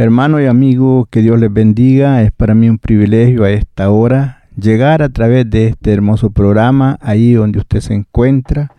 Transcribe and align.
Hermano 0.00 0.40
y 0.40 0.46
amigo, 0.46 1.06
que 1.10 1.20
Dios 1.20 1.38
les 1.38 1.52
bendiga. 1.52 2.22
Es 2.22 2.32
para 2.32 2.54
mí 2.54 2.70
un 2.70 2.78
privilegio 2.78 3.44
a 3.44 3.50
esta 3.50 3.90
hora 3.90 4.44
llegar 4.56 5.02
a 5.02 5.10
través 5.10 5.50
de 5.50 5.66
este 5.66 5.92
hermoso 5.92 6.30
programa 6.30 6.98
ahí 7.02 7.34
donde 7.34 7.58
usted 7.58 7.80
se 7.80 7.92
encuentra, 7.92 8.72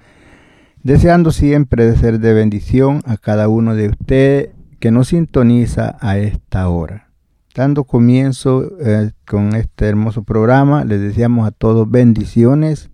deseando 0.81 1.31
siempre 1.31 1.85
de 1.85 1.95
ser 1.95 2.19
de 2.19 2.33
bendición 2.33 3.03
a 3.05 3.17
cada 3.17 3.49
uno 3.49 3.75
de 3.75 3.89
ustedes 3.89 4.49
que 4.79 4.89
nos 4.89 5.09
sintoniza 5.09 5.95
a 5.99 6.17
esta 6.17 6.67
hora. 6.69 7.09
Dando 7.53 7.83
comienzo 7.83 8.63
eh, 8.83 9.11
con 9.27 9.55
este 9.55 9.85
hermoso 9.85 10.23
programa, 10.23 10.85
les 10.85 11.01
deseamos 11.01 11.47
a 11.47 11.51
todos 11.51 11.87
bendiciones. 11.87 12.89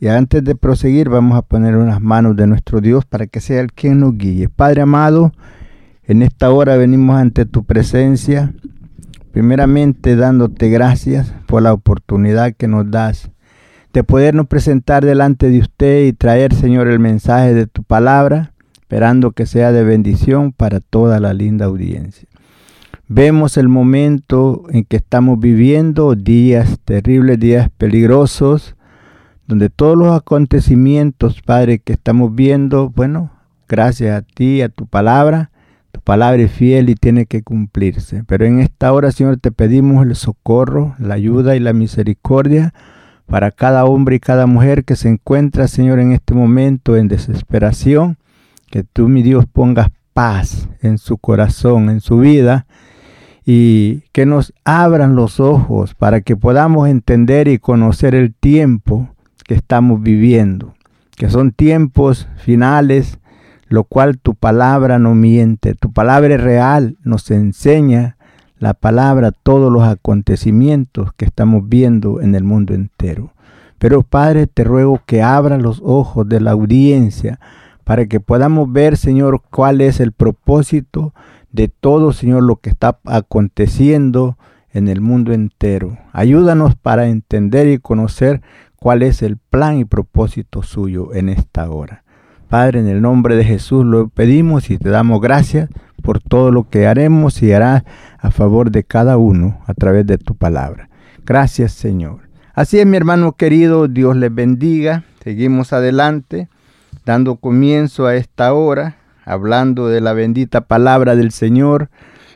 Y 0.00 0.06
antes 0.06 0.42
de 0.42 0.54
proseguir, 0.54 1.10
vamos 1.10 1.36
a 1.36 1.42
poner 1.42 1.76
unas 1.76 2.00
manos 2.00 2.34
de 2.34 2.46
nuestro 2.46 2.80
Dios 2.80 3.04
para 3.04 3.26
que 3.26 3.42
sea 3.42 3.60
el 3.60 3.74
quien 3.74 4.00
nos 4.00 4.16
guíe. 4.16 4.48
Padre 4.48 4.80
amado, 4.80 5.32
en 6.06 6.22
esta 6.22 6.50
hora 6.50 6.76
venimos 6.76 7.16
ante 7.16 7.46
tu 7.46 7.64
presencia, 7.64 8.52
primeramente 9.32 10.16
dándote 10.16 10.70
gracias 10.70 11.32
por 11.46 11.62
la 11.62 11.72
oportunidad 11.72 12.54
que 12.54 12.68
nos 12.68 12.90
das 12.90 13.30
de 13.96 14.04
podernos 14.04 14.46
presentar 14.46 15.06
delante 15.06 15.48
de 15.48 15.60
usted 15.60 16.04
y 16.04 16.12
traer, 16.12 16.52
Señor, 16.52 16.86
el 16.86 16.98
mensaje 16.98 17.54
de 17.54 17.66
tu 17.66 17.82
palabra, 17.82 18.52
esperando 18.78 19.30
que 19.30 19.46
sea 19.46 19.72
de 19.72 19.84
bendición 19.84 20.52
para 20.52 20.80
toda 20.80 21.18
la 21.18 21.32
linda 21.32 21.64
audiencia. 21.64 22.28
Vemos 23.08 23.56
el 23.56 23.68
momento 23.68 24.64
en 24.68 24.84
que 24.84 24.96
estamos 24.96 25.40
viviendo, 25.40 26.14
días 26.14 26.78
terribles, 26.84 27.40
días 27.40 27.70
peligrosos, 27.78 28.76
donde 29.46 29.70
todos 29.70 29.96
los 29.96 30.14
acontecimientos, 30.14 31.40
Padre, 31.40 31.78
que 31.78 31.94
estamos 31.94 32.34
viendo, 32.34 32.90
bueno, 32.90 33.30
gracias 33.66 34.14
a 34.14 34.20
ti, 34.20 34.60
a 34.60 34.68
tu 34.68 34.86
palabra, 34.86 35.50
tu 35.92 36.00
palabra 36.00 36.42
es 36.42 36.52
fiel 36.52 36.90
y 36.90 36.94
tiene 36.94 37.26
que 37.26 37.42
cumplirse. 37.42 38.24
Pero 38.26 38.44
en 38.44 38.60
esta 38.60 38.92
hora, 38.92 39.10
Señor, 39.10 39.38
te 39.38 39.52
pedimos 39.52 40.06
el 40.06 40.14
socorro, 40.14 40.94
la 40.98 41.14
ayuda 41.14 41.56
y 41.56 41.60
la 41.60 41.72
misericordia 41.72 42.74
para 43.26 43.50
cada 43.50 43.84
hombre 43.84 44.16
y 44.16 44.20
cada 44.20 44.46
mujer 44.46 44.84
que 44.84 44.96
se 44.96 45.08
encuentra, 45.08 45.68
Señor, 45.68 45.98
en 45.98 46.12
este 46.12 46.34
momento 46.34 46.96
en 46.96 47.08
desesperación. 47.08 48.18
Que 48.70 48.82
tú, 48.82 49.08
mi 49.08 49.22
Dios, 49.22 49.46
pongas 49.46 49.90
paz 50.12 50.68
en 50.80 50.98
su 50.98 51.18
corazón, 51.18 51.90
en 51.90 52.00
su 52.00 52.18
vida, 52.18 52.66
y 53.44 54.02
que 54.12 54.26
nos 54.26 54.52
abran 54.64 55.14
los 55.14 55.38
ojos 55.40 55.94
para 55.94 56.20
que 56.20 56.36
podamos 56.36 56.88
entender 56.88 57.48
y 57.48 57.58
conocer 57.58 58.14
el 58.14 58.34
tiempo 58.34 59.08
que 59.44 59.54
estamos 59.54 60.02
viviendo, 60.02 60.74
que 61.16 61.30
son 61.30 61.52
tiempos 61.52 62.28
finales, 62.36 63.18
lo 63.68 63.84
cual 63.84 64.18
tu 64.18 64.34
palabra 64.34 64.98
no 64.98 65.14
miente, 65.14 65.74
tu 65.74 65.92
palabra 65.92 66.34
es 66.34 66.40
real, 66.40 66.96
nos 67.02 67.30
enseña 67.30 68.16
la 68.58 68.74
palabra 68.74 69.32
todos 69.32 69.72
los 69.72 69.82
acontecimientos 69.82 71.12
que 71.16 71.24
estamos 71.24 71.68
viendo 71.68 72.20
en 72.20 72.34
el 72.34 72.44
mundo 72.44 72.74
entero. 72.74 73.32
Pero 73.78 74.02
Padre, 74.02 74.46
te 74.46 74.64
ruego 74.64 75.02
que 75.04 75.22
abra 75.22 75.58
los 75.58 75.82
ojos 75.84 76.28
de 76.28 76.40
la 76.40 76.52
audiencia 76.52 77.38
para 77.84 78.06
que 78.06 78.20
podamos 78.20 78.72
ver, 78.72 78.96
Señor, 78.96 79.42
cuál 79.50 79.80
es 79.80 80.00
el 80.00 80.12
propósito 80.12 81.12
de 81.52 81.68
todo, 81.68 82.12
Señor, 82.12 82.42
lo 82.42 82.56
que 82.56 82.70
está 82.70 82.98
aconteciendo 83.04 84.38
en 84.72 84.88
el 84.88 85.00
mundo 85.00 85.32
entero. 85.32 85.98
Ayúdanos 86.12 86.74
para 86.74 87.08
entender 87.08 87.68
y 87.68 87.78
conocer 87.78 88.42
cuál 88.76 89.02
es 89.02 89.22
el 89.22 89.36
plan 89.36 89.78
y 89.78 89.84
propósito 89.84 90.62
suyo 90.62 91.14
en 91.14 91.28
esta 91.28 91.70
hora. 91.70 92.04
Padre, 92.48 92.78
en 92.80 92.86
el 92.86 93.02
nombre 93.02 93.34
de 93.34 93.44
Jesús 93.44 93.84
lo 93.84 94.08
pedimos 94.08 94.70
y 94.70 94.78
te 94.78 94.88
damos 94.88 95.20
gracias 95.20 95.68
por 96.02 96.20
todo 96.20 96.52
lo 96.52 96.68
que 96.68 96.86
haremos 96.86 97.42
y 97.42 97.52
harás 97.52 97.82
a 98.18 98.30
favor 98.30 98.70
de 98.70 98.84
cada 98.84 99.16
uno 99.16 99.60
a 99.66 99.74
través 99.74 100.06
de 100.06 100.18
tu 100.18 100.36
palabra. 100.36 100.88
Gracias, 101.24 101.72
Señor. 101.72 102.20
Así 102.54 102.78
es, 102.78 102.86
mi 102.86 102.96
hermano 102.96 103.32
querido, 103.32 103.88
Dios 103.88 104.16
les 104.16 104.32
bendiga. 104.32 105.02
Seguimos 105.24 105.72
adelante, 105.72 106.48
dando 107.04 107.36
comienzo 107.36 108.06
a 108.06 108.14
esta 108.14 108.52
hora, 108.54 108.96
hablando 109.24 109.88
de 109.88 110.00
la 110.00 110.12
bendita 110.12 110.62
palabra 110.62 111.16
del 111.16 111.32
Señor, 111.32 111.90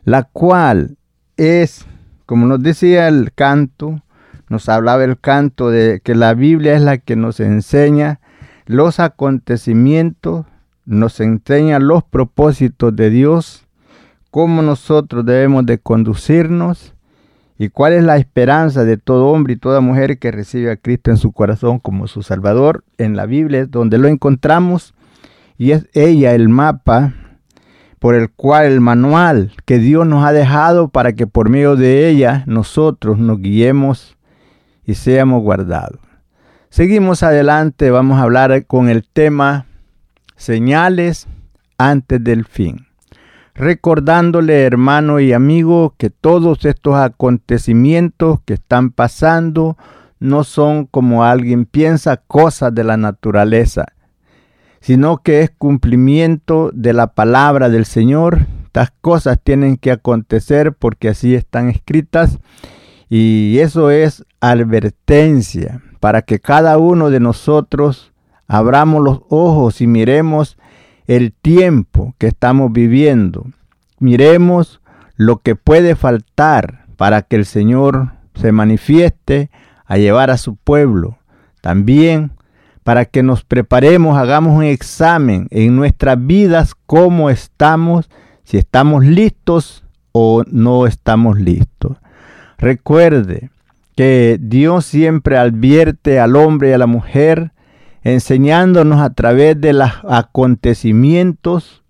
la 0.04 0.24
cual 0.24 0.96
es, 1.36 1.86
como 2.26 2.46
nos 2.46 2.60
decía 2.62 3.06
el 3.06 3.32
canto, 3.32 4.02
nos 4.48 4.68
hablaba 4.68 5.04
el 5.04 5.20
canto 5.20 5.70
de 5.70 6.00
que 6.02 6.16
la 6.16 6.34
Biblia 6.34 6.74
es 6.74 6.82
la 6.82 6.98
que 6.98 7.14
nos 7.14 7.38
enseña 7.38 8.19
los 8.70 9.00
acontecimientos, 9.00 10.46
nos 10.86 11.20
enseña 11.20 11.78
los 11.78 12.02
propósitos 12.04 12.94
de 12.96 13.10
Dios, 13.10 13.66
cómo 14.30 14.62
nosotros 14.62 15.24
debemos 15.24 15.66
de 15.66 15.78
conducirnos 15.78 16.94
¿Y 17.62 17.68
cuál 17.68 17.92
es 17.92 18.02
la 18.02 18.16
esperanza 18.16 18.86
de 18.86 18.96
todo 18.96 19.26
hombre 19.26 19.52
y 19.52 19.56
toda 19.56 19.82
mujer 19.82 20.18
que 20.18 20.30
recibe 20.30 20.70
a 20.70 20.78
Cristo 20.78 21.10
en 21.10 21.18
su 21.18 21.30
corazón 21.30 21.78
como 21.78 22.06
su 22.06 22.22
Salvador? 22.22 22.84
En 22.96 23.16
la 23.16 23.26
Biblia 23.26 23.60
es 23.60 23.70
donde 23.70 23.98
lo 23.98 24.08
encontramos 24.08 24.94
y 25.58 25.72
es 25.72 25.86
ella 25.92 26.34
el 26.34 26.48
mapa 26.48 27.12
por 27.98 28.14
el 28.14 28.30
cual 28.30 28.64
el 28.64 28.80
manual 28.80 29.52
que 29.66 29.78
Dios 29.78 30.06
nos 30.06 30.24
ha 30.24 30.32
dejado 30.32 30.88
para 30.88 31.12
que 31.12 31.26
por 31.26 31.50
medio 31.50 31.76
de 31.76 32.08
ella 32.08 32.44
nosotros 32.46 33.18
nos 33.18 33.42
guiemos 33.42 34.16
y 34.86 34.94
seamos 34.94 35.42
guardados. 35.42 36.00
Seguimos 36.72 37.24
adelante, 37.24 37.90
vamos 37.90 38.20
a 38.20 38.22
hablar 38.22 38.64
con 38.66 38.88
el 38.88 39.04
tema 39.04 39.66
señales 40.36 41.26
antes 41.78 42.22
del 42.22 42.44
fin. 42.44 42.86
Recordándole, 43.56 44.62
hermano 44.62 45.18
y 45.18 45.32
amigo, 45.32 45.96
que 45.98 46.10
todos 46.10 46.64
estos 46.64 46.94
acontecimientos 46.94 48.38
que 48.44 48.54
están 48.54 48.90
pasando 48.90 49.76
no 50.20 50.44
son 50.44 50.86
como 50.86 51.24
alguien 51.24 51.64
piensa 51.64 52.18
cosas 52.18 52.72
de 52.72 52.84
la 52.84 52.96
naturaleza, 52.96 53.86
sino 54.80 55.24
que 55.24 55.40
es 55.40 55.50
cumplimiento 55.50 56.70
de 56.72 56.92
la 56.92 57.08
palabra 57.14 57.68
del 57.68 57.84
Señor. 57.84 58.46
Estas 58.66 58.92
cosas 59.00 59.40
tienen 59.42 59.76
que 59.76 59.90
acontecer 59.90 60.72
porque 60.72 61.08
así 61.08 61.34
están 61.34 61.68
escritas 61.68 62.38
y 63.08 63.58
eso 63.58 63.90
es 63.90 64.24
advertencia 64.40 65.82
para 66.00 66.22
que 66.22 66.40
cada 66.40 66.78
uno 66.78 67.10
de 67.10 67.20
nosotros 67.20 68.12
abramos 68.48 69.04
los 69.04 69.20
ojos 69.28 69.80
y 69.80 69.86
miremos 69.86 70.56
el 71.06 71.32
tiempo 71.32 72.14
que 72.18 72.26
estamos 72.26 72.72
viviendo. 72.72 73.46
Miremos 73.98 74.80
lo 75.16 75.36
que 75.36 75.54
puede 75.54 75.94
faltar 75.94 76.86
para 76.96 77.22
que 77.22 77.36
el 77.36 77.44
Señor 77.44 78.12
se 78.34 78.52
manifieste 78.52 79.50
a 79.84 79.98
llevar 79.98 80.30
a 80.30 80.38
su 80.38 80.56
pueblo. 80.56 81.18
También 81.60 82.32
para 82.82 83.04
que 83.04 83.22
nos 83.22 83.44
preparemos, 83.44 84.16
hagamos 84.16 84.56
un 84.56 84.64
examen 84.64 85.46
en 85.50 85.76
nuestras 85.76 86.16
vidas, 86.26 86.74
cómo 86.86 87.28
estamos, 87.28 88.08
si 88.44 88.56
estamos 88.56 89.04
listos 89.04 89.84
o 90.12 90.42
no 90.50 90.86
estamos 90.86 91.38
listos. 91.38 91.98
Recuerde 92.56 93.50
que 93.96 94.38
Dios 94.40 94.86
siempre 94.86 95.36
advierte 95.36 96.18
al 96.18 96.36
hombre 96.36 96.70
y 96.70 96.72
a 96.72 96.78
la 96.78 96.86
mujer, 96.86 97.52
enseñándonos 98.02 99.00
a 99.00 99.10
través 99.10 99.60
de 99.60 99.72
los 99.72 99.90
acontecimientos 100.08 101.82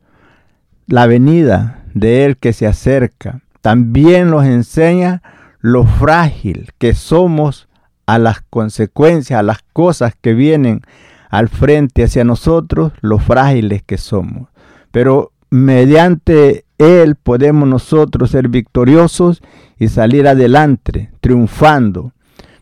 la 0.87 1.07
venida 1.07 1.85
de 1.95 2.25
Él 2.25 2.37
que 2.37 2.53
se 2.53 2.67
acerca. 2.67 3.43
También 3.61 4.31
nos 4.31 4.45
enseña 4.45 5.23
lo 5.61 5.85
frágil 5.85 6.71
que 6.79 6.95
somos 6.95 7.69
a 8.07 8.19
las 8.19 8.41
consecuencias, 8.41 9.39
a 9.39 9.43
las 9.43 9.61
cosas 9.73 10.15
que 10.21 10.35
vienen 10.35 10.83
al 11.29 11.49
frente 11.49 12.03
hacia 12.03 12.25
nosotros, 12.25 12.93
lo 13.03 13.19
frágiles 13.19 13.83
que 13.85 13.99
somos. 13.99 14.49
Pero 14.91 15.33
mediante 15.51 16.65
Él 16.81 17.15
podemos 17.15 17.69
nosotros 17.69 18.31
ser 18.31 18.49
victoriosos 18.49 19.43
y 19.79 19.89
salir 19.89 20.27
adelante, 20.27 21.11
triunfando. 21.21 22.13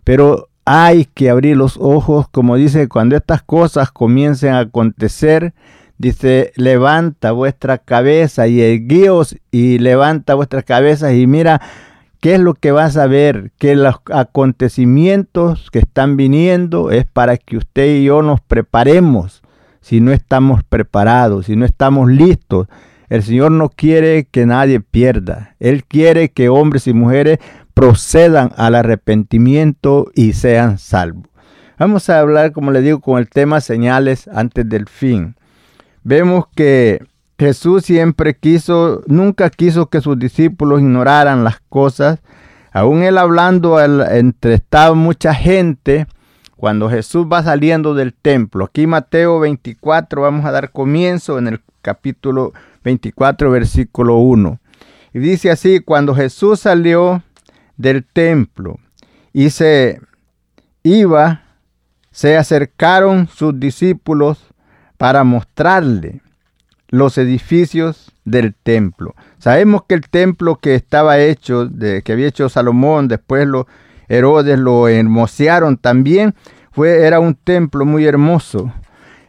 Pero 0.04 0.48
hay 0.64 1.04
que 1.06 1.30
abrir 1.30 1.56
los 1.56 1.76
ojos, 1.80 2.28
como 2.28 2.56
dice, 2.56 2.88
cuando 2.88 3.16
estas 3.16 3.42
cosas 3.42 3.90
comiencen 3.92 4.54
a 4.54 4.60
acontecer, 4.60 5.54
dice, 5.98 6.52
levanta 6.56 7.32
vuestra 7.32 7.78
cabeza 7.78 8.48
y 8.48 8.60
erguíos 8.60 9.36
y 9.50 9.78
levanta 9.78 10.34
vuestras 10.34 10.64
cabezas 10.64 11.14
y 11.14 11.26
mira 11.26 11.60
¿Qué 12.20 12.34
es 12.34 12.40
lo 12.40 12.54
que 12.54 12.72
vas 12.72 12.96
a 12.96 13.06
ver? 13.06 13.52
Que 13.58 13.76
los 13.76 13.94
acontecimientos 14.12 15.70
que 15.70 15.78
están 15.78 16.16
viniendo 16.16 16.90
es 16.90 17.04
para 17.06 17.36
que 17.36 17.56
usted 17.56 17.98
y 17.98 18.04
yo 18.04 18.22
nos 18.22 18.40
preparemos. 18.40 19.42
Si 19.80 20.00
no 20.00 20.10
estamos 20.10 20.64
preparados, 20.64 21.46
si 21.46 21.54
no 21.54 21.64
estamos 21.64 22.10
listos, 22.10 22.66
el 23.08 23.22
Señor 23.22 23.52
no 23.52 23.69
quiere 23.70 24.26
que 24.31 24.46
nadie 24.46 24.81
pierda. 24.81 25.55
Él 25.60 25.84
quiere 25.84 26.31
que 26.31 26.49
hombres 26.49 26.87
y 26.87 26.93
mujeres 26.93 27.38
procedan 27.75 28.52
al 28.56 28.75
arrepentimiento 28.75 30.10
y 30.14 30.32
sean 30.32 30.78
salvos. 30.78 31.28
Vamos 31.78 32.10
a 32.10 32.19
hablar, 32.19 32.52
como 32.52 32.72
le 32.72 32.82
digo, 32.82 33.00
con 33.00 33.19
el 33.19 33.28
tema 33.28 33.60
señales 33.60 34.28
antes 34.28 34.69
del 34.69 34.88
fin. 34.88 35.37
Vemos 36.02 36.46
que 36.55 37.05
Jesús 37.38 37.84
siempre 37.84 38.34
quiso, 38.34 39.02
nunca 39.06 39.49
quiso 39.49 39.87
que 39.87 40.00
sus 40.00 40.19
discípulos 40.19 40.81
ignoraran 40.81 41.44
las 41.44 41.61
cosas. 41.69 42.19
Aún 42.72 43.04
él 43.04 43.16
hablando 43.16 43.81
entre 43.81 44.54
estaba 44.54 44.94
mucha 44.94 45.32
gente, 45.34 46.06
cuando 46.56 46.90
Jesús 46.90 47.26
va 47.32 47.44
saliendo 47.44 47.94
del 47.94 48.12
templo. 48.12 48.64
Aquí 48.64 48.88
Mateo 48.88 49.38
24, 49.38 50.20
vamos 50.20 50.44
a 50.44 50.50
dar 50.50 50.72
comienzo 50.72 51.38
en 51.38 51.46
el 51.46 51.61
capítulo 51.81 52.52
24, 52.84 53.50
versículo 53.50 54.19
1. 54.19 54.58
Y 55.14 55.19
dice 55.19 55.50
así, 55.50 55.80
cuando 55.80 56.14
Jesús 56.14 56.60
salió 56.60 57.22
del 57.76 58.04
templo 58.04 58.78
y 59.32 59.50
se 59.50 60.00
iba, 60.82 61.42
se 62.10 62.36
acercaron 62.36 63.28
sus 63.28 63.58
discípulos 63.58 64.38
para 64.96 65.25
mostrarle 65.25 66.20
los 66.88 67.19
edificios 67.19 68.12
del 68.25 68.54
templo. 68.54 69.14
Sabemos 69.38 69.82
que 69.88 69.94
el 69.94 70.08
templo 70.08 70.56
que 70.56 70.75
estaba 70.75 71.19
hecho, 71.19 71.66
de, 71.66 72.02
que 72.02 72.12
había 72.12 72.28
hecho 72.28 72.48
Salomón, 72.48 73.08
después 73.08 73.46
los 73.46 73.66
Herodes 74.08 74.58
lo 74.58 74.88
hermosearon 74.88 75.76
también, 75.76 76.34
fue, 76.72 77.06
era 77.06 77.20
un 77.20 77.34
templo 77.34 77.84
muy 77.84 78.06
hermoso, 78.06 78.72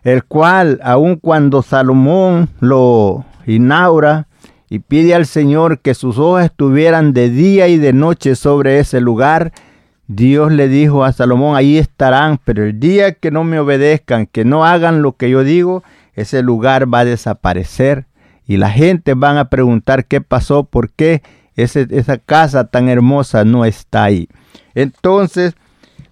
el 0.03 0.23
cual, 0.23 0.79
aun 0.83 1.17
cuando 1.17 1.61
Salomón 1.61 2.49
lo 2.59 3.25
inaugura 3.55 4.27
y 4.69 4.79
pide 4.79 5.15
al 5.15 5.25
Señor 5.25 5.79
que 5.79 5.93
sus 5.93 6.17
ojos 6.17 6.43
estuvieran 6.43 7.13
de 7.13 7.29
día 7.29 7.67
y 7.67 7.77
de 7.77 7.93
noche 7.93 8.35
sobre 8.35 8.79
ese 8.79 9.01
lugar, 9.01 9.51
Dios 10.07 10.51
le 10.51 10.67
dijo 10.67 11.03
a 11.03 11.11
Salomón, 11.11 11.55
ahí 11.55 11.77
estarán, 11.77 12.39
pero 12.43 12.63
el 12.63 12.79
día 12.79 13.13
que 13.13 13.31
no 13.31 13.43
me 13.43 13.59
obedezcan, 13.59 14.25
que 14.25 14.45
no 14.45 14.65
hagan 14.65 15.01
lo 15.01 15.13
que 15.13 15.29
yo 15.29 15.43
digo, 15.43 15.83
ese 16.13 16.41
lugar 16.41 16.91
va 16.91 16.99
a 16.99 17.05
desaparecer 17.05 18.05
y 18.45 18.57
la 18.57 18.71
gente 18.71 19.13
van 19.13 19.37
a 19.37 19.49
preguntar 19.49 20.05
qué 20.05 20.21
pasó, 20.21 20.63
por 20.63 20.91
qué 20.91 21.21
esa 21.55 22.17
casa 22.17 22.65
tan 22.65 22.89
hermosa 22.89 23.45
no 23.45 23.65
está 23.65 24.03
ahí. 24.03 24.29
Entonces, 24.75 25.55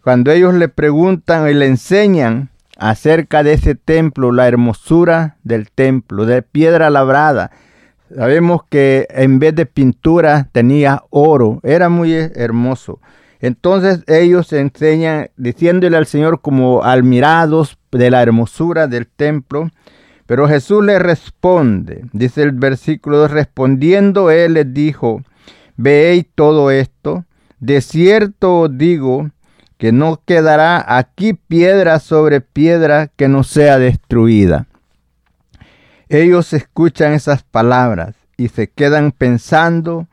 cuando 0.03 0.31
ellos 0.31 0.53
le 0.53 0.69
preguntan 0.69 1.49
y 1.49 1.53
le 1.53 1.67
enseñan 1.67 2.49
acerca 2.77 3.43
de 3.43 3.53
ese 3.53 3.75
templo, 3.75 4.31
la 4.31 4.47
hermosura 4.47 5.37
del 5.43 5.71
templo, 5.71 6.25
de 6.25 6.41
piedra 6.41 6.89
labrada, 6.89 7.51
sabemos 8.15 8.61
que 8.69 9.07
en 9.09 9.39
vez 9.39 9.55
de 9.55 9.65
pintura 9.65 10.49
tenía 10.51 11.03
oro, 11.09 11.59
era 11.63 11.89
muy 11.89 12.13
hermoso. 12.13 12.99
Entonces 13.39 14.03
ellos 14.07 14.51
enseñan 14.53 15.29
diciéndole 15.37 15.97
al 15.97 16.07
Señor 16.07 16.41
como 16.41 16.83
admirados 16.83 17.77
de 17.91 18.09
la 18.09 18.21
hermosura 18.21 18.87
del 18.87 19.07
templo, 19.07 19.69
pero 20.25 20.47
Jesús 20.47 20.83
le 20.83 20.99
responde, 20.99 22.05
dice 22.11 22.43
el 22.43 22.51
versículo 22.51 23.17
2, 23.19 23.31
respondiendo 23.31 24.31
él 24.31 24.53
les 24.53 24.73
dijo, 24.73 25.21
veis 25.77 26.25
todo 26.35 26.71
esto, 26.71 27.25
de 27.59 27.81
cierto 27.81 28.61
os 28.61 28.77
digo 28.77 29.29
que 29.77 29.91
no 29.91 30.21
quedará 30.25 30.97
aquí 30.97 31.33
piedra 31.33 31.99
sobre 31.99 32.41
piedra 32.41 33.09
que 33.15 33.27
no 33.27 33.43
sea 33.43 33.77
destruida. 33.77 34.67
Ellos 36.09 36.53
escuchan 36.53 37.13
esas 37.13 37.43
palabras 37.43 38.15
y 38.37 38.47
se 38.49 38.67
quedan 38.67 39.11
pensando, 39.11 40.07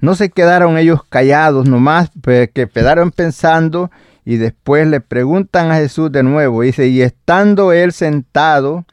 no 0.00 0.14
se 0.14 0.30
quedaron 0.30 0.78
ellos 0.78 1.02
callados 1.08 1.68
nomás, 1.68 2.10
que 2.22 2.68
quedaron 2.72 3.10
pensando 3.10 3.90
y 4.24 4.36
después 4.36 4.86
le 4.86 5.00
preguntan 5.00 5.70
a 5.70 5.76
Jesús 5.76 6.10
de 6.10 6.22
nuevo, 6.22 6.62
dice, 6.62 6.88
y 6.88 7.02
estando 7.02 7.72
él 7.72 7.92
sentado, 7.92 8.86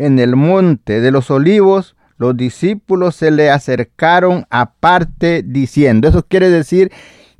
en 0.00 0.18
el 0.18 0.34
monte 0.34 1.02
de 1.02 1.10
los 1.10 1.30
olivos, 1.30 1.94
los 2.16 2.34
discípulos 2.34 3.16
se 3.16 3.30
le 3.30 3.50
acercaron 3.50 4.46
aparte 4.48 5.42
diciendo, 5.44 6.08
eso 6.08 6.24
quiere 6.26 6.48
decir 6.48 6.90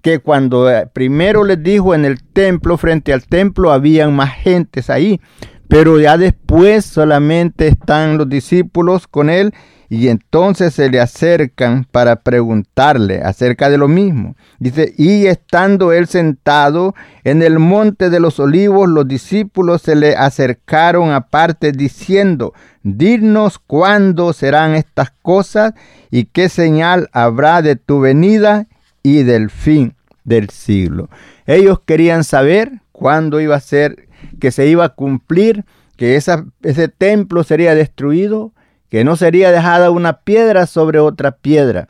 que 0.00 0.19
cuando 0.19 0.71
eh, 0.71 0.87
primero 0.92 1.45
les 1.45 1.62
dijo 1.62 1.95
en 1.95 2.04
el 2.04 2.23
templo, 2.23 2.76
frente 2.76 3.12
al 3.12 3.25
templo, 3.26 3.73
habían 3.73 4.14
más 4.14 4.35
gentes 4.35 4.90
ahí, 4.90 5.21
pero 5.69 6.00
ya 6.00 6.19
después 6.19 6.85
solamente 6.85 7.69
están 7.69 8.19
los 8.19 8.28
discípulos 8.28 9.07
con 9.07 9.30
él 9.30 9.54
y 9.92 10.07
entonces 10.07 10.73
se 10.73 10.88
le 10.88 11.00
acercan 11.00 11.85
para 11.90 12.23
preguntarle 12.23 13.23
acerca 13.23 13.69
de 13.69 13.76
lo 13.76 13.88
mismo. 13.88 14.37
Dice, 14.61 14.95
y 14.97 15.26
estando 15.26 15.92
él 15.92 16.07
sentado 16.07 16.95
en 17.25 17.42
el 17.42 17.59
monte 17.59 18.09
de 18.09 18.21
los 18.21 18.38
olivos, 18.38 18.88
los 18.88 19.09
discípulos 19.09 19.83
se 19.83 19.97
le 19.97 20.14
acercaron 20.14 21.11
aparte 21.11 21.73
diciendo, 21.73 22.54
dinos 22.85 23.59
cuándo 23.59 24.33
serán 24.33 24.76
estas 24.76 25.11
cosas 25.23 25.75
y 26.09 26.26
qué 26.26 26.49
señal 26.49 27.09
habrá 27.12 27.61
de 27.61 27.75
tu 27.75 27.99
venida 27.99 28.69
y 29.02 29.23
del 29.23 29.50
fin 29.50 29.95
del 30.25 30.50
siglo. 30.50 31.09
Ellos 31.47 31.80
querían 31.85 32.25
saber 32.25 32.80
cuándo 32.92 33.40
iba 33.40 33.57
a 33.57 33.61
ser, 33.61 34.09
que 34.38 34.50
se 34.50 34.66
iba 34.66 34.85
a 34.85 34.90
cumplir, 34.90 35.64
que 35.97 36.16
ese 36.16 36.88
templo 36.88 37.45
sería 37.45 37.75
destruido, 37.75 38.52
que 38.88 39.04
no 39.04 39.16
sería 39.16 39.50
dejada 39.52 39.90
una 39.90 40.21
piedra 40.21 40.66
sobre 40.66 40.99
otra 40.99 41.33
piedra. 41.33 41.88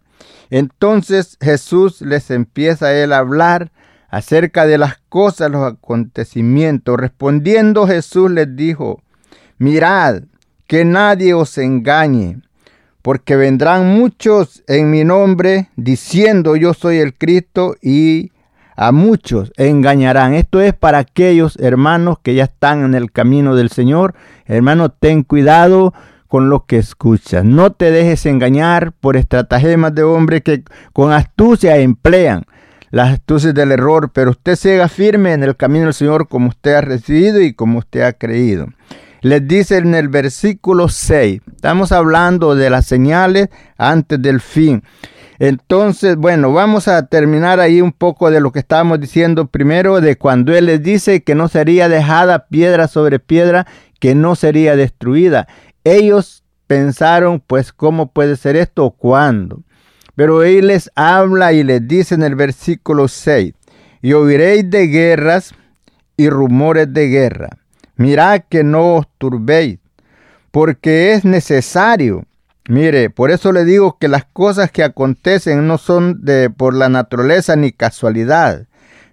Entonces 0.51 1.39
Jesús 1.41 2.01
les 2.03 2.31
empieza 2.31 2.93
él 2.93 3.13
a 3.13 3.19
hablar 3.19 3.73
acerca 4.09 4.67
de 4.67 4.79
las 4.79 4.99
cosas, 5.09 5.51
los 5.51 5.65
acontecimientos. 5.65 6.99
Respondiendo 6.99 7.87
Jesús 7.87 8.31
les 8.31 8.57
dijo, 8.57 9.03
mirad, 9.59 10.23
que 10.67 10.85
nadie 10.85 11.35
os 11.35 11.57
engañe, 11.59 12.41
porque 13.03 13.37
vendrán 13.37 13.87
muchos 13.87 14.63
en 14.67 14.91
mi 14.91 15.05
nombre 15.05 15.69
diciendo 15.77 16.57
yo 16.57 16.75
soy 16.75 16.99
el 16.99 17.15
Cristo 17.15 17.77
y 17.81 18.33
a 18.77 18.93
muchos 18.93 19.53
engañarán. 19.57 20.35
Esto 20.35 20.61
es 20.61 20.73
para 20.75 20.99
aquellos 20.99 21.57
hermanos 21.57 22.19
que 22.23 22.35
ya 22.35 22.45
están 22.45 22.85
en 22.85 22.95
el 22.95 23.13
camino 23.13 23.55
del 23.55 23.71
Señor. 23.71 24.15
Hermano, 24.47 24.91
ten 24.91 25.23
cuidado 25.23 25.93
con 26.29 26.49
lo 26.49 26.65
que 26.65 26.79
escuchas. 26.79 27.45
No 27.45 27.73
te 27.73 27.91
dejes 27.91 28.25
engañar 28.25 28.93
por 28.93 29.17
estratagemas 29.17 29.95
de 29.95 30.03
hombres 30.03 30.43
que 30.43 30.63
con 30.93 31.13
astucia 31.13 31.77
emplean 31.77 32.45
las 32.91 33.13
astucias 33.13 33.55
del 33.55 33.73
error, 33.73 34.11
pero 34.13 34.31
usted 34.31 34.57
siga 34.57 34.89
firme 34.89 35.33
en 35.33 35.43
el 35.43 35.57
camino 35.57 35.85
del 35.87 35.95
Señor 35.95 36.29
como 36.29 36.49
usted 36.49 36.75
ha 36.75 36.81
recibido 36.81 37.41
y 37.41 37.53
como 37.53 37.81
usted 37.81 38.03
ha 38.03 38.13
creído. 38.13 38.67
Les 39.23 39.47
dice 39.47 39.77
en 39.77 39.95
el 39.95 40.09
versículo 40.09 40.89
6, 40.89 41.43
estamos 41.55 41.93
hablando 41.93 42.55
de 42.55 42.71
las 42.71 42.87
señales 42.87 43.49
antes 43.77 44.21
del 44.23 44.41
fin. 44.41 44.83
Entonces, 45.39 46.17
bueno, 46.17 46.55
vamos 46.55 46.89
a 46.89 47.07
terminar 47.07 47.61
ahí 47.61 47.83
un 47.83 47.93
poco 47.93 48.31
de 48.31 48.41
lo 48.41 48.51
que 48.51 48.61
estábamos 48.61 48.99
diciendo 48.99 49.47
primero, 49.47 50.01
de 50.01 50.17
cuando 50.17 50.55
Él 50.55 50.67
les 50.67 50.83
dice 50.83 51.23
que 51.23 51.35
no 51.35 51.49
sería 51.49 51.91
dejada 51.91 52.47
piedra 52.49 52.89
sobre 52.89 53.19
piedra, 53.19 53.67
que 53.99 54.15
no 54.15 54.37
sería 54.37 54.75
destruida. 54.75 55.49
Ellos 55.85 56.43
pensaron, 56.67 57.43
pues, 57.47 57.75
¿cómo 57.75 58.13
puede 58.13 58.37
ser 58.37 58.57
esto 58.57 58.87
o 58.87 58.91
cuándo? 58.93 59.63
Pero 60.15 60.45
Él 60.45 60.69
les 60.69 60.91
habla 60.95 61.53
y 61.53 61.63
les 61.63 61.87
dice 61.87 62.15
en 62.15 62.23
el 62.23 62.37
versículo 62.37 63.07
6, 63.07 63.53
y 64.01 64.13
oiréis 64.15 64.71
de 64.71 64.87
guerras 64.87 65.55
y 66.17 66.31
rumores 66.31 66.91
de 66.91 67.09
guerra. 67.09 67.51
Mirad 68.01 68.45
que 68.49 68.65
no 68.65 68.95
os 68.95 69.07
turbéis, 69.19 69.79
porque 70.51 71.13
es 71.13 71.27
necesario. 71.27 72.25
Mire, 72.67 73.11
por 73.11 73.31
eso 73.31 73.53
le 73.53 73.67
digo 73.67 73.99
que 73.99 74.09
las 74.09 74.25
cosas 74.25 74.71
que 74.71 74.83
acontecen 74.83 75.67
no 75.67 75.77
son 75.77 76.25
de 76.25 76.49
por 76.49 76.73
la 76.73 76.89
naturaleza 76.89 77.57
ni 77.57 77.73
casualidad. 77.73 78.67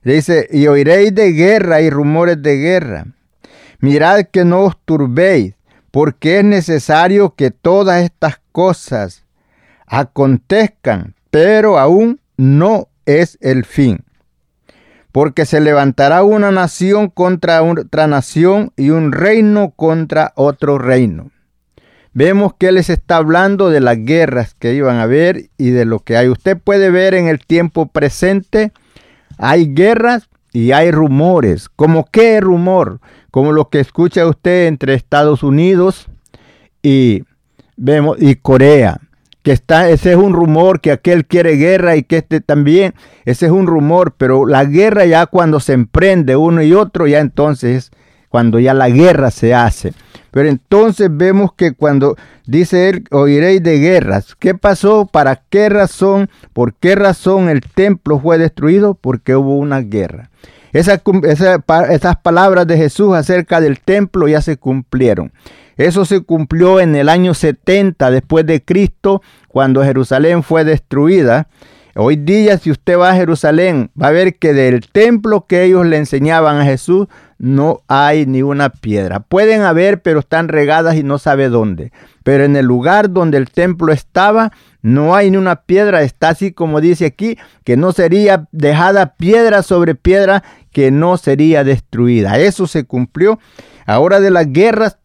Le 0.04 0.14
dice, 0.14 0.48
y 0.54 0.68
oiréis 0.68 1.14
de 1.14 1.34
guerra 1.34 1.82
y 1.82 1.90
rumores 1.90 2.42
de 2.42 2.56
guerra. 2.56 3.08
Mirad 3.82 4.28
que 4.32 4.46
no 4.46 4.62
os 4.62 4.78
turbéis, 4.86 5.56
porque 5.92 6.38
es 6.38 6.46
necesario 6.46 7.36
que 7.36 7.52
todas 7.52 8.02
estas 8.06 8.40
cosas 8.54 9.26
acontezcan, 9.86 11.14
pero 11.30 11.78
aún 11.78 12.22
no 12.38 12.88
es 13.06 13.38
el 13.42 13.66
fin. 13.66 14.06
Porque 15.12 15.46
se 15.46 15.62
levantará 15.62 16.24
una 16.24 16.52
nación 16.52 17.10
contra 17.10 17.64
otra 17.64 18.08
nación 18.08 18.72
y 18.76 18.90
un 18.92 19.12
reino 19.12 19.72
contra 19.72 20.34
otro 20.36 20.78
reino. 20.78 21.32
Vemos 22.14 22.54
que 22.58 22.72
les 22.72 22.90
está 22.90 23.18
hablando 23.18 23.70
de 23.70 23.80
las 23.80 23.98
guerras 24.04 24.56
que 24.58 24.74
iban 24.74 24.98
a 24.98 25.04
haber 25.04 25.50
y 25.58 25.70
de 25.70 25.86
lo 25.86 26.00
que 26.00 26.18
hay. 26.18 26.30
Usted 26.30 26.58
puede 26.58 26.90
ver 26.90 27.14
en 27.14 27.28
el 27.28 27.40
tiempo 27.40 27.88
presente, 27.88 28.72
hay 29.38 29.74
guerras 29.74 30.28
y 30.52 30.72
hay 30.72 30.92
rumores. 30.92 31.70
¿Como 31.70 32.06
qué 32.12 32.42
rumor? 32.42 33.00
Como 33.32 33.52
lo 33.52 33.70
que 33.70 33.80
escucha 33.80 34.26
usted 34.28 34.68
entre 34.68 34.96
Estados 34.96 35.44
Unidos 35.44 36.08
y, 36.82 37.24
vemos, 37.76 38.18
y 38.20 38.36
Corea 38.36 39.00
que 39.48 39.54
está, 39.54 39.90
ese 39.90 40.12
es 40.12 40.18
un 40.18 40.34
rumor, 40.34 40.82
que 40.82 40.92
aquel 40.92 41.26
quiere 41.26 41.56
guerra 41.56 41.96
y 41.96 42.04
que 42.04 42.18
este 42.18 42.42
también, 42.42 42.94
ese 43.24 43.46
es 43.46 43.52
un 43.54 43.66
rumor, 43.66 44.14
pero 44.18 44.46
la 44.46 44.66
guerra 44.66 45.06
ya 45.06 45.26
cuando 45.26 45.62
se 45.62 45.72
emprende 45.72 46.36
uno 46.36 46.62
y 46.62 46.74
otro, 46.74 47.08
ya 47.08 47.20
entonces, 47.20 47.92
cuando 48.28 48.60
ya 48.60 48.74
la 48.74 48.90
guerra 48.90 49.32
se 49.32 49.54
hace. 49.54 49.94
Pero 50.32 50.50
entonces 50.50 51.08
vemos 51.10 51.54
que 51.54 51.72
cuando 51.72 52.18
dice 52.46 52.90
él, 52.90 53.06
oiréis 53.10 53.64
de 53.64 53.80
guerras, 53.80 54.36
¿qué 54.38 54.54
pasó? 54.54 55.06
¿Para 55.06 55.42
qué 55.50 55.70
razón? 55.70 56.30
¿Por 56.52 56.74
qué 56.74 56.96
razón 56.96 57.48
el 57.48 57.62
templo 57.62 58.20
fue 58.20 58.38
destruido? 58.38 58.96
Porque 58.96 59.38
hubo 59.38 59.56
una 59.56 59.80
guerra. 59.80 60.30
Esas 60.80 62.18
palabras 62.22 62.68
de 62.68 62.78
Jesús 62.78 63.16
acerca 63.16 63.60
del 63.62 63.80
templo 63.80 64.28
ya 64.28 64.42
se 64.42 64.58
cumplieron. 64.58 65.32
Eso 65.78 66.06
se 66.06 66.22
cumplió 66.22 66.80
en 66.80 66.96
el 66.96 67.08
año 67.08 67.34
70 67.34 68.10
después 68.10 68.46
de 68.46 68.64
Cristo, 68.64 69.22
cuando 69.48 69.84
Jerusalén 69.84 70.42
fue 70.44 70.64
destruida. 70.64 71.48
Hoy 71.96 72.16
día, 72.16 72.58
si 72.58 72.70
usted 72.70 72.98
va 72.98 73.12
a 73.12 73.16
Jerusalén, 73.16 73.90
va 74.00 74.10
a 74.10 74.12
ver 74.12 74.36
que 74.36 74.54
del 74.54 74.88
templo 74.88 75.46
que 75.48 75.64
ellos 75.64 75.86
le 75.86 75.98
enseñaban 75.98 76.58
a 76.58 76.66
Jesús 76.66 77.08
no 77.40 77.82
hay 77.88 78.26
ni 78.26 78.42
una 78.42 78.70
piedra. 78.70 79.20
Pueden 79.20 79.62
haber, 79.62 80.02
pero 80.02 80.20
están 80.20 80.48
regadas 80.48 80.96
y 80.96 81.04
no 81.04 81.18
sabe 81.18 81.50
dónde. 81.50 81.92
Pero 82.24 82.44
en 82.44 82.56
el 82.56 82.66
lugar 82.66 83.12
donde 83.12 83.38
el 83.38 83.50
templo 83.50 83.94
estaba, 83.94 84.52
no 84.82 85.16
hay 85.16 85.32
ni 85.32 85.38
una 85.38 85.62
piedra. 85.62 86.02
Está 86.02 86.30
así 86.30 86.52
como 86.52 86.82
dice 86.82 87.06
aquí, 87.06 87.38
que 87.64 87.78
no 87.78 87.92
sería 87.92 88.48
dejada 88.52 89.16
piedra 89.16 89.62
sobre 89.64 89.96
piedra, 89.96 90.44
que 90.78 90.92
no 90.92 91.18
sería 91.18 91.64
destruida. 91.64 92.38
Eso 92.38 92.68
se 92.68 92.84
cumplió 92.84 93.40
Ahora 93.88 94.20
de 94.20 94.30
las 94.30 94.54
guerras, 94.54 95.00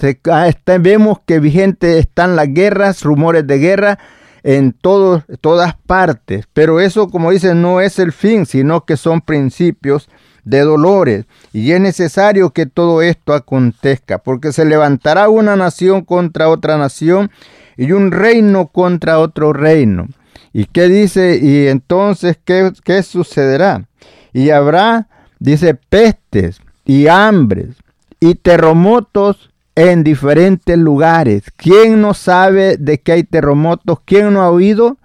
vemos 0.81 1.21
que 1.25 1.39
vigente 1.39 1.99
están 1.99 2.37
las 2.37 2.53
guerras, 2.53 3.03
rumores 3.05 3.47
de 3.47 3.59
guerra 3.59 3.99
en 4.43 4.73
todas 4.73 5.77
partes. 5.87 6.47
Pero 6.53 6.79
eso, 6.79 7.09
como 7.09 7.31
dicen, 7.31 7.63
no 7.63 7.81
es 7.81 7.99
el 7.99 8.13
fin, 8.13 8.45
sino 8.45 8.85
que 8.85 8.99
son 8.99 9.23
principios 9.23 10.11
de 10.45 10.61
dolores. 10.61 11.25
Y 11.55 11.73
es 11.73 11.81
necesario 11.81 12.51
que 12.51 12.67
todo 12.67 13.01
esto 13.01 13.33
acontezca, 13.33 14.19
porque 14.19 14.53
se 14.53 14.67
levantará 14.67 15.31
una 15.31 15.57
nación 15.57 16.05
contra 16.05 16.51
otra 16.51 16.77
nación 16.77 17.31
y 17.79 17.93
un 17.93 18.11
reino 18.11 18.67
contra 18.67 19.21
otro 19.21 19.55
reino. 19.55 20.09
¿Y 20.53 20.67
qué 20.67 20.89
dice? 20.89 21.39
Y 21.41 21.69
entonces, 21.69 22.37
¿qué, 22.45 22.73
qué 22.85 23.03
sucederá? 23.03 23.87
Y 24.35 24.51
habrá, 24.51 25.09
dice, 25.43 25.75
pestes 25.75 26.61
y 26.85 27.09
hambres 27.09 27.77
y 28.21 28.35
terremotos 28.37 29.51
en 29.75 30.05
diferentes 30.05 30.79
lugares. 30.79 31.45
¿Quién 31.57 32.01
no 32.01 32.15
sabe 32.15 32.77
de 32.77 32.99
que 32.99 33.13
hay 33.13 33.25
terremotos? 33.25 33.99
¿Quién 34.05 34.33
no 34.33 34.43
ha 34.43 34.51
oído? 34.51 34.99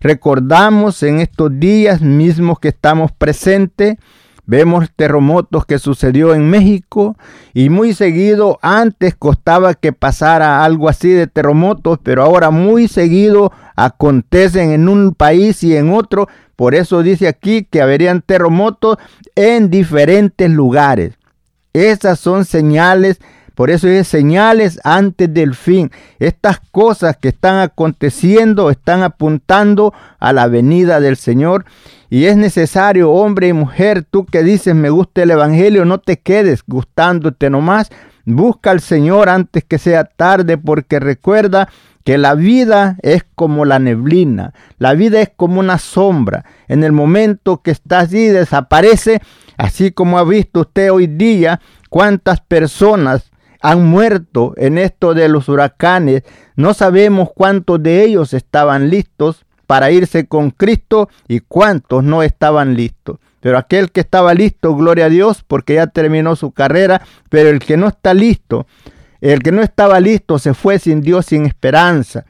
Recordamos 0.00 1.02
en 1.02 1.20
estos 1.20 1.58
días 1.58 2.00
mismos 2.00 2.58
que 2.58 2.68
estamos 2.68 3.12
presentes, 3.12 3.96
vemos 4.46 4.88
terremotos 4.96 5.66
que 5.66 5.78
sucedió 5.78 6.34
en 6.34 6.48
México 6.48 7.16
y 7.52 7.68
muy 7.68 7.92
seguido 7.92 8.58
antes 8.62 9.14
costaba 9.14 9.74
que 9.74 9.92
pasara 9.92 10.64
algo 10.64 10.88
así 10.88 11.10
de 11.10 11.26
terremotos, 11.26 11.98
pero 12.02 12.22
ahora 12.22 12.50
muy 12.50 12.88
seguido 12.88 13.52
acontecen 13.76 14.70
en 14.70 14.88
un 14.88 15.14
país 15.14 15.62
y 15.62 15.76
en 15.76 15.92
otro. 15.92 16.28
Por 16.60 16.74
eso 16.74 17.02
dice 17.02 17.26
aquí 17.26 17.64
que 17.64 17.80
habrían 17.80 18.20
terremotos 18.20 18.98
en 19.34 19.70
diferentes 19.70 20.50
lugares. 20.50 21.14
Esas 21.72 22.20
son 22.20 22.44
señales, 22.44 23.18
por 23.54 23.70
eso 23.70 23.88
es 23.88 24.06
señales 24.06 24.78
antes 24.84 25.32
del 25.32 25.54
fin. 25.54 25.90
Estas 26.18 26.60
cosas 26.70 27.16
que 27.16 27.28
están 27.28 27.60
aconteciendo 27.60 28.68
están 28.68 29.02
apuntando 29.02 29.94
a 30.18 30.34
la 30.34 30.48
venida 30.48 31.00
del 31.00 31.16
Señor. 31.16 31.64
Y 32.10 32.26
es 32.26 32.36
necesario, 32.36 33.10
hombre 33.10 33.48
y 33.48 33.54
mujer, 33.54 34.04
tú 34.04 34.26
que 34.26 34.42
dices 34.42 34.74
me 34.74 34.90
gusta 34.90 35.22
el 35.22 35.30
Evangelio, 35.30 35.86
no 35.86 35.96
te 35.96 36.18
quedes 36.18 36.62
gustándote 36.66 37.48
nomás. 37.48 37.88
Busca 38.24 38.70
al 38.70 38.80
Señor 38.80 39.28
antes 39.28 39.64
que 39.64 39.78
sea 39.78 40.04
tarde, 40.04 40.58
porque 40.58 41.00
recuerda 41.00 41.68
que 42.04 42.18
la 42.18 42.34
vida 42.34 42.96
es 43.02 43.24
como 43.34 43.64
la 43.64 43.78
neblina, 43.78 44.54
la 44.78 44.94
vida 44.94 45.20
es 45.20 45.30
como 45.34 45.60
una 45.60 45.78
sombra. 45.78 46.44
En 46.68 46.82
el 46.82 46.92
momento 46.92 47.62
que 47.62 47.70
está 47.70 48.00
allí 48.00 48.28
desaparece 48.28 49.20
Así 49.60 49.92
como 49.92 50.18
ha 50.18 50.24
visto 50.24 50.60
usted 50.60 50.90
hoy 50.90 51.06
día 51.06 51.60
cuántas 51.90 52.40
personas 52.40 53.30
han 53.60 53.84
muerto 53.84 54.54
en 54.56 54.78
esto 54.78 55.12
de 55.12 55.28
los 55.28 55.50
huracanes, 55.50 56.22
no 56.56 56.72
sabemos 56.72 57.28
cuántos 57.34 57.82
de 57.82 58.02
ellos 58.02 58.32
estaban 58.32 58.88
listos 58.88 59.44
para 59.66 59.90
irse 59.90 60.26
con 60.26 60.50
Cristo 60.50 61.10
y 61.28 61.40
cuántos 61.40 62.02
no 62.02 62.22
estaban 62.22 62.74
listos. 62.74 63.18
Pero 63.40 63.58
aquel 63.58 63.90
que 63.90 64.00
estaba 64.00 64.34
listo, 64.34 64.74
gloria 64.76 65.06
a 65.06 65.08
Dios, 65.08 65.42
porque 65.46 65.74
ya 65.74 65.86
terminó 65.86 66.36
su 66.36 66.52
carrera, 66.52 67.02
pero 67.28 67.48
el 67.48 67.58
que 67.58 67.76
no 67.76 67.88
está 67.88 68.14
listo, 68.14 68.66
el 69.20 69.42
que 69.42 69.52
no 69.52 69.62
estaba 69.62 69.98
listo 70.00 70.38
se 70.38 70.54
fue 70.54 70.78
sin 70.78 71.00
Dios, 71.00 71.26
sin 71.26 71.46
esperanza. 71.46 72.24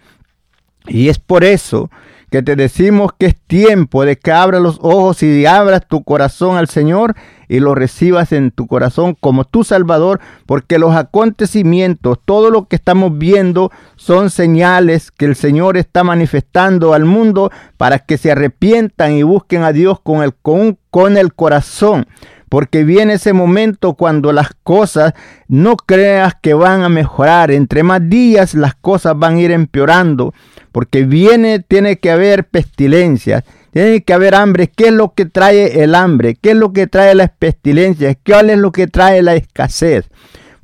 Y 0.86 1.08
es 1.08 1.18
por 1.18 1.44
eso 1.44 1.90
que 2.30 2.42
te 2.42 2.56
decimos 2.56 3.10
que 3.18 3.26
es 3.26 3.36
tiempo 3.36 4.04
de 4.04 4.16
que 4.16 4.30
abras 4.30 4.62
los 4.62 4.78
ojos 4.80 5.22
y 5.22 5.44
abras 5.46 5.86
tu 5.86 6.04
corazón 6.04 6.56
al 6.56 6.68
Señor 6.68 7.16
y 7.48 7.58
lo 7.58 7.74
recibas 7.74 8.30
en 8.30 8.52
tu 8.52 8.68
corazón 8.68 9.16
como 9.18 9.44
tu 9.44 9.64
Salvador, 9.64 10.20
porque 10.46 10.78
los 10.78 10.94
acontecimientos, 10.94 12.18
todo 12.24 12.50
lo 12.50 12.68
que 12.68 12.76
estamos 12.76 13.18
viendo 13.18 13.72
son 13.96 14.30
señales 14.30 15.10
que 15.10 15.24
el 15.24 15.34
Señor 15.34 15.76
está 15.76 16.04
manifestando 16.04 16.94
al 16.94 17.04
mundo 17.04 17.50
para 17.76 17.98
que 17.98 18.18
se 18.18 18.30
arrepientan 18.30 19.12
y 19.12 19.24
busquen 19.24 19.64
a 19.64 19.72
Dios 19.72 19.98
con 20.00 20.22
el, 20.22 20.32
con, 20.32 20.78
con 20.90 21.16
el 21.16 21.34
corazón 21.34 22.06
porque 22.50 22.82
viene 22.82 23.14
ese 23.14 23.32
momento 23.32 23.94
cuando 23.94 24.32
las 24.32 24.50
cosas 24.64 25.14
no 25.46 25.76
creas 25.76 26.34
que 26.42 26.52
van 26.52 26.82
a 26.82 26.88
mejorar. 26.88 27.52
Entre 27.52 27.84
más 27.84 28.06
días 28.10 28.54
las 28.54 28.74
cosas 28.74 29.16
van 29.16 29.36
a 29.36 29.40
ir 29.40 29.52
empeorando, 29.52 30.34
porque 30.72 31.04
viene, 31.04 31.60
tiene 31.60 32.00
que 32.00 32.10
haber 32.10 32.48
pestilencias, 32.48 33.44
tiene 33.70 34.02
que 34.02 34.12
haber 34.12 34.34
hambre. 34.34 34.66
¿Qué 34.66 34.88
es 34.88 34.92
lo 34.92 35.14
que 35.14 35.26
trae 35.26 35.84
el 35.84 35.94
hambre? 35.94 36.34
¿Qué 36.34 36.50
es 36.50 36.56
lo 36.56 36.72
que 36.72 36.88
trae 36.88 37.14
las 37.14 37.30
pestilencias? 37.30 38.16
¿Qué 38.20 38.32
es 38.32 38.58
lo 38.58 38.72
que 38.72 38.88
trae 38.88 39.22
la 39.22 39.36
escasez? 39.36 40.10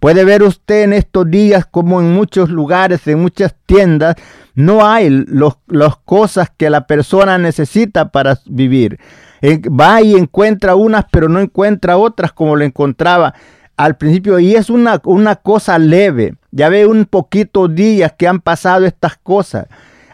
Puede 0.00 0.24
ver 0.24 0.42
usted 0.42 0.82
en 0.82 0.92
estos 0.92 1.30
días 1.30 1.66
como 1.66 2.00
en 2.00 2.12
muchos 2.12 2.50
lugares, 2.50 3.06
en 3.06 3.20
muchas 3.20 3.54
tiendas, 3.64 4.16
no 4.56 4.84
hay 4.84 5.24
las 5.68 5.96
cosas 6.04 6.50
que 6.56 6.68
la 6.68 6.88
persona 6.88 7.38
necesita 7.38 8.10
para 8.10 8.40
vivir 8.46 8.98
va 9.42 10.02
y 10.02 10.14
encuentra 10.14 10.74
unas, 10.74 11.04
pero 11.10 11.28
no 11.28 11.40
encuentra 11.40 11.96
otras 11.96 12.32
como 12.32 12.56
lo 12.56 12.64
encontraba 12.64 13.34
al 13.76 13.96
principio. 13.96 14.38
Y 14.38 14.54
es 14.54 14.70
una, 14.70 15.00
una 15.04 15.36
cosa 15.36 15.78
leve. 15.78 16.34
Ya 16.50 16.68
ve 16.68 16.86
un 16.86 17.04
poquito 17.04 17.68
días 17.68 18.14
que 18.16 18.28
han 18.28 18.40
pasado 18.40 18.86
estas 18.86 19.16
cosas. 19.16 19.66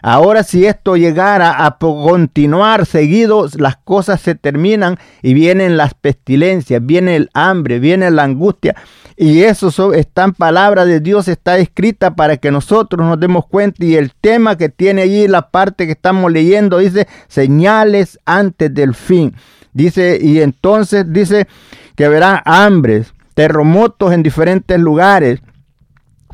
Ahora 0.05 0.43
si 0.43 0.65
esto 0.65 0.97
llegara 0.97 1.65
a 1.65 1.77
continuar 1.77 2.85
seguido, 2.85 3.47
las 3.57 3.77
cosas 3.77 4.19
se 4.19 4.35
terminan 4.35 4.99
y 5.21 5.33
vienen 5.33 5.77
las 5.77 5.93
pestilencias, 5.93 6.85
viene 6.85 7.15
el 7.15 7.29
hambre, 7.33 7.79
viene 7.79 8.11
la 8.11 8.23
angustia. 8.23 8.75
Y 9.15 9.43
eso 9.43 9.93
está 9.93 10.23
en 10.23 10.33
palabra 10.33 10.85
de 10.85 10.99
Dios, 10.99 11.27
está 11.27 11.57
escrita 11.57 12.15
para 12.15 12.37
que 12.37 12.51
nosotros 12.51 13.05
nos 13.05 13.19
demos 13.19 13.45
cuenta. 13.45 13.85
Y 13.85 13.95
el 13.95 14.13
tema 14.13 14.57
que 14.57 14.69
tiene 14.69 15.03
allí, 15.03 15.27
la 15.27 15.49
parte 15.49 15.85
que 15.85 15.93
estamos 15.93 16.31
leyendo, 16.31 16.79
dice 16.79 17.07
señales 17.27 18.19
antes 18.25 18.73
del 18.73 18.95
fin. 18.95 19.35
Dice, 19.73 20.19
y 20.21 20.41
entonces 20.41 21.05
dice 21.07 21.47
que 21.95 22.07
verá 22.07 22.41
hambres, 22.45 23.13
terremotos 23.33 24.13
en 24.13 24.23
diferentes 24.23 24.79
lugares 24.79 25.41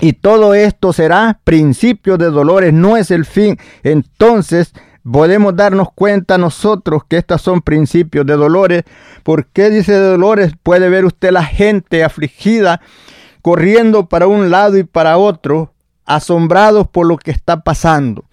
y 0.02 0.14
todo 0.14 0.54
esto 0.54 0.94
será 0.94 1.40
principio 1.44 2.18
de 2.18 2.30
dolores, 2.30 2.74
no 2.74 2.96
es 2.98 3.12
el 3.12 3.26
fin. 3.26 3.58
Entonces 3.84 4.74
podemos 5.12 5.56
darnos 5.56 5.92
cuenta 5.94 6.38
nosotros 6.38 7.04
que 7.08 7.18
estos 7.18 7.42
son 7.42 7.62
principios 7.62 8.26
de 8.26 8.36
dolores. 8.36 8.84
¿Por 9.24 9.48
qué 9.48 9.70
dice 9.70 9.94
dolores? 9.94 10.54
Puede 10.62 10.90
ver 10.90 11.06
usted 11.06 11.32
la 11.32 11.44
gente 11.44 12.04
afligida 12.04 12.82
corriendo 13.42 14.08
para 14.08 14.28
un 14.28 14.50
lado 14.50 14.78
y 14.78 14.84
para 14.84 15.18
otro, 15.18 15.74
asombrados 16.06 16.88
por 16.88 17.08
lo 17.08 17.18
que 17.18 17.32
está 17.32 17.62
pasando. 17.62 18.26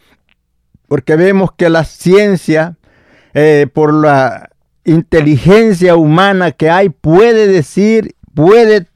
Porque 0.88 1.16
vemos 1.16 1.50
que 1.56 1.68
la 1.68 1.84
ciencia, 1.84 2.76
eh, 3.34 3.66
por 3.72 3.92
la 3.92 4.50
inteligencia 4.84 5.96
humana 5.96 6.52
que 6.52 6.70
hay, 6.70 6.88
puede 6.88 7.46
decir, 7.46 8.14
puede 8.34 8.86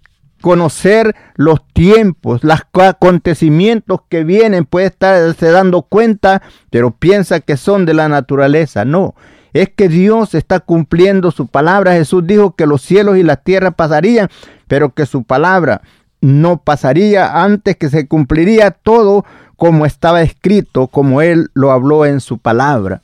conocer 0.41 1.15
los 1.37 1.67
tiempos, 1.73 2.43
los 2.43 2.61
acontecimientos 2.73 4.01
que 4.09 4.25
vienen, 4.25 4.65
puede 4.65 4.87
estarse 4.87 5.51
dando 5.51 5.83
cuenta, 5.83 6.43
pero 6.71 6.91
piensa 6.91 7.41
que 7.41 7.57
son 7.57 7.87
de 7.87 7.95
la 7.95 8.09
naturaleza. 8.09 8.85
No, 8.85 9.15
es 9.53 9.69
que 9.69 9.89
Dios 9.89 10.35
está 10.35 10.61
cumpliendo 10.61 11.31
su 11.31 11.47
palabra. 11.47 11.95
Jesús 11.95 12.27
dijo 12.27 12.55
que 12.55 12.67
los 12.67 12.83
cielos 12.83 13.17
y 13.17 13.23
la 13.23 13.37
tierra 13.37 13.71
pasarían, 13.73 14.29
pero 14.69 14.95
que 14.95 15.07
su 15.07 15.25
palabra 15.25 15.83
no 16.21 16.59
pasaría 16.59 17.43
antes 17.43 17.77
que 17.77 17.89
se 17.89 18.07
cumpliría 18.07 18.71
todo 18.71 19.25
como 19.57 19.85
estaba 19.87 20.23
escrito, 20.23 20.87
como 20.87 21.21
Él 21.23 21.51
lo 21.55 21.71
habló 21.71 22.07
en 22.07 22.21
su 22.21 22.39
palabra. 22.39 23.03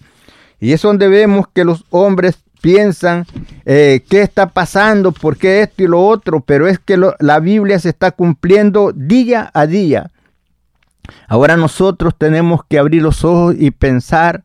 Y 0.58 0.72
es 0.72 0.82
donde 0.82 1.08
vemos 1.08 1.46
que 1.52 1.64
los 1.64 1.84
hombres 1.90 2.38
piensan 2.66 3.26
eh, 3.64 4.04
qué 4.10 4.22
está 4.22 4.48
pasando, 4.48 5.12
por 5.12 5.36
qué 5.36 5.60
esto 5.60 5.84
y 5.84 5.86
lo 5.86 6.04
otro, 6.04 6.40
pero 6.40 6.66
es 6.66 6.80
que 6.80 6.98
la 7.20 7.38
Biblia 7.38 7.78
se 7.78 7.90
está 7.90 8.10
cumpliendo 8.10 8.90
día 8.92 9.52
a 9.54 9.68
día. 9.68 10.10
Ahora 11.28 11.56
nosotros 11.56 12.12
tenemos 12.18 12.62
que 12.68 12.80
abrir 12.80 13.02
los 13.02 13.24
ojos 13.24 13.54
y 13.56 13.70
pensar 13.70 14.42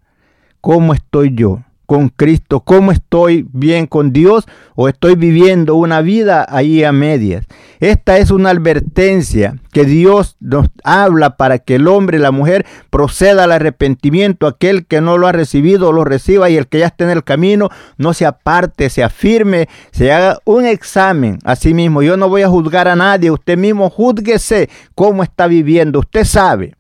cómo 0.62 0.94
estoy 0.94 1.34
yo 1.34 1.64
con 1.92 2.08
Cristo, 2.08 2.62
cómo 2.62 2.94
estoy 2.94 3.46
bien 3.52 3.86
con 3.86 4.14
Dios 4.14 4.48
o 4.76 4.88
estoy 4.88 5.16
viviendo 5.16 5.76
una 5.76 6.00
vida 6.00 6.46
ahí 6.48 6.86
a 6.86 6.94
medias. 6.94 7.46
Esta 7.82 8.18
es 8.18 8.32
una 8.32 8.52
advertencia 8.52 9.58
que 9.74 9.84
Dios 9.84 10.38
nos 10.40 10.70
habla 10.86 11.36
para 11.36 11.60
que 11.60 11.76
el 11.76 11.90
hombre 11.90 12.18
y 12.18 12.22
la 12.22 12.32
mujer 12.32 12.66
proceda 12.90 13.44
al 13.44 13.52
arrepentimiento. 13.52 14.48
Aquel 14.48 14.86
que 14.86 15.02
no 15.02 15.18
lo 15.18 15.28
ha 15.28 15.34
recibido 15.34 15.92
lo 15.92 16.06
reciba 16.06 16.50
y 16.50 16.56
el 16.56 16.68
que 16.68 16.80
ya 16.80 16.86
está 16.86 17.04
en 17.04 17.10
el 17.10 17.26
camino 17.26 17.68
no 17.98 18.14
se 18.14 18.26
aparte, 18.26 18.90
se 18.90 19.04
afirme, 19.04 19.68
se 19.92 20.14
haga 20.14 20.38
un 20.46 20.64
examen 20.66 21.40
a 21.44 21.58
sí 21.58 21.74
mismo. 21.74 22.04
Yo 22.04 22.16
no 22.16 22.30
voy 22.30 22.44
a 22.44 22.48
juzgar 22.48 22.88
a 22.88 22.96
nadie, 22.96 23.32
usted 23.32 23.58
mismo 23.58 23.90
juzguese 23.90 24.70
cómo 24.96 25.24
está 25.24 25.48
viviendo. 25.48 26.00
Usted 26.00 26.24
sabe 26.24 26.74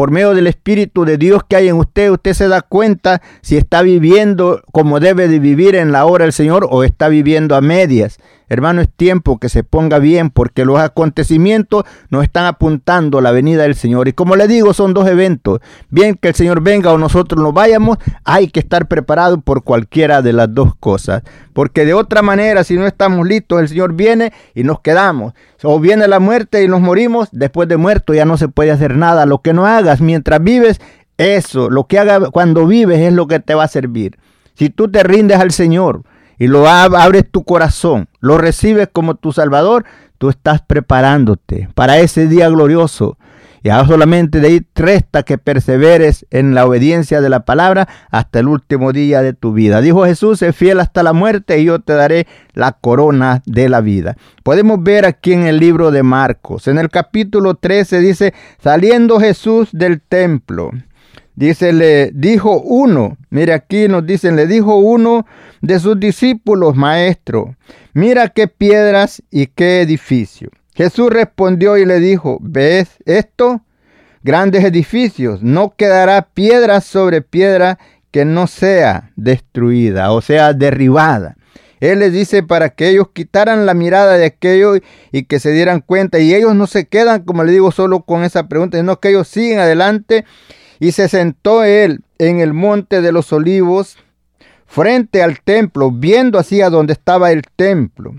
por 0.00 0.12
medio 0.12 0.32
del 0.32 0.46
Espíritu 0.46 1.04
de 1.04 1.18
Dios 1.18 1.42
que 1.46 1.56
hay 1.56 1.68
en 1.68 1.76
usted, 1.76 2.10
usted 2.10 2.32
se 2.32 2.48
da 2.48 2.62
cuenta 2.62 3.20
si 3.42 3.58
está 3.58 3.82
viviendo 3.82 4.62
como 4.72 4.98
debe 4.98 5.28
de 5.28 5.38
vivir 5.38 5.74
en 5.74 5.92
la 5.92 6.06
hora 6.06 6.24
del 6.24 6.32
Señor 6.32 6.66
o 6.70 6.84
está 6.84 7.10
viviendo 7.10 7.54
a 7.54 7.60
medias. 7.60 8.16
Hermano, 8.50 8.82
es 8.82 8.88
tiempo 8.88 9.38
que 9.38 9.48
se 9.48 9.62
ponga 9.62 10.00
bien 10.00 10.28
porque 10.28 10.64
los 10.64 10.80
acontecimientos 10.80 11.84
nos 12.10 12.24
están 12.24 12.46
apuntando 12.46 13.18
a 13.18 13.22
la 13.22 13.30
venida 13.30 13.62
del 13.62 13.76
Señor. 13.76 14.08
Y 14.08 14.12
como 14.12 14.34
le 14.34 14.48
digo, 14.48 14.74
son 14.74 14.92
dos 14.92 15.08
eventos. 15.08 15.60
Bien 15.88 16.16
que 16.16 16.28
el 16.28 16.34
Señor 16.34 16.60
venga 16.60 16.92
o 16.92 16.98
nosotros 16.98 17.40
nos 17.40 17.54
vayamos, 17.54 17.98
hay 18.24 18.48
que 18.48 18.58
estar 18.58 18.88
preparados 18.88 19.38
por 19.44 19.62
cualquiera 19.62 20.20
de 20.20 20.32
las 20.32 20.52
dos 20.52 20.74
cosas. 20.74 21.22
Porque 21.52 21.84
de 21.84 21.94
otra 21.94 22.22
manera, 22.22 22.64
si 22.64 22.74
no 22.74 22.88
estamos 22.88 23.24
listos, 23.24 23.60
el 23.60 23.68
Señor 23.68 23.94
viene 23.94 24.32
y 24.52 24.64
nos 24.64 24.80
quedamos. 24.80 25.32
O 25.62 25.78
viene 25.78 26.08
la 26.08 26.18
muerte 26.18 26.64
y 26.64 26.66
nos 26.66 26.80
morimos, 26.80 27.28
después 27.30 27.68
de 27.68 27.76
muerto 27.76 28.14
ya 28.14 28.24
no 28.24 28.36
se 28.36 28.48
puede 28.48 28.72
hacer 28.72 28.96
nada. 28.96 29.26
Lo 29.26 29.42
que 29.42 29.52
no 29.52 29.64
hagas 29.64 30.00
mientras 30.00 30.42
vives, 30.42 30.80
eso, 31.18 31.70
lo 31.70 31.84
que 31.86 32.00
hagas 32.00 32.30
cuando 32.32 32.66
vives 32.66 32.98
es 32.98 33.12
lo 33.12 33.28
que 33.28 33.38
te 33.38 33.54
va 33.54 33.62
a 33.62 33.68
servir. 33.68 34.18
Si 34.54 34.70
tú 34.70 34.90
te 34.90 35.04
rindes 35.04 35.38
al 35.38 35.52
Señor, 35.52 36.02
y 36.40 36.48
lo 36.48 36.66
abres 36.66 37.30
tu 37.30 37.44
corazón, 37.44 38.08
lo 38.18 38.38
recibes 38.38 38.88
como 38.90 39.14
tu 39.14 39.30
Salvador, 39.30 39.84
tú 40.16 40.30
estás 40.30 40.62
preparándote 40.62 41.68
para 41.74 41.98
ese 41.98 42.28
día 42.28 42.48
glorioso. 42.48 43.18
Y 43.62 43.68
ahora 43.68 43.86
solamente 43.86 44.40
de 44.40 44.48
ahí 44.48 44.66
resta 44.74 45.22
que 45.22 45.36
perseveres 45.36 46.24
en 46.30 46.54
la 46.54 46.64
obediencia 46.64 47.20
de 47.20 47.28
la 47.28 47.44
palabra 47.44 47.88
hasta 48.10 48.38
el 48.38 48.48
último 48.48 48.94
día 48.94 49.20
de 49.20 49.34
tu 49.34 49.52
vida. 49.52 49.82
Dijo 49.82 50.06
Jesús, 50.06 50.38
sé 50.38 50.54
fiel 50.54 50.80
hasta 50.80 51.02
la 51.02 51.12
muerte 51.12 51.58
y 51.58 51.66
yo 51.66 51.80
te 51.80 51.92
daré 51.92 52.26
la 52.54 52.72
corona 52.72 53.42
de 53.44 53.68
la 53.68 53.82
vida. 53.82 54.16
Podemos 54.42 54.82
ver 54.82 55.04
aquí 55.04 55.34
en 55.34 55.46
el 55.46 55.58
libro 55.58 55.90
de 55.90 56.02
Marcos, 56.02 56.68
en 56.68 56.78
el 56.78 56.88
capítulo 56.88 57.56
13 57.56 58.00
dice, 58.00 58.32
saliendo 58.62 59.20
Jesús 59.20 59.68
del 59.72 60.00
templo. 60.00 60.70
Dice, 61.40 61.72
le 61.72 62.10
dijo 62.12 62.60
uno, 62.60 63.16
mire 63.30 63.54
aquí 63.54 63.88
nos 63.88 64.04
dicen, 64.04 64.36
le 64.36 64.46
dijo 64.46 64.76
uno 64.76 65.24
de 65.62 65.80
sus 65.80 65.98
discípulos, 65.98 66.76
maestro, 66.76 67.56
mira 67.94 68.28
qué 68.28 68.46
piedras 68.46 69.22
y 69.30 69.46
qué 69.46 69.80
edificio. 69.80 70.50
Jesús 70.74 71.08
respondió 71.08 71.78
y 71.78 71.86
le 71.86 71.98
dijo, 71.98 72.36
¿ves 72.42 72.90
esto? 73.06 73.62
Grandes 74.22 74.64
edificios, 74.64 75.42
no 75.42 75.72
quedará 75.74 76.28
piedra 76.34 76.82
sobre 76.82 77.22
piedra 77.22 77.78
que 78.10 78.26
no 78.26 78.46
sea 78.46 79.10
destruida, 79.16 80.12
o 80.12 80.20
sea, 80.20 80.52
derribada. 80.52 81.38
Él 81.80 82.00
les 82.00 82.12
dice 82.12 82.42
para 82.42 82.68
que 82.68 82.90
ellos 82.90 83.08
quitaran 83.14 83.64
la 83.64 83.72
mirada 83.72 84.18
de 84.18 84.26
aquello 84.26 84.74
y 85.10 85.22
que 85.22 85.40
se 85.40 85.52
dieran 85.52 85.80
cuenta. 85.80 86.18
Y 86.18 86.34
ellos 86.34 86.54
no 86.54 86.66
se 86.66 86.86
quedan, 86.86 87.22
como 87.22 87.44
le 87.44 87.52
digo, 87.52 87.72
solo 87.72 88.02
con 88.02 88.24
esa 88.24 88.46
pregunta, 88.46 88.76
sino 88.76 89.00
que 89.00 89.08
ellos 89.08 89.26
siguen 89.26 89.58
adelante. 89.60 90.26
Y 90.80 90.92
se 90.92 91.08
sentó 91.08 91.62
él 91.62 92.00
en 92.18 92.40
el 92.40 92.52
monte 92.52 93.00
de 93.00 93.12
los 93.12 93.32
olivos 93.32 93.96
frente 94.66 95.22
al 95.22 95.40
templo, 95.40 95.90
viendo 95.90 96.38
hacia 96.38 96.70
donde 96.70 96.94
estaba 96.94 97.30
el 97.30 97.42
templo. 97.54 98.14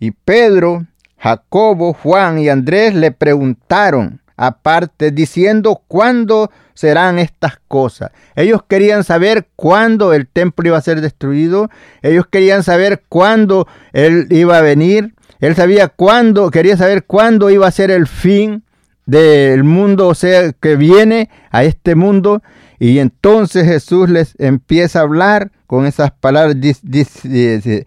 Y 0.00 0.10
Pedro, 0.10 0.86
Jacobo, 1.18 1.92
Juan 1.92 2.38
y 2.38 2.48
Andrés 2.48 2.94
le 2.94 3.12
preguntaron 3.12 4.20
aparte, 4.36 5.10
diciendo 5.10 5.82
cuándo 5.86 6.50
serán 6.74 7.18
estas 7.18 7.58
cosas. 7.68 8.10
Ellos 8.34 8.62
querían 8.66 9.04
saber 9.04 9.46
cuándo 9.56 10.12
el 10.12 10.26
templo 10.26 10.68
iba 10.68 10.78
a 10.78 10.82
ser 10.82 11.00
destruido. 11.00 11.70
Ellos 12.02 12.26
querían 12.26 12.62
saber 12.62 13.04
cuándo 13.08 13.68
él 13.92 14.26
iba 14.30 14.58
a 14.58 14.62
venir. 14.62 15.14
Él 15.40 15.54
sabía 15.54 15.88
cuándo, 15.88 16.50
quería 16.50 16.76
saber 16.76 17.04
cuándo 17.04 17.50
iba 17.50 17.66
a 17.66 17.72
ser 17.72 17.90
el 17.90 18.06
fin 18.06 18.64
del 19.06 19.64
mundo, 19.64 20.08
o 20.08 20.14
sea, 20.14 20.52
que 20.52 20.76
viene 20.76 21.30
a 21.50 21.64
este 21.64 21.94
mundo. 21.94 22.42
Y 22.78 22.98
entonces 22.98 23.66
Jesús 23.66 24.08
les 24.08 24.34
empieza 24.38 25.00
a 25.00 25.02
hablar 25.02 25.52
con 25.66 25.86
esas 25.86 26.10
palabras, 26.12 26.56
dice, 26.60 27.86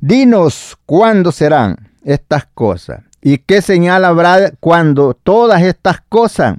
dinos 0.00 0.76
cuándo 0.86 1.32
serán 1.32 1.90
estas 2.04 2.46
cosas 2.46 3.02
y 3.20 3.38
qué 3.38 3.62
señal 3.62 4.04
habrá 4.04 4.52
cuando 4.60 5.14
todas 5.14 5.62
estas 5.62 6.00
cosas 6.08 6.56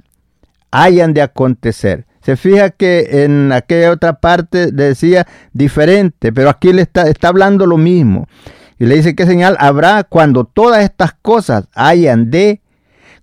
hayan 0.70 1.14
de 1.14 1.22
acontecer. 1.22 2.06
Se 2.22 2.36
fija 2.36 2.70
que 2.70 3.24
en 3.24 3.50
aquella 3.50 3.92
otra 3.92 4.20
parte 4.20 4.70
decía 4.70 5.26
diferente, 5.52 6.32
pero 6.32 6.50
aquí 6.50 6.72
le 6.72 6.82
está, 6.82 7.08
está 7.08 7.28
hablando 7.28 7.66
lo 7.66 7.78
mismo. 7.78 8.28
Y 8.78 8.86
le 8.86 8.96
dice 8.96 9.14
qué 9.14 9.26
señal 9.26 9.56
habrá 9.58 10.04
cuando 10.04 10.44
todas 10.44 10.84
estas 10.84 11.14
cosas 11.22 11.68
hayan 11.74 12.30
de 12.30 12.59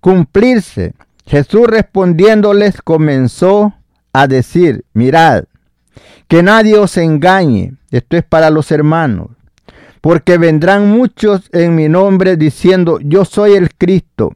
cumplirse. 0.00 0.94
Jesús 1.26 1.66
respondiéndoles 1.66 2.80
comenzó 2.82 3.74
a 4.12 4.26
decir, 4.26 4.84
mirad, 4.94 5.44
que 6.26 6.42
nadie 6.42 6.78
os 6.78 6.96
engañe, 6.96 7.74
esto 7.90 8.16
es 8.16 8.24
para 8.24 8.50
los 8.50 8.70
hermanos, 8.70 9.28
porque 10.00 10.38
vendrán 10.38 10.88
muchos 10.88 11.48
en 11.52 11.74
mi 11.74 11.88
nombre 11.88 12.36
diciendo, 12.36 12.98
yo 13.02 13.24
soy 13.24 13.54
el 13.54 13.74
Cristo, 13.74 14.32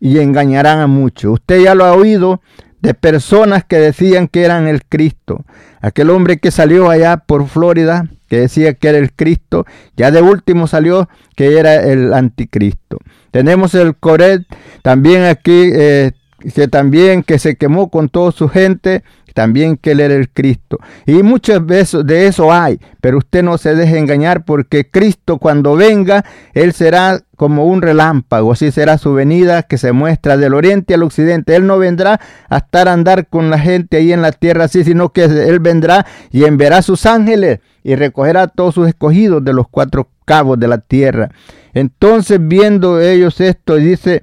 y 0.00 0.18
engañarán 0.18 0.80
a 0.80 0.86
muchos. 0.86 1.34
Usted 1.34 1.62
ya 1.62 1.74
lo 1.74 1.84
ha 1.84 1.92
oído 1.92 2.40
de 2.80 2.94
personas 2.94 3.64
que 3.64 3.78
decían 3.78 4.28
que 4.28 4.44
eran 4.44 4.68
el 4.68 4.84
Cristo. 4.84 5.44
Aquel 5.86 6.10
hombre 6.10 6.38
que 6.38 6.50
salió 6.50 6.90
allá 6.90 7.16
por 7.16 7.46
Florida, 7.46 8.10
que 8.26 8.40
decía 8.40 8.74
que 8.74 8.88
era 8.88 8.98
el 8.98 9.12
Cristo, 9.12 9.66
ya 9.96 10.10
de 10.10 10.20
último 10.20 10.66
salió 10.66 11.08
que 11.36 11.60
era 11.60 11.76
el 11.76 12.12
anticristo. 12.12 12.98
Tenemos 13.30 13.72
el 13.76 13.94
Coret 13.94 14.42
también 14.82 15.22
aquí, 15.22 15.70
eh, 15.72 16.10
que 16.52 16.66
también 16.66 17.22
que 17.22 17.38
se 17.38 17.54
quemó 17.54 17.88
con 17.88 18.08
toda 18.08 18.32
su 18.32 18.48
gente, 18.48 19.04
también 19.36 19.76
que 19.76 19.90
él 19.90 20.00
era 20.00 20.14
el 20.14 20.30
Cristo. 20.30 20.78
Y 21.04 21.22
muchas 21.22 21.64
veces 21.64 22.06
de 22.06 22.26
eso 22.26 22.50
hay, 22.50 22.80
pero 23.02 23.18
usted 23.18 23.42
no 23.42 23.58
se 23.58 23.74
deje 23.74 23.98
engañar 23.98 24.46
porque 24.46 24.90
Cristo 24.90 25.36
cuando 25.36 25.76
venga, 25.76 26.24
él 26.54 26.72
será 26.72 27.20
como 27.36 27.66
un 27.66 27.82
relámpago, 27.82 28.52
así 28.52 28.72
será 28.72 28.96
su 28.96 29.12
venida 29.12 29.64
que 29.64 29.76
se 29.76 29.92
muestra 29.92 30.38
del 30.38 30.54
oriente 30.54 30.94
al 30.94 31.02
occidente. 31.02 31.54
Él 31.54 31.66
no 31.66 31.78
vendrá 31.78 32.18
a 32.48 32.56
estar 32.56 32.88
a 32.88 32.94
andar 32.94 33.26
con 33.26 33.50
la 33.50 33.58
gente 33.58 33.98
ahí 33.98 34.10
en 34.10 34.22
la 34.22 34.32
tierra 34.32 34.64
así, 34.64 34.84
sino 34.84 35.12
que 35.12 35.24
él 35.24 35.60
vendrá 35.60 36.06
y 36.30 36.44
enviará 36.44 36.80
sus 36.80 37.04
ángeles 37.04 37.60
y 37.84 37.94
recogerá 37.94 38.42
a 38.44 38.48
todos 38.48 38.74
sus 38.74 38.88
escogidos 38.88 39.44
de 39.44 39.52
los 39.52 39.68
cuatro 39.68 40.08
cabos 40.24 40.58
de 40.58 40.68
la 40.68 40.78
tierra. 40.78 41.30
Entonces 41.76 42.38
viendo 42.40 43.02
ellos 43.02 43.38
esto, 43.38 43.74
dice, 43.74 44.22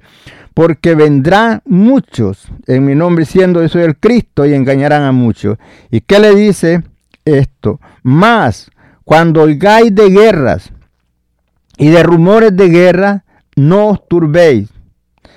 porque 0.54 0.96
vendrán 0.96 1.62
muchos 1.64 2.48
en 2.66 2.84
mi 2.84 2.96
nombre 2.96 3.24
diciendo 3.24 3.62
yo 3.62 3.68
soy 3.68 3.82
el 3.82 3.96
Cristo 3.96 4.44
y 4.44 4.54
engañarán 4.54 5.04
a 5.04 5.12
muchos. 5.12 5.56
¿Y 5.88 6.00
qué 6.00 6.18
le 6.18 6.34
dice 6.34 6.82
esto? 7.24 7.80
Más, 8.02 8.72
cuando 9.04 9.42
oigáis 9.42 9.94
de 9.94 10.10
guerras 10.10 10.72
y 11.78 11.90
de 11.90 12.02
rumores 12.02 12.56
de 12.56 12.70
guerra, 12.70 13.24
no 13.54 13.86
os 13.86 14.08
turbéis. 14.08 14.70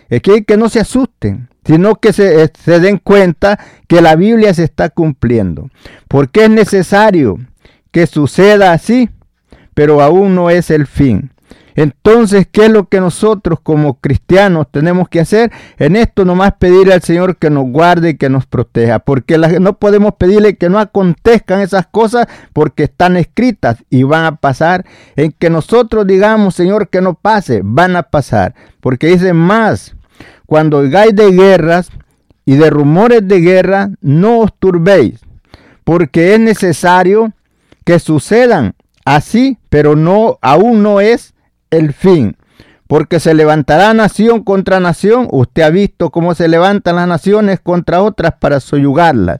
Es 0.10 0.24
que, 0.24 0.44
que 0.44 0.58
no 0.58 0.70
se 0.70 0.80
asusten, 0.80 1.50
sino 1.66 1.98
que 1.98 2.14
se, 2.14 2.42
eh, 2.42 2.52
se 2.60 2.80
den 2.80 2.98
cuenta 2.98 3.60
que 3.88 4.02
la 4.02 4.16
Biblia 4.16 4.56
se 4.56 4.64
está 4.64 4.90
cumpliendo. 4.90 5.70
Porque 6.08 6.46
es 6.46 6.50
necesario 6.50 7.38
que 7.92 8.08
suceda 8.08 8.72
así, 8.72 9.08
pero 9.76 10.02
aún 10.02 10.34
no 10.34 10.50
es 10.50 10.72
el 10.72 10.88
fin. 10.88 11.30
Entonces, 11.78 12.48
¿qué 12.52 12.66
es 12.66 12.72
lo 12.72 12.90
que 12.90 13.00
nosotros 13.00 13.60
como 13.62 14.00
cristianos 14.00 14.66
tenemos 14.72 15.10
que 15.10 15.20
hacer? 15.20 15.52
En 15.78 15.96
esto 15.96 16.26
nomás 16.26 16.54
pedirle 16.58 16.96
al 16.96 17.04
Señor 17.04 17.38
que 17.38 17.52
nos 17.52 17.66
guarde 17.66 18.10
y 18.10 18.18
que 18.18 18.30
nos 18.30 18.48
proteja, 18.48 18.98
porque 18.98 19.38
no 19.38 19.78
podemos 19.78 20.16
pedirle 20.16 20.58
que 20.58 20.70
no 20.70 20.80
acontezcan 20.80 21.62
esas 21.62 21.86
cosas 21.86 22.26
porque 22.52 22.86
están 22.86 23.16
escritas 23.16 23.84
y 23.92 24.02
van 24.02 24.26
a 24.26 24.36
pasar. 24.38 24.86
En 25.16 25.32
que 25.32 25.52
nosotros 25.52 26.08
digamos, 26.08 26.56
Señor, 26.56 26.90
que 26.90 27.00
no 27.00 27.14
pase, 27.14 27.62
van 27.64 27.96
a 27.96 28.02
pasar. 28.04 28.56
Porque 28.82 29.10
dice 29.10 29.34
más, 29.34 29.96
cuando 30.48 30.80
oigáis 30.80 31.16
de 31.16 31.32
guerras 31.32 31.92
y 32.44 32.56
de 32.56 32.72
rumores 32.72 33.28
de 33.28 33.40
guerra, 33.40 33.92
no 34.02 34.40
os 34.40 34.52
turbéis, 34.58 35.20
porque 35.84 36.34
es 36.34 36.40
necesario 36.40 37.34
que 37.86 38.00
sucedan 38.00 38.74
así, 39.06 39.60
pero 39.70 39.96
no 39.96 40.40
aún 40.42 40.82
no 40.82 41.02
es 41.02 41.36
el 41.72 41.94
fin. 41.94 42.38
Porque 42.88 43.20
se 43.20 43.34
levantará 43.34 43.94
nación 43.94 44.44
contra 44.44 44.80
nación. 44.80 45.28
Usted 45.32 45.64
ha 45.64 45.70
visto 45.70 46.10
cómo 46.10 46.36
se 46.36 46.48
levantan 46.48 46.96
las 46.96 47.08
naciones 47.08 47.60
contra 47.60 48.02
otras 48.02 48.36
para 48.40 48.62
soyugarlas. 48.62 49.40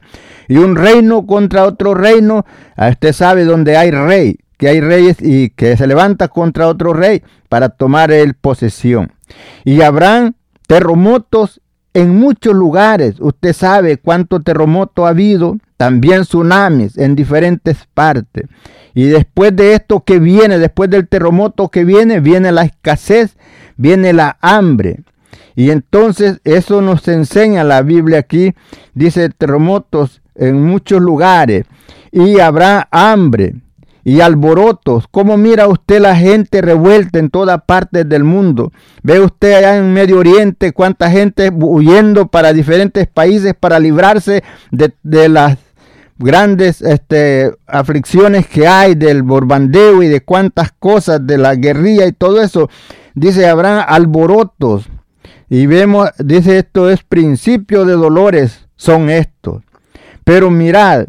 Y 0.50 0.58
un 0.58 0.76
reino 0.76 1.26
contra 1.26 1.64
otro 1.64 1.94
reino. 1.94 2.46
Usted 2.78 3.14
sabe 3.14 3.46
dónde 3.46 3.78
hay 3.78 3.92
rey, 3.92 4.40
que 4.58 4.68
hay 4.68 4.82
reyes 4.82 5.18
y 5.22 5.52
que 5.52 5.78
se 5.78 5.88
levanta 5.88 6.28
contra 6.28 6.68
otro 6.68 6.94
rey 6.94 7.24
para 7.48 7.70
tomar 7.70 8.12
el 8.12 8.34
posesión. 8.34 9.14
Y 9.64 9.82
habrán 9.82 10.36
terremotos 10.68 11.62
en 11.98 12.16
muchos 12.16 12.54
lugares. 12.54 13.16
Usted 13.20 13.54
sabe 13.54 13.98
cuánto 13.98 14.40
terremoto 14.40 15.08
ha 15.08 15.10
habido. 15.10 15.58
También 15.78 16.22
tsunamis 16.22 16.96
en 16.96 17.16
diferentes 17.16 17.88
partes. 17.94 18.46
Y 18.94 19.06
después 19.06 19.56
de 19.56 19.74
esto 19.74 20.04
que 20.04 20.20
viene, 20.20 20.60
después 20.60 20.92
del 20.92 21.08
terremoto 21.08 21.70
que 21.70 21.86
viene, 21.86 22.20
viene 22.20 22.52
la 22.52 22.64
escasez, 22.64 23.36
viene 23.78 24.14
la 24.14 24.38
hambre. 24.42 25.02
Y 25.56 25.72
entonces 25.72 26.40
eso 26.44 26.84
nos 26.84 27.08
enseña 27.08 27.64
la 27.64 27.82
Biblia 27.82 28.20
aquí. 28.20 28.54
Dice 28.94 29.30
terremotos 29.30 30.22
en 30.36 30.64
muchos 30.64 31.02
lugares 31.02 31.66
y 32.12 32.40
habrá 32.40 32.88
hambre 32.92 33.56
y 34.08 34.22
alborotos. 34.22 35.06
¿Cómo 35.12 35.36
mira 35.36 35.68
usted 35.68 36.00
la 36.00 36.16
gente 36.16 36.62
revuelta 36.62 37.20
en 37.20 37.30
todas 37.30 37.62
partes 37.64 38.08
del 38.08 38.24
mundo? 38.24 38.72
Ve 39.04 39.20
usted 39.20 39.56
allá 39.56 39.76
en 39.76 39.92
Medio 39.92 40.20
Oriente 40.20 40.72
cuánta 40.72 41.12
gente 41.12 41.52
huyendo 41.54 42.28
para 42.30 42.54
diferentes 42.54 43.06
países 43.08 43.54
para 43.54 43.82
librarse 43.82 44.46
de, 44.72 45.28
las 45.28 45.58
grandes 46.18 46.82
este, 46.82 47.52
aflicciones 47.68 48.48
que 48.48 48.66
hay 48.66 48.96
del 48.96 49.24
borbandeo 49.24 50.02
y 50.02 50.08
de 50.08 50.22
cuántas 50.22 50.72
cosas, 50.72 51.28
de 51.28 51.38
la 51.38 51.56
guerrilla 51.56 52.08
y 52.08 52.14
todo 52.14 52.42
eso. 52.42 52.70
Dice, 53.14 53.46
habrá 53.50 53.82
alborotos. 53.82 54.88
Y 55.50 55.66
vemos, 55.66 56.12
dice, 56.18 56.60
esto 56.60 56.90
es 56.90 57.04
principio 57.04 57.84
de 57.84 57.96
dolores, 57.96 58.70
son 58.78 59.10
estos. 59.10 59.64
Pero 60.24 60.50
mirad, 60.50 61.08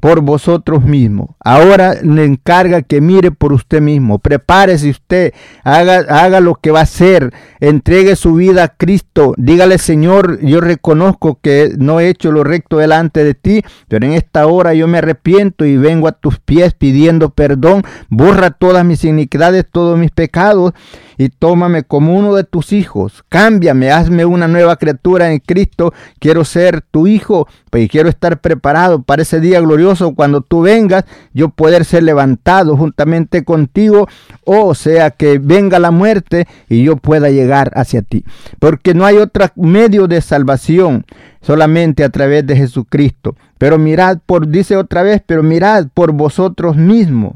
por 0.00 0.20
vosotros 0.20 0.84
mismos. 0.84 1.30
Ahora 1.40 1.94
le 2.02 2.24
encarga 2.24 2.82
que 2.82 3.00
mire 3.00 3.30
por 3.30 3.52
usted 3.52 3.80
mismo. 3.80 4.18
Prepárese 4.18 4.90
usted, 4.90 5.34
haga, 5.64 5.98
haga 6.08 6.40
lo 6.40 6.54
que 6.54 6.70
va 6.70 6.80
a 6.80 6.84
hacer, 6.84 7.32
entregue 7.60 8.16
su 8.16 8.34
vida 8.34 8.64
a 8.64 8.68
Cristo. 8.68 9.34
Dígale, 9.36 9.78
Señor, 9.78 10.40
yo 10.40 10.60
reconozco 10.60 11.38
que 11.40 11.72
no 11.78 12.00
he 12.00 12.08
hecho 12.08 12.32
lo 12.32 12.44
recto 12.44 12.78
delante 12.78 13.24
de 13.24 13.34
ti, 13.34 13.62
pero 13.88 14.06
en 14.06 14.12
esta 14.12 14.46
hora 14.46 14.74
yo 14.74 14.88
me 14.88 14.98
arrepiento 14.98 15.64
y 15.64 15.76
vengo 15.76 16.08
a 16.08 16.12
tus 16.12 16.38
pies 16.38 16.74
pidiendo 16.74 17.30
perdón. 17.30 17.82
Borra 18.08 18.50
todas 18.50 18.84
mis 18.84 19.04
iniquidades, 19.04 19.66
todos 19.70 19.98
mis 19.98 20.10
pecados 20.10 20.72
y 21.18 21.28
tómame 21.28 21.82
como 21.82 22.16
uno 22.16 22.34
de 22.34 22.44
tus 22.44 22.72
hijos. 22.72 23.24
Cámbiame, 23.28 23.90
hazme 23.90 24.24
una 24.24 24.48
nueva 24.48 24.76
criatura 24.76 25.32
en 25.32 25.38
Cristo. 25.38 25.92
Quiero 26.18 26.44
ser 26.44 26.82
tu 26.82 27.06
hijo 27.06 27.48
pues, 27.70 27.84
y 27.84 27.88
quiero 27.88 28.08
estar 28.08 28.40
preparado 28.40 29.02
para 29.02 29.22
ese 29.22 29.40
día 29.40 29.60
glorioso 29.60 30.14
cuando 30.14 30.40
tú 30.40 30.62
vengas, 30.62 31.04
yo 31.32 31.48
poder 31.48 31.84
ser 31.84 32.02
levantado 32.02 32.76
juntamente 32.76 33.44
contigo, 33.44 34.08
o 34.44 34.74
sea 34.74 35.10
que 35.10 35.38
venga 35.38 35.78
la 35.78 35.90
muerte 35.90 36.46
y 36.68 36.84
yo 36.84 36.96
pueda 36.96 37.30
llegar 37.30 37.72
hacia 37.74 38.02
ti. 38.02 38.24
Porque 38.58 38.94
no 38.94 39.04
hay 39.04 39.16
otro 39.16 39.46
medio 39.56 40.06
de 40.06 40.20
salvación 40.20 41.04
solamente 41.40 42.04
a 42.04 42.10
través 42.10 42.46
de 42.46 42.56
Jesucristo. 42.56 43.36
Pero 43.58 43.78
mirad 43.78 44.18
por, 44.26 44.48
dice 44.48 44.76
otra 44.76 45.02
vez, 45.02 45.22
pero 45.24 45.42
mirad 45.42 45.86
por 45.94 46.12
vosotros 46.12 46.76
mismos, 46.76 47.34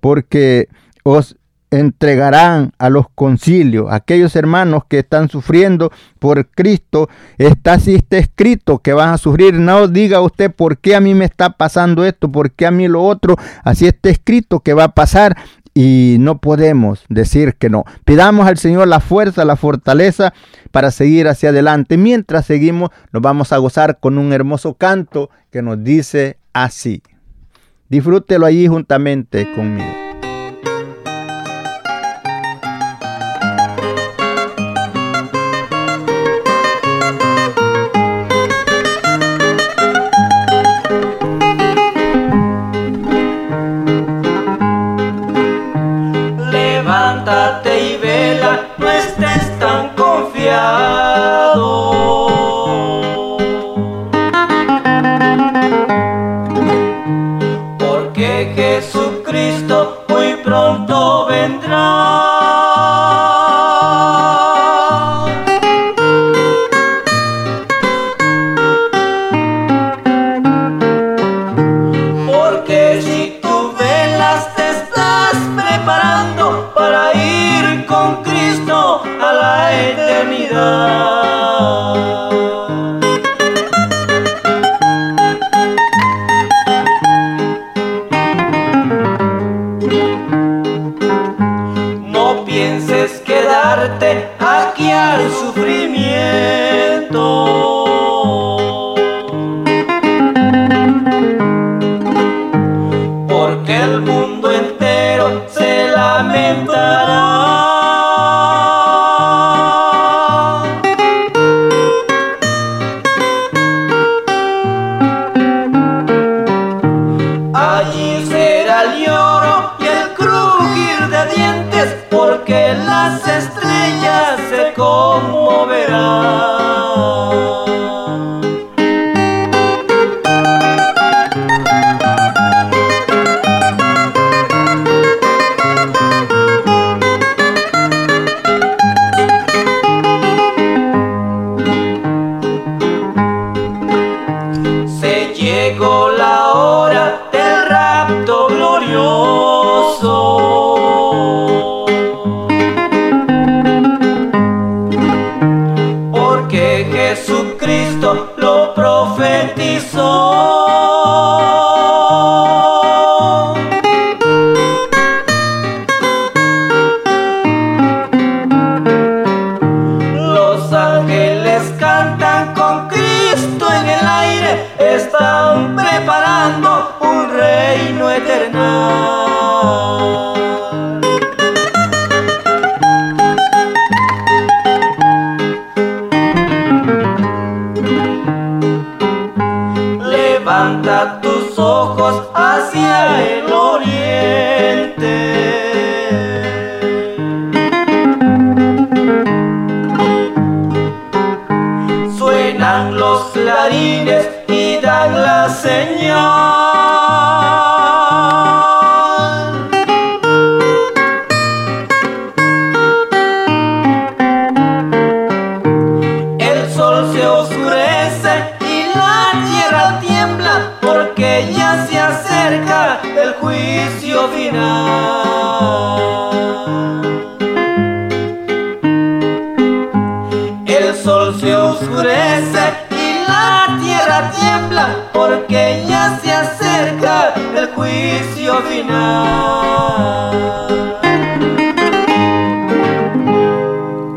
porque 0.00 0.68
os 1.04 1.36
entregarán 1.72 2.72
a 2.78 2.90
los 2.90 3.06
concilios. 3.14 3.86
Aquellos 3.90 4.36
hermanos 4.36 4.84
que 4.86 5.00
están 5.00 5.28
sufriendo 5.28 5.90
por 6.18 6.46
Cristo, 6.46 7.08
está 7.38 7.72
así 7.74 7.94
está 7.94 8.18
escrito 8.18 8.78
que 8.78 8.92
van 8.92 9.08
a 9.08 9.18
sufrir. 9.18 9.54
No 9.54 9.88
diga 9.88 10.20
usted 10.20 10.52
por 10.52 10.78
qué 10.78 10.94
a 10.94 11.00
mí 11.00 11.14
me 11.14 11.24
está 11.24 11.56
pasando 11.56 12.04
esto, 12.04 12.30
por 12.30 12.52
qué 12.52 12.66
a 12.66 12.70
mí 12.70 12.86
lo 12.88 13.02
otro. 13.02 13.36
Así 13.64 13.86
está 13.86 14.10
escrito 14.10 14.60
que 14.60 14.74
va 14.74 14.84
a 14.84 14.94
pasar 14.94 15.36
y 15.74 16.16
no 16.20 16.38
podemos 16.38 17.04
decir 17.08 17.54
que 17.54 17.70
no. 17.70 17.84
Pidamos 18.04 18.46
al 18.46 18.58
Señor 18.58 18.86
la 18.88 19.00
fuerza, 19.00 19.46
la 19.46 19.56
fortaleza 19.56 20.34
para 20.70 20.90
seguir 20.90 21.26
hacia 21.26 21.48
adelante. 21.48 21.96
Mientras 21.96 22.44
seguimos, 22.44 22.90
nos 23.12 23.22
vamos 23.22 23.50
a 23.52 23.56
gozar 23.56 23.98
con 23.98 24.18
un 24.18 24.34
hermoso 24.34 24.74
canto 24.74 25.30
que 25.50 25.62
nos 25.62 25.82
dice 25.82 26.36
así. 26.52 27.02
Disfrútelo 27.88 28.44
allí 28.44 28.66
juntamente 28.66 29.50
conmigo. 29.54 30.01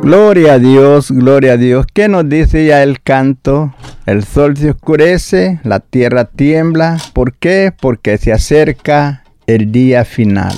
Gloria 0.05 0.53
a 0.53 0.59
Dios, 0.59 1.09
gloria 1.09 1.53
a 1.53 1.57
Dios. 1.57 1.87
¿Qué 1.91 2.07
nos 2.07 2.29
dice 2.29 2.65
ya 2.65 2.83
el 2.83 3.01
canto? 3.01 3.73
El 4.05 4.23
sol 4.23 4.55
se 4.55 4.69
oscurece, 4.69 5.59
la 5.63 5.79
tierra 5.79 6.25
tiembla. 6.25 6.97
¿Por 7.13 7.33
qué? 7.33 7.73
Porque 7.75 8.19
se 8.19 8.31
acerca 8.31 9.23
el 9.47 9.71
día 9.71 10.05
final. 10.05 10.53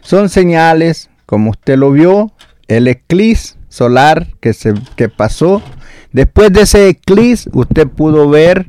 Son 0.00 0.28
señales, 0.28 1.10
como 1.26 1.50
usted 1.50 1.78
lo 1.78 1.92
vio, 1.92 2.32
el 2.66 2.88
eclipse 2.88 3.54
solar 3.68 4.26
que, 4.40 4.52
se, 4.52 4.74
que 4.96 5.08
pasó. 5.08 5.62
Después 6.12 6.52
de 6.52 6.62
ese 6.62 6.88
eclipse, 6.88 7.48
usted 7.52 7.86
pudo 7.86 8.28
ver 8.28 8.66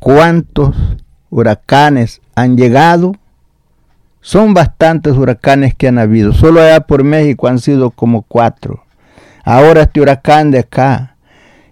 cuántos 0.00 0.74
huracanes 1.30 2.20
han 2.34 2.56
llegado. 2.56 3.14
Son 4.20 4.52
bastantes 4.54 5.14
huracanes 5.14 5.74
que 5.74 5.88
han 5.88 5.98
habido. 5.98 6.32
Solo 6.32 6.60
allá 6.60 6.80
por 6.80 7.04
México 7.04 7.48
han 7.48 7.58
sido 7.58 7.90
como 7.90 8.22
cuatro. 8.22 8.84
Ahora 9.44 9.82
este 9.82 10.00
huracán 10.00 10.50
de 10.50 10.60
acá, 10.60 11.16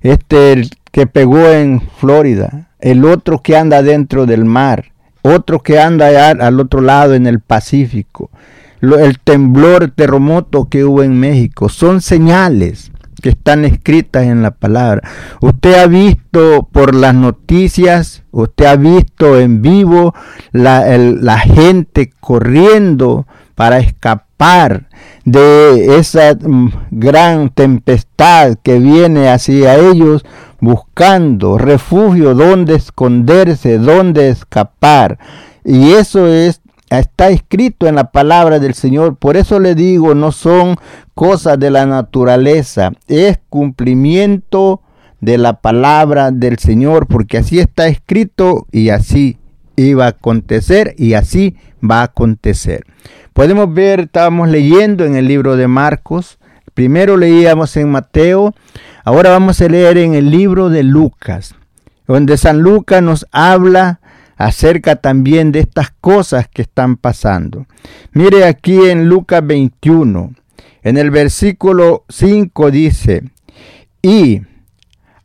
este 0.01 0.63
que 0.91 1.07
pegó 1.07 1.49
en 1.49 1.81
Florida, 1.81 2.69
el 2.81 3.05
otro 3.05 3.43
que 3.43 3.57
anda 3.57 3.83
dentro 3.83 4.25
del 4.25 4.45
mar, 4.45 4.87
otro 5.23 5.63
que 5.63 5.79
anda 5.79 6.07
allá 6.07 6.31
al 6.31 6.61
otro 6.61 6.81
lado 6.81 7.15
en 7.15 7.27
el 7.27 7.41
Pacífico, 7.41 8.31
el 8.81 9.19
temblor 9.19 9.91
terremoto 9.91 10.69
que 10.69 10.85
hubo 10.85 11.03
en 11.03 11.21
México, 11.21 11.69
son 11.69 12.01
señales 12.01 12.91
que 13.21 13.31
están 13.31 13.65
escritas 13.65 14.25
en 14.25 14.43
la 14.43 14.53
palabra. 14.53 15.03
Usted 15.41 15.75
ha 15.75 15.87
visto 15.87 16.69
por 16.71 16.95
las 16.95 17.15
noticias, 17.15 18.23
usted 18.31 18.67
ha 18.67 18.77
visto 18.77 19.39
en 19.39 19.63
vivo 19.63 20.15
la, 20.53 20.87
la 20.99 21.39
gente 21.39 22.11
corriendo 22.21 23.27
para 23.55 23.79
escapar 23.79 24.89
de 25.25 25.99
esa 25.99 26.35
mm, 26.35 26.69
gran 26.91 27.51
tempestad 27.51 28.57
que 28.63 28.79
viene 28.79 29.29
hacia 29.29 29.77
ellos 29.77 30.25
buscando 30.61 31.59
refugio 31.59 32.35
donde 32.35 32.77
esconderse, 32.77 33.79
donde 33.79 34.29
escapar. 34.29 35.19
Y 35.65 35.93
eso 35.93 36.27
es 36.27 36.61
está 36.91 37.29
escrito 37.29 37.87
en 37.87 37.97
la 37.97 38.11
palabra 38.11 38.59
del 38.59 38.75
Señor. 38.75 39.17
Por 39.17 39.37
eso 39.37 39.61
le 39.61 39.75
digo, 39.75 40.15
no 40.15 40.33
son 40.33 40.77
cosas 41.15 41.59
de 41.59 41.71
la 41.71 41.87
naturaleza, 41.87 42.93
es 43.07 43.39
cumplimiento 43.49 44.81
de 45.21 45.39
la 45.39 45.61
palabra 45.61 46.31
del 46.31 46.59
Señor, 46.59 47.07
porque 47.07 47.39
así 47.39 47.59
está 47.59 47.89
escrito 47.89 48.67
y 48.71 48.91
así 48.91 49.37
iba 49.77 50.07
a 50.07 50.11
acontecer 50.11 50.95
y 50.97 51.15
así 51.15 51.57
va 51.83 52.01
a 52.01 52.05
acontecer. 52.05 52.85
Podemos 53.33 53.73
ver, 53.73 54.01
estábamos 54.01 54.49
leyendo 54.49 55.05
en 55.05 55.17
el 55.17 55.27
libro 55.27 55.57
de 55.57 55.69
Marcos, 55.69 56.39
primero 56.75 57.17
leíamos 57.17 57.77
en 57.77 57.91
Mateo, 57.91 58.55
ahora 59.05 59.31
vamos 59.31 59.61
a 59.61 59.69
leer 59.69 59.99
en 59.99 60.15
el 60.15 60.31
libro 60.31 60.71
de 60.71 60.83
Lucas, 60.83 61.55
donde 62.07 62.37
San 62.37 62.61
Lucas 62.61 63.03
nos 63.03 63.27
habla 63.33 64.01
acerca 64.39 64.97
también 64.97 65.51
de 65.53 65.59
estas 65.59 65.91
cosas 66.01 66.49
que 66.49 66.63
están 66.63 66.97
pasando. 66.97 67.67
Mire 68.13 68.45
aquí 68.45 68.89
en 68.89 69.09
Lucas 69.09 69.45
21, 69.45 70.33
en 70.83 70.97
el 70.97 71.11
versículo 71.11 72.05
5 72.09 72.71
dice, 72.71 73.25
y 74.01 74.43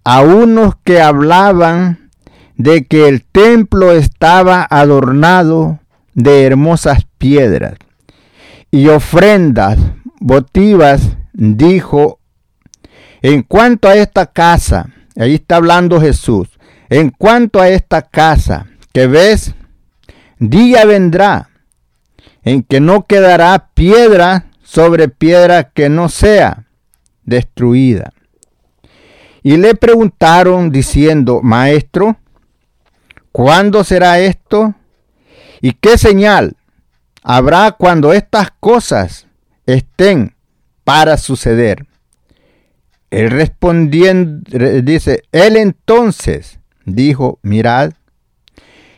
a 0.03 0.21
unos 0.21 0.73
que 0.83 0.99
hablaban 0.99 2.09
de 2.57 2.85
que 2.85 3.07
el 3.07 3.23
templo 3.23 3.91
estaba 3.91 4.67
adornado 4.69 5.79
de 6.15 6.43
hermosas 6.43 7.05
piedras 7.17 7.75
y 8.71 8.87
ofrendas 8.87 9.77
votivas, 10.19 11.17
dijo, 11.33 12.19
en 13.21 13.43
cuanto 13.43 13.87
a 13.87 13.95
esta 13.95 14.25
casa, 14.25 14.89
ahí 15.15 15.35
está 15.35 15.57
hablando 15.57 16.01
Jesús, 16.01 16.49
en 16.89 17.11
cuanto 17.11 17.61
a 17.61 17.69
esta 17.69 18.01
casa 18.01 18.67
que 18.93 19.07
ves, 19.07 19.53
día 20.39 20.85
vendrá 20.85 21.49
en 22.43 22.63
que 22.63 22.79
no 22.79 23.05
quedará 23.05 23.69
piedra 23.73 24.51
sobre 24.63 25.07
piedra 25.09 25.71
que 25.71 25.89
no 25.89 26.09
sea 26.09 26.65
destruida. 27.23 28.13
Y 29.43 29.57
le 29.57 29.75
preguntaron 29.75 30.71
diciendo, 30.71 31.41
Maestro, 31.43 32.17
¿cuándo 33.31 33.83
será 33.83 34.19
esto? 34.19 34.73
¿Y 35.61 35.73
qué 35.73 35.97
señal 35.97 36.55
habrá 37.23 37.71
cuando 37.71 38.13
estas 38.13 38.51
cosas 38.59 39.27
estén 39.65 40.35
para 40.83 41.17
suceder. 41.17 41.87
Él 43.09 43.31
respondiendo, 43.31 44.43
dice, 44.81 45.23
él 45.31 45.55
entonces 45.55 46.59
dijo, 46.85 47.39
mirad, 47.41 47.93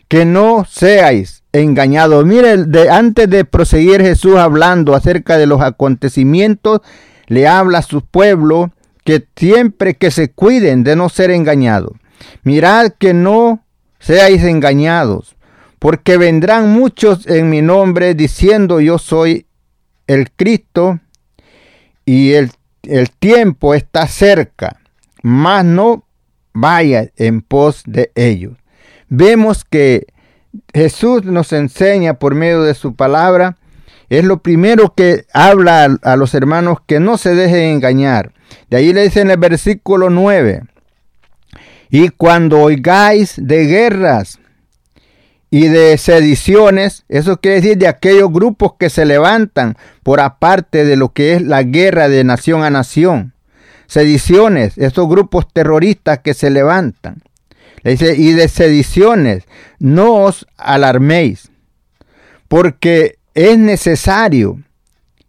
que 0.08 0.26
no 0.26 0.66
seáis 0.66 1.44
engañados. 1.52 2.26
Mire, 2.26 2.58
de, 2.66 2.90
antes 2.90 3.30
de 3.30 3.46
proseguir 3.46 4.02
Jesús 4.02 4.36
hablando 4.36 4.96
acerca 4.96 5.38
de 5.38 5.46
los 5.46 5.62
acontecimientos, 5.62 6.82
le 7.28 7.48
habla 7.48 7.80
a 7.80 7.84
su 7.84 8.02
pueblo 8.02 8.72
que 9.04 9.26
siempre 9.36 9.96
que 9.96 10.12
se 10.12 10.32
cuiden 10.32 10.84
de 10.84 10.96
no 10.96 11.10
ser 11.10 11.32
engañados. 11.32 11.94
Mirad 12.44 12.92
que 12.98 13.14
no 13.14 13.64
seáis 14.00 14.44
engañados, 14.44 15.36
porque 15.80 16.18
vendrán 16.18 16.72
muchos 16.72 17.28
en 17.28 17.50
mi 17.50 17.62
nombre 17.62 18.16
diciendo 18.16 18.80
yo 18.80 18.98
soy 18.98 19.48
el 20.08 20.32
Cristo 20.32 21.00
y 22.06 22.34
el, 22.34 22.52
el 22.84 23.10
tiempo 23.12 23.74
está 23.74 24.08
cerca, 24.08 24.80
mas 25.24 25.66
no 25.66 26.06
vaya 26.54 27.10
en 27.16 27.42
pos 27.42 27.84
de 27.86 28.12
ellos. 28.16 28.54
Vemos 29.10 29.64
que 29.64 30.08
Jesús 30.74 31.24
nos 31.26 31.54
enseña 31.54 32.16
por 32.16 32.36
medio 32.36 32.64
de 32.64 32.74
su 32.74 32.96
palabra, 32.96 33.58
es 34.10 34.24
lo 34.24 34.42
primero 34.42 34.94
que 34.96 35.26
habla 35.34 35.98
a, 36.02 36.16
los 36.16 36.34
hermanos 36.34 36.78
que 36.86 37.00
no 37.00 37.18
se 37.18 37.36
dejen 37.36 37.76
engañar. 37.76 38.34
De 38.70 38.78
ahí 38.78 38.94
le 38.94 39.04
dice 39.04 39.22
en 39.22 39.32
el 39.32 39.38
versículo 39.38 40.10
9, 40.10 40.64
y 41.90 42.10
cuando 42.10 42.62
oigáis 42.62 43.36
de 43.38 43.66
guerras 43.66 44.40
y 45.50 45.68
de 45.68 45.98
sediciones, 45.98 47.06
eso 47.10 47.38
quiere 47.38 47.62
decir 47.62 47.78
de 47.78 47.88
aquellos 47.88 48.32
grupos 48.32 48.74
que 48.78 48.90
se 48.90 49.06
levantan 49.06 49.78
por 50.04 50.20
aparte 50.20 50.84
de 50.84 50.96
lo 50.96 51.14
que 51.14 51.34
es 51.34 51.42
la 51.42 51.64
guerra 51.64 52.10
de 52.10 52.24
nación 52.24 52.64
a 52.64 52.70
nación. 52.70 53.34
sediciones, 53.88 54.78
esos 54.78 55.08
grupos 55.08 55.46
terroristas 55.54 56.20
que 56.20 56.34
se 56.34 56.50
levantan. 56.50 57.22
Dice, 57.92 58.16
y 58.18 58.34
de 58.34 58.48
sediciones, 58.48 59.44
no 59.80 60.16
os 60.24 60.48
alarméis, 60.58 61.52
porque 62.48 63.20
es 63.36 63.60
necesario 63.60 64.60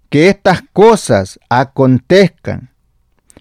que 0.08 0.28
estas 0.28 0.62
cosas 0.72 1.38
acontezcan. 1.50 2.70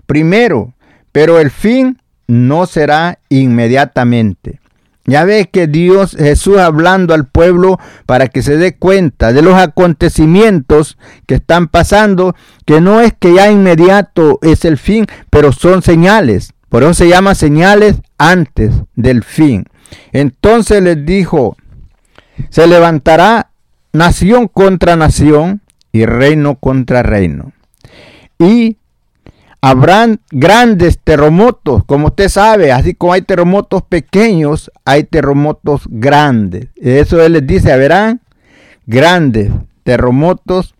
Primero, 0.05 0.73
pero 1.11 1.39
el 1.39 1.49
fin 1.49 2.01
no 2.27 2.65
será 2.65 3.19
inmediatamente. 3.29 4.59
Ya 5.05 5.23
ve 5.23 5.49
que 5.51 5.67
Dios, 5.67 6.15
Jesús 6.17 6.57
hablando 6.57 7.13
al 7.13 7.27
pueblo 7.27 7.79
para 8.07 8.27
que 8.27 8.41
se 8.41 8.57
dé 8.57 8.75
cuenta 8.75 9.31
de 9.31 9.43
los 9.43 9.53
acontecimientos 9.53 10.97
que 11.27 11.35
están 11.35 11.67
pasando, 11.67 12.35
que 12.65 12.81
no 12.81 12.99
es 12.99 13.13
que 13.13 13.35
ya 13.35 13.51
inmediato 13.51 14.39
es 14.41 14.65
el 14.65 14.77
fin, 14.77 15.05
pero 15.29 15.51
son 15.51 15.83
señales. 15.83 16.53
Por 16.75 16.83
eso 16.83 16.93
se 16.93 17.07
llama 17.07 17.35
señales 17.35 18.01
antes 18.17 18.73
del 18.97 19.23
fin. 19.23 19.63
Entonces 20.11 20.83
les 20.83 21.05
dijo, 21.05 21.55
se 22.49 22.67
levantará 22.67 23.51
nación 23.93 24.49
contra 24.49 24.97
nación 24.97 25.61
y 25.93 26.05
reino 26.05 26.55
contra 26.55 27.01
reino. 27.01 27.53
Y 28.39 28.75
habrán 29.61 30.19
grandes 30.31 30.99
terremotos, 31.01 31.85
como 31.85 32.07
usted 32.07 32.27
sabe, 32.27 32.73
así 32.73 32.93
como 32.93 33.13
hay 33.13 33.21
terremotos 33.21 33.81
pequeños, 33.83 34.69
hay 34.83 35.05
terremotos 35.05 35.83
grandes. 35.87 36.67
Eso 36.75 37.23
él 37.23 37.31
les 37.31 37.47
dice, 37.47 37.77
verán 37.77 38.19
grandes 38.85 39.49
terremotos, 39.83 40.75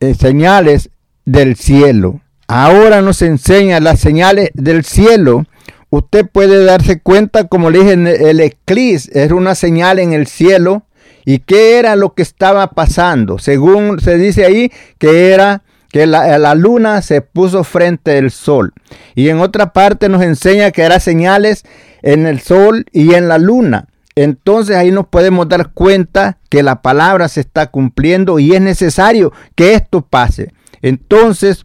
eh, 0.00 0.12
señales 0.12 0.90
del 1.24 1.56
cielo. 1.56 2.20
Ahora 2.54 3.00
nos 3.00 3.22
enseña 3.22 3.80
las 3.80 3.98
señales 3.98 4.50
del 4.52 4.84
cielo. 4.84 5.46
Usted 5.88 6.26
puede 6.30 6.62
darse 6.66 7.00
cuenta, 7.00 7.44
como 7.44 7.70
le 7.70 7.78
dije, 7.78 8.30
el 8.30 8.40
eclipse 8.40 9.10
era 9.14 9.34
una 9.34 9.54
señal 9.54 9.98
en 9.98 10.12
el 10.12 10.26
cielo. 10.26 10.82
¿Y 11.24 11.38
qué 11.38 11.78
era 11.78 11.96
lo 11.96 12.12
que 12.12 12.20
estaba 12.20 12.66
pasando? 12.72 13.38
Según 13.38 14.00
se 14.00 14.18
dice 14.18 14.44
ahí, 14.44 14.70
que 14.98 15.32
era 15.32 15.62
que 15.90 16.06
la, 16.06 16.54
luna 16.54 17.00
se 17.00 17.22
puso 17.22 17.64
frente 17.64 18.18
al 18.18 18.30
sol. 18.30 18.74
Y 19.14 19.30
en 19.30 19.40
otra 19.40 19.72
parte 19.72 20.10
nos 20.10 20.20
enseña 20.20 20.72
que 20.72 20.82
era 20.82 21.00
señales 21.00 21.64
en 22.02 22.26
el 22.26 22.40
sol 22.40 22.84
y 22.92 23.14
en 23.14 23.28
la 23.28 23.38
luna. 23.38 23.88
Entonces 24.14 24.76
ahí 24.76 24.90
nos 24.90 25.06
podemos 25.06 25.48
dar 25.48 25.70
cuenta 25.72 26.36
que 26.50 26.62
la 26.62 26.82
palabra 26.82 27.28
se 27.28 27.40
está 27.40 27.68
cumpliendo 27.68 28.38
y 28.38 28.52
es 28.54 28.60
necesario 28.60 29.32
que 29.54 29.72
esto 29.72 30.02
pase. 30.02 30.52
Entonces, 30.82 31.64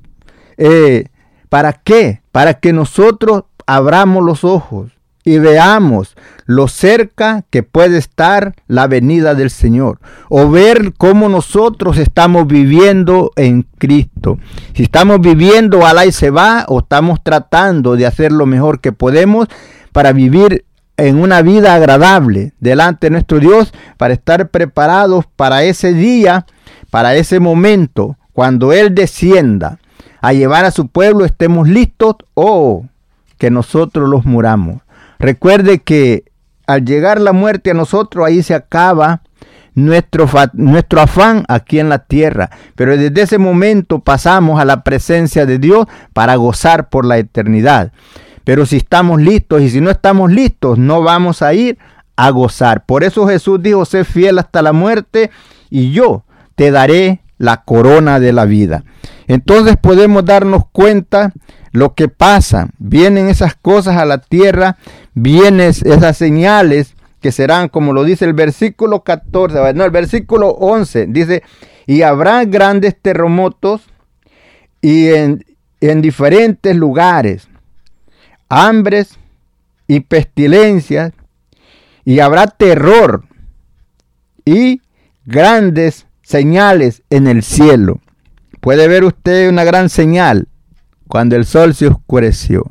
eh, 0.58 1.06
¿para 1.50 1.74
qué? 1.74 2.22
Para 2.32 2.56
que 2.56 2.74
nosotros 2.74 3.44
abramos 3.66 4.24
los 4.24 4.44
ojos 4.44 4.92
y 5.28 5.40
veamos 5.40 6.16
lo 6.46 6.70
cerca 6.70 7.44
que 7.50 7.62
puede 7.62 7.98
estar 7.98 8.56
la 8.68 8.88
venida 8.88 9.36
del 9.36 9.50
Señor 9.50 10.00
o 10.30 10.50
ver 10.50 10.94
cómo 10.98 11.28
nosotros 11.28 11.98
estamos 11.98 12.48
viviendo 12.48 13.32
en 13.36 13.64
Cristo. 13.78 14.40
Si 14.74 14.84
estamos 14.84 15.20
viviendo 15.20 15.86
al 15.86 16.08
y 16.08 16.14
se 16.14 16.30
va 16.30 16.64
o 16.70 16.80
estamos 16.80 17.22
tratando 17.22 17.98
de 17.98 18.06
hacer 18.06 18.32
lo 18.32 18.46
mejor 18.46 18.80
que 18.80 18.94
podemos 18.94 19.48
para 19.92 20.14
vivir 20.14 20.64
en 20.96 21.20
una 21.20 21.42
vida 21.42 21.76
agradable 21.76 22.54
delante 22.62 23.08
de 23.08 23.12
nuestro 23.12 23.40
Dios, 23.40 23.74
para 23.98 24.14
estar 24.14 24.50
preparados 24.50 25.26
para 25.36 25.64
ese 25.64 25.94
día, 25.94 26.46
para 26.90 27.16
ese 27.16 27.42
momento, 27.42 28.18
cuando 28.32 28.72
Él 28.72 28.96
descienda 28.96 29.80
a 30.22 30.34
llevar 30.34 30.66
a 30.66 30.72
su 30.72 30.88
pueblo, 30.88 31.26
estemos 31.26 31.68
listos 31.68 32.16
o 32.34 32.86
que 33.38 33.52
nosotros 33.52 34.10
los 34.10 34.26
muramos. 34.26 34.82
Recuerde 35.20 35.80
que 35.80 36.26
al 36.66 36.86
llegar 36.86 37.22
la 37.22 37.34
muerte 37.34 37.72
a 37.72 37.74
nosotros, 37.74 38.26
ahí 38.26 38.44
se 38.44 38.54
acaba 38.54 39.22
nuestro, 39.74 40.28
nuestro 40.54 41.02
afán 41.02 41.46
aquí 41.48 41.80
en 41.80 41.90
la 41.90 42.00
tierra. 42.00 42.50
Pero 42.76 42.98
desde 42.98 43.22
ese 43.22 43.38
momento 43.38 44.00
pasamos 44.00 44.60
a 44.60 44.66
la 44.66 44.84
presencia 44.84 45.46
de 45.46 45.60
Dios 45.60 45.86
para 46.14 46.36
gozar 46.36 46.90
por 46.90 47.06
la 47.06 47.18
eternidad. 47.18 47.92
Pero 48.44 48.66
si 48.66 48.78
estamos 48.78 49.22
listos 49.22 49.62
y 49.62 49.70
si 49.70 49.82
no 49.82 49.92
estamos 49.92 50.32
listos, 50.32 50.78
no 50.78 51.02
vamos 51.04 51.42
a 51.42 51.54
ir 51.54 51.78
a 52.16 52.30
gozar. 52.32 52.86
Por 52.86 53.04
eso 53.04 53.28
Jesús 53.28 53.62
dijo, 53.62 53.86
sé 53.86 54.04
fiel 54.04 54.40
hasta 54.40 54.62
la 54.62 54.74
muerte 54.74 55.32
y 55.70 55.92
yo 55.92 56.24
te 56.56 56.72
daré 56.72 57.22
la 57.38 57.64
corona 57.64 58.20
de 58.20 58.34
la 58.34 58.46
vida. 58.46 58.84
Entonces 59.28 59.78
podemos 59.78 60.26
darnos 60.26 60.64
cuenta 60.72 61.34
lo 61.72 61.94
que 61.94 62.08
pasa. 62.08 62.70
Vienen 62.80 63.30
esas 63.30 63.56
cosas 63.56 63.98
a 63.98 64.06
la 64.06 64.20
tierra, 64.20 64.78
vienen 65.14 65.70
esas 65.70 66.18
señales 66.18 66.96
que 67.22 67.32
serán, 67.32 67.70
como 67.70 67.94
lo 67.94 68.04
dice 68.04 68.26
el 68.26 68.34
versículo 68.34 69.04
14, 69.04 69.74
no, 69.74 69.84
el 69.86 69.92
versículo 69.92 70.50
11, 70.50 71.08
dice, 71.10 71.44
y 71.86 72.02
habrá 72.02 72.46
grandes 72.46 72.96
terremotos 73.00 73.82
y 74.82 75.10
en, 75.10 75.46
en 75.82 76.02
diferentes 76.02 76.76
lugares, 76.76 77.48
hambres 78.50 79.18
y 79.88 80.02
pestilencias, 80.02 81.14
y 82.06 82.20
habrá 82.20 82.48
terror 82.48 83.26
y 84.46 84.82
grandes 85.26 86.07
señales 86.28 87.04
en 87.10 87.26
el 87.26 87.42
cielo. 87.42 88.02
Puede 88.60 88.90
ver 88.90 89.06
usted 89.06 89.50
una 89.50 89.64
gran 89.64 89.90
señal 89.90 90.50
cuando 91.08 91.38
el 91.38 91.46
sol 91.46 91.74
se 91.74 91.88
oscureció. 91.88 92.66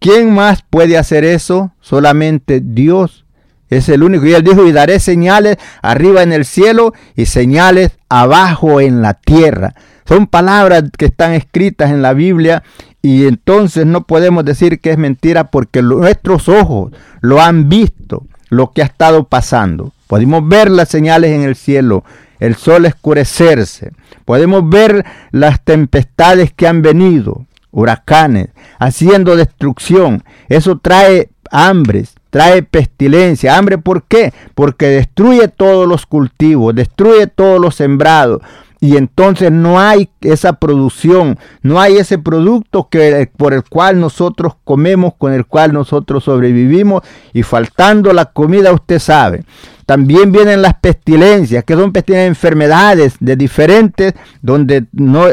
¿Quién 0.00 0.34
más 0.34 0.64
puede 0.68 0.98
hacer 0.98 1.22
eso? 1.22 1.72
Solamente 1.80 2.60
Dios. 2.60 3.24
Es 3.70 3.88
el 3.88 4.02
único. 4.02 4.26
Y 4.26 4.32
él 4.32 4.42
dijo, 4.42 4.66
y 4.66 4.72
daré 4.72 4.98
señales 4.98 5.58
arriba 5.80 6.24
en 6.24 6.32
el 6.32 6.44
cielo 6.44 6.92
y 7.14 7.26
señales 7.26 7.92
abajo 8.08 8.80
en 8.80 9.00
la 9.00 9.14
tierra. 9.14 9.74
Son 10.04 10.26
palabras 10.26 10.84
que 10.96 11.04
están 11.04 11.34
escritas 11.34 11.90
en 11.90 12.02
la 12.02 12.14
Biblia 12.14 12.64
y 13.00 13.26
entonces 13.26 13.86
no 13.86 14.08
podemos 14.08 14.44
decir 14.44 14.80
que 14.80 14.90
es 14.90 14.98
mentira 14.98 15.52
porque 15.52 15.82
nuestros 15.82 16.48
ojos 16.48 16.92
lo 17.20 17.40
han 17.40 17.68
visto, 17.68 18.24
lo 18.48 18.72
que 18.72 18.82
ha 18.82 18.86
estado 18.86 19.24
pasando. 19.24 19.92
Podemos 20.08 20.48
ver 20.48 20.70
las 20.70 20.88
señales 20.88 21.30
en 21.30 21.42
el 21.42 21.54
cielo, 21.54 22.02
el 22.40 22.56
sol 22.56 22.86
escurecerse. 22.86 23.92
Podemos 24.24 24.68
ver 24.68 25.04
las 25.30 25.62
tempestades 25.62 26.52
que 26.52 26.66
han 26.66 26.82
venido, 26.82 27.46
huracanes, 27.70 28.48
haciendo 28.78 29.36
destrucción. 29.36 30.24
Eso 30.48 30.78
trae 30.78 31.30
hambres, 31.50 32.14
trae 32.30 32.62
pestilencia. 32.62 33.56
¿Hambre 33.56 33.78
por 33.78 34.04
qué? 34.04 34.32
Porque 34.54 34.86
destruye 34.86 35.48
todos 35.48 35.88
los 35.88 36.06
cultivos, 36.06 36.74
destruye 36.74 37.26
todos 37.26 37.60
los 37.60 37.74
sembrados. 37.74 38.42
Y 38.80 38.96
entonces 38.96 39.50
no 39.50 39.80
hay 39.80 40.08
esa 40.20 40.52
producción, 40.52 41.36
no 41.62 41.80
hay 41.80 41.96
ese 41.96 42.16
producto 42.16 42.88
que, 42.88 43.28
por 43.36 43.52
el 43.52 43.64
cual 43.64 43.98
nosotros 43.98 44.54
comemos, 44.62 45.14
con 45.18 45.32
el 45.32 45.46
cual 45.46 45.72
nosotros 45.72 46.24
sobrevivimos. 46.24 47.02
Y 47.32 47.42
faltando 47.42 48.12
la 48.12 48.26
comida, 48.26 48.72
usted 48.72 49.00
sabe, 49.00 49.42
también 49.88 50.32
vienen 50.32 50.60
las 50.60 50.74
pestilencias, 50.74 51.64
que 51.64 51.72
son 51.72 51.94
pestilencias, 51.94 52.28
enfermedades 52.28 53.14
de 53.20 53.36
diferentes, 53.36 54.12
donde 54.42 54.84
no, 54.92 55.24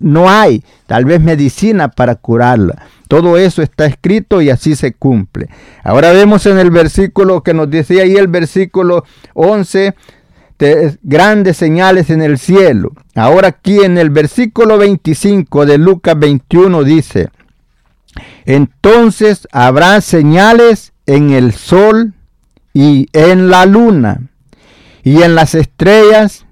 no 0.00 0.28
hay 0.28 0.64
tal 0.88 1.04
vez 1.04 1.20
medicina 1.20 1.86
para 1.86 2.16
curarla. 2.16 2.86
Todo 3.06 3.38
eso 3.38 3.62
está 3.62 3.86
escrito 3.86 4.42
y 4.42 4.50
así 4.50 4.74
se 4.74 4.94
cumple. 4.94 5.48
Ahora 5.84 6.10
vemos 6.10 6.44
en 6.46 6.58
el 6.58 6.72
versículo 6.72 7.44
que 7.44 7.54
nos 7.54 7.70
decía 7.70 8.02
ahí 8.02 8.16
el 8.16 8.26
versículo 8.26 9.04
11, 9.34 9.94
grandes 11.04 11.56
señales 11.56 12.10
en 12.10 12.22
el 12.22 12.40
cielo. 12.40 12.90
Ahora 13.14 13.46
aquí 13.46 13.78
en 13.78 13.96
el 13.96 14.10
versículo 14.10 14.76
25 14.76 15.66
de 15.66 15.78
Lucas 15.78 16.18
21 16.18 16.82
dice, 16.82 17.28
entonces 18.44 19.46
habrá 19.52 20.00
señales 20.00 20.94
en 21.06 21.30
el 21.30 21.52
sol 21.52 22.14
y 22.72 23.08
en 23.12 23.50
la 23.50 23.66
luna 23.66 24.20
y 25.02 25.22
en 25.22 25.34
las 25.34 25.54
estrellas 25.54 26.46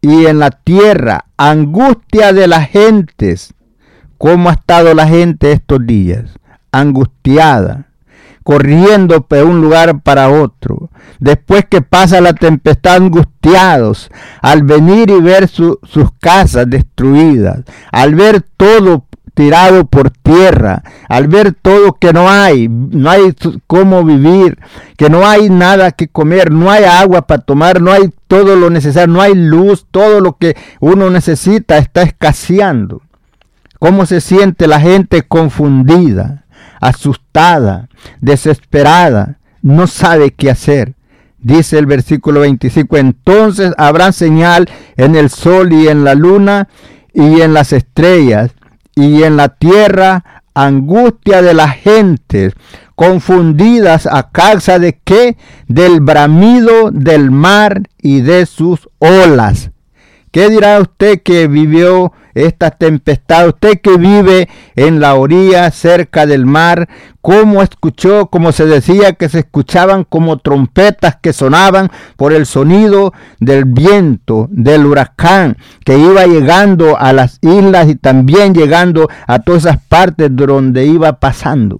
y 0.00 0.26
en 0.26 0.38
la 0.38 0.50
tierra, 0.50 1.26
angustia 1.36 2.32
de 2.32 2.46
las 2.46 2.68
gentes. 2.68 3.54
¿Cómo 4.18 4.48
ha 4.48 4.52
estado 4.52 4.94
la 4.94 5.06
gente 5.06 5.52
estos 5.52 5.84
días? 5.86 6.38
Angustiada, 6.72 7.86
corriendo 8.42 9.26
de 9.28 9.42
un 9.42 9.60
lugar 9.60 10.00
para 10.02 10.30
otro. 10.30 10.90
Después 11.18 11.64
que 11.68 11.82
pasa 11.82 12.20
la 12.20 12.34
tempestad, 12.34 12.96
angustiados, 12.96 14.10
al 14.42 14.62
venir 14.62 15.10
y 15.10 15.20
ver 15.20 15.48
sus 15.48 15.78
casas 16.20 16.68
destruidas, 16.68 17.62
al 17.90 18.14
ver 18.14 18.42
todo 18.56 19.05
tirado 19.36 19.84
por 19.84 20.08
tierra, 20.10 20.82
al 21.10 21.28
ver 21.28 21.52
todo 21.52 21.92
que 21.92 22.14
no 22.14 22.30
hay, 22.30 22.68
no 22.70 23.10
hay 23.10 23.34
cómo 23.66 24.02
vivir, 24.02 24.58
que 24.96 25.10
no 25.10 25.26
hay 25.26 25.50
nada 25.50 25.92
que 25.92 26.08
comer, 26.08 26.50
no 26.50 26.70
hay 26.70 26.84
agua 26.84 27.26
para 27.26 27.42
tomar, 27.42 27.82
no 27.82 27.92
hay 27.92 28.08
todo 28.28 28.56
lo 28.56 28.70
necesario, 28.70 29.12
no 29.12 29.20
hay 29.20 29.34
luz, 29.34 29.86
todo 29.90 30.20
lo 30.20 30.38
que 30.38 30.56
uno 30.80 31.10
necesita 31.10 31.76
está 31.76 32.02
escaseando. 32.02 33.02
cómo 33.78 34.06
se 34.06 34.22
siente 34.22 34.66
la 34.66 34.80
gente 34.80 35.20
confundida, 35.20 36.46
asustada, 36.80 37.90
desesperada, 38.22 39.36
no 39.60 39.86
sabe 39.86 40.30
qué 40.30 40.50
hacer. 40.50 40.94
Dice 41.38 41.78
el 41.78 41.84
versículo 41.84 42.40
25, 42.40 42.96
entonces 42.96 43.74
habrá 43.76 44.12
señal 44.12 44.66
en 44.96 45.14
el 45.14 45.28
sol 45.28 45.74
y 45.74 45.88
en 45.88 46.04
la 46.04 46.14
luna 46.14 46.68
y 47.12 47.42
en 47.42 47.52
las 47.52 47.74
estrellas 47.74 48.55
y 48.96 49.22
en 49.22 49.36
la 49.36 49.50
tierra 49.50 50.24
angustia 50.54 51.42
de 51.42 51.52
la 51.52 51.68
gente, 51.68 52.52
confundidas 52.94 54.06
a 54.10 54.30
causa 54.30 54.78
de 54.78 54.98
qué? 55.04 55.36
Del 55.68 56.00
bramido 56.00 56.90
del 56.90 57.30
mar 57.30 57.82
y 58.00 58.22
de 58.22 58.46
sus 58.46 58.88
olas. 58.98 59.70
¿Qué 60.32 60.48
dirá 60.48 60.80
usted 60.80 61.22
que 61.22 61.46
vivió 61.46 62.12
esta 62.36 62.70
tempestad? 62.70 63.48
Usted 63.48 63.80
que 63.80 63.96
vive 63.96 64.48
en 64.74 65.00
la 65.00 65.14
orilla 65.14 65.70
cerca 65.70 66.26
del 66.26 66.46
mar, 66.46 66.88
¿cómo 67.20 67.62
escuchó, 67.62 68.26
como 68.26 68.52
se 68.52 68.66
decía, 68.66 69.14
que 69.14 69.28
se 69.28 69.40
escuchaban 69.40 70.04
como 70.04 70.38
trompetas 70.38 71.16
que 71.20 71.32
sonaban 71.32 71.90
por 72.16 72.32
el 72.32 72.46
sonido 72.46 73.12
del 73.40 73.64
viento, 73.64 74.48
del 74.50 74.86
huracán, 74.86 75.56
que 75.84 75.98
iba 75.98 76.26
llegando 76.26 76.98
a 76.98 77.12
las 77.12 77.38
islas 77.42 77.88
y 77.88 77.96
también 77.96 78.54
llegando 78.54 79.08
a 79.26 79.40
todas 79.40 79.64
esas 79.64 79.78
partes 79.88 80.28
donde 80.30 80.86
iba 80.86 81.14
pasando? 81.14 81.78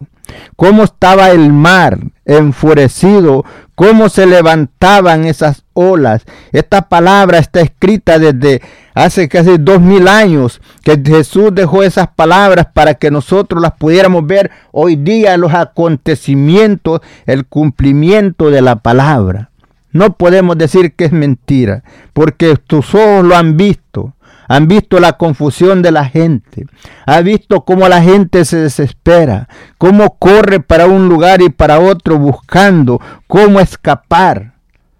cómo 0.56 0.84
estaba 0.84 1.30
el 1.30 1.52
mar 1.52 1.98
enfurecido, 2.24 3.44
cómo 3.74 4.08
se 4.08 4.26
levantaban 4.26 5.24
esas 5.26 5.65
olas. 5.76 6.24
Esta 6.50 6.88
palabra 6.88 7.38
está 7.38 7.60
escrita 7.60 8.18
desde 8.18 8.60
hace 8.94 9.28
casi 9.28 9.58
dos 9.58 9.80
mil 9.80 10.08
años, 10.08 10.60
que 10.82 11.00
Jesús 11.04 11.54
dejó 11.54 11.84
esas 11.84 12.08
palabras 12.08 12.66
para 12.72 12.94
que 12.94 13.10
nosotros 13.10 13.62
las 13.62 13.72
pudiéramos 13.72 14.26
ver 14.26 14.50
hoy 14.72 14.96
día 14.96 15.36
los 15.36 15.54
acontecimientos, 15.54 17.00
el 17.26 17.46
cumplimiento 17.46 18.50
de 18.50 18.62
la 18.62 18.76
palabra. 18.76 19.50
No 19.92 20.14
podemos 20.14 20.58
decir 20.58 20.94
que 20.94 21.04
es 21.04 21.12
mentira, 21.12 21.84
porque 22.12 22.56
tus 22.56 22.94
ojos 22.94 23.24
lo 23.24 23.36
han 23.36 23.56
visto 23.56 24.14
han 24.48 24.68
visto 24.68 25.00
la 25.00 25.14
confusión 25.14 25.82
de 25.82 25.90
la 25.90 26.04
gente, 26.04 26.66
han 27.04 27.24
visto 27.24 27.62
cómo 27.62 27.88
la 27.88 28.02
gente 28.02 28.44
se 28.44 28.58
desespera, 28.58 29.48
cómo 29.78 30.16
corre 30.18 30.60
para 30.60 30.86
un 30.86 31.08
lugar 31.08 31.42
y 31.42 31.48
para 31.48 31.80
otro 31.80 32.18
buscando 32.18 33.00
cómo 33.26 33.60
escapar 33.60 34.55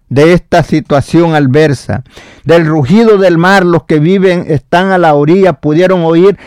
de 0.09 0.33
esta 0.33 0.63
situación 0.63 1.35
adversa. 1.35 2.03
Del 2.43 2.65
rugido 2.65 3.17
del 3.17 3.37
mar, 3.37 3.65
los 3.65 3.83
que 3.83 3.99
viven, 3.99 4.45
están 4.47 4.91
a 4.91 4.97
la 4.97 5.13
orilla, 5.13 5.53
pudieron 5.53 6.03
oír, 6.03 6.37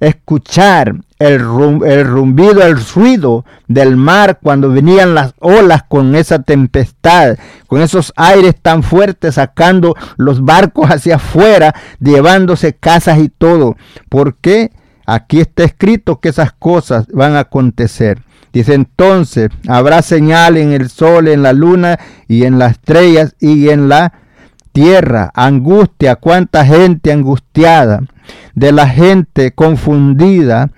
escuchar 0.00 0.96
el, 1.18 1.40
el 1.86 2.04
rumbido, 2.06 2.62
el 2.62 2.76
ruido 2.94 3.44
del 3.68 3.96
mar 3.96 4.38
cuando 4.42 4.70
venían 4.70 5.14
las 5.14 5.34
olas 5.38 5.84
con 5.84 6.14
esa 6.14 6.40
tempestad, 6.42 7.36
con 7.66 7.80
esos 7.80 8.12
aires 8.16 8.54
tan 8.60 8.82
fuertes 8.82 9.36
sacando 9.36 9.94
los 10.16 10.44
barcos 10.44 10.90
hacia 10.90 11.16
afuera, 11.16 11.74
llevándose 12.00 12.74
casas 12.74 13.18
y 13.18 13.28
todo. 13.28 13.76
¿Por 14.08 14.36
qué? 14.36 14.72
Aquí 15.06 15.40
está 15.40 15.64
escrito 15.64 16.20
que 16.20 16.30
esas 16.30 16.52
cosas 16.52 17.06
van 17.08 17.36
a 17.36 17.40
acontecer. 17.40 18.22
Dice 18.54 18.74
entonces, 18.74 19.50
habrá 19.66 20.00
señal 20.00 20.56
en 20.56 20.72
el 20.72 20.88
sol, 20.88 21.26
en 21.26 21.42
la 21.42 21.52
luna 21.52 21.98
y 22.28 22.44
en 22.44 22.60
las 22.60 22.72
estrellas 22.72 23.34
y 23.40 23.68
en 23.70 23.88
la 23.88 24.12
tierra, 24.70 25.32
angustia, 25.34 26.14
cuánta 26.14 26.64
gente 26.64 27.10
angustiada, 27.10 28.02
de 28.54 28.70
la 28.70 28.88
gente 28.88 29.50
confundida 29.50 30.70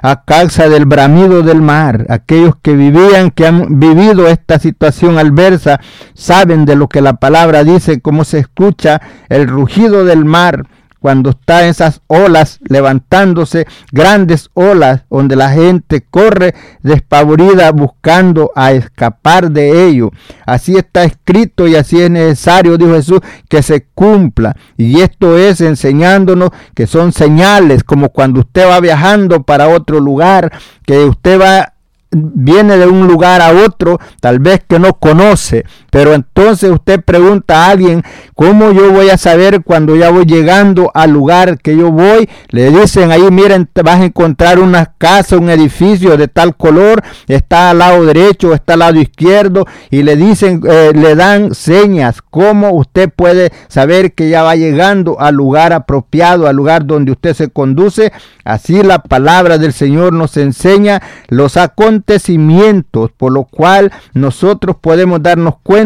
a 0.00 0.24
causa 0.24 0.68
del 0.68 0.86
bramido 0.86 1.42
del 1.42 1.60
mar. 1.60 2.06
Aquellos 2.08 2.54
que 2.62 2.74
vivían, 2.74 3.32
que 3.32 3.48
han 3.48 3.80
vivido 3.80 4.28
esta 4.28 4.60
situación 4.60 5.18
adversa, 5.18 5.80
saben 6.14 6.64
de 6.64 6.76
lo 6.76 6.88
que 6.88 7.00
la 7.00 7.14
palabra 7.14 7.64
dice, 7.64 8.00
cómo 8.00 8.24
se 8.24 8.38
escucha 8.38 9.02
el 9.28 9.48
rugido 9.48 10.04
del 10.04 10.24
mar 10.24 10.66
cuando 11.04 11.28
está 11.28 11.68
esas 11.68 12.00
olas 12.06 12.60
levantándose, 12.66 13.66
grandes 13.92 14.48
olas, 14.54 15.02
donde 15.10 15.36
la 15.36 15.50
gente 15.50 16.02
corre 16.10 16.54
despavorida 16.82 17.72
buscando 17.72 18.50
a 18.56 18.72
escapar 18.72 19.50
de 19.50 19.86
ello. 19.86 20.12
Así 20.46 20.78
está 20.78 21.04
escrito 21.04 21.68
y 21.68 21.76
así 21.76 22.00
es 22.00 22.10
necesario, 22.10 22.78
dijo 22.78 22.94
Jesús, 22.94 23.20
que 23.50 23.62
se 23.62 23.84
cumpla. 23.94 24.56
Y 24.78 25.02
esto 25.02 25.36
es 25.36 25.60
enseñándonos 25.60 26.48
que 26.74 26.86
son 26.86 27.12
señales, 27.12 27.84
como 27.84 28.08
cuando 28.08 28.40
usted 28.40 28.66
va 28.66 28.80
viajando 28.80 29.42
para 29.42 29.68
otro 29.68 30.00
lugar, 30.00 30.52
que 30.86 31.04
usted 31.04 31.38
va 31.38 31.74
viene 32.14 32.76
de 32.76 32.86
un 32.86 33.06
lugar 33.06 33.42
a 33.42 33.52
otro, 33.52 33.98
tal 34.20 34.38
vez 34.38 34.62
que 34.66 34.78
no 34.78 34.94
conoce, 34.94 35.64
pero 35.94 36.12
entonces 36.12 36.72
usted 36.72 37.04
pregunta 37.04 37.66
a 37.66 37.70
alguien, 37.70 38.02
¿cómo 38.34 38.72
yo 38.72 38.90
voy 38.90 39.10
a 39.10 39.16
saber 39.16 39.62
cuando 39.62 39.94
ya 39.94 40.10
voy 40.10 40.24
llegando 40.24 40.90
al 40.92 41.12
lugar 41.12 41.60
que 41.60 41.76
yo 41.76 41.92
voy? 41.92 42.28
Le 42.48 42.72
dicen 42.72 43.12
ahí, 43.12 43.22
miren, 43.30 43.68
vas 43.72 44.00
a 44.00 44.04
encontrar 44.04 44.58
una 44.58 44.86
casa, 44.98 45.36
un 45.36 45.50
edificio 45.50 46.16
de 46.16 46.26
tal 46.26 46.56
color, 46.56 47.00
está 47.28 47.70
al 47.70 47.78
lado 47.78 48.04
derecho, 48.04 48.54
está 48.54 48.72
al 48.72 48.80
lado 48.80 48.98
izquierdo, 48.98 49.68
y 49.88 50.02
le 50.02 50.16
dicen, 50.16 50.62
eh, 50.68 50.90
le 50.92 51.14
dan 51.14 51.54
señas, 51.54 52.22
¿cómo 52.22 52.72
usted 52.72 53.08
puede 53.14 53.52
saber 53.68 54.14
que 54.14 54.28
ya 54.28 54.42
va 54.42 54.56
llegando 54.56 55.20
al 55.20 55.36
lugar 55.36 55.72
apropiado, 55.72 56.48
al 56.48 56.56
lugar 56.56 56.86
donde 56.86 57.12
usted 57.12 57.34
se 57.34 57.50
conduce? 57.50 58.12
Así 58.42 58.82
la 58.82 58.98
palabra 58.98 59.58
del 59.58 59.72
Señor 59.72 60.12
nos 60.12 60.36
enseña 60.38 61.00
los 61.28 61.56
acontecimientos, 61.56 63.12
por 63.16 63.30
lo 63.30 63.44
cual 63.44 63.92
nosotros 64.12 64.74
podemos 64.80 65.22
darnos 65.22 65.54
cuenta 65.62 65.83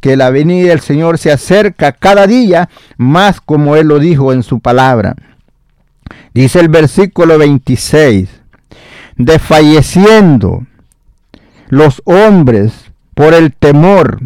que 0.00 0.16
la 0.16 0.30
venida 0.30 0.70
del 0.70 0.80
Señor 0.80 1.18
se 1.18 1.32
acerca 1.32 1.92
cada 1.92 2.26
día 2.26 2.68
más 2.96 3.40
como 3.40 3.76
Él 3.76 3.88
lo 3.88 3.98
dijo 3.98 4.32
en 4.32 4.42
su 4.42 4.60
palabra. 4.60 5.14
Dice 6.32 6.60
el 6.60 6.68
versículo 6.68 7.38
26, 7.38 8.28
desfalleciendo 9.16 10.66
los 11.68 12.02
hombres 12.04 12.72
por 13.14 13.34
el 13.34 13.52
temor 13.52 14.20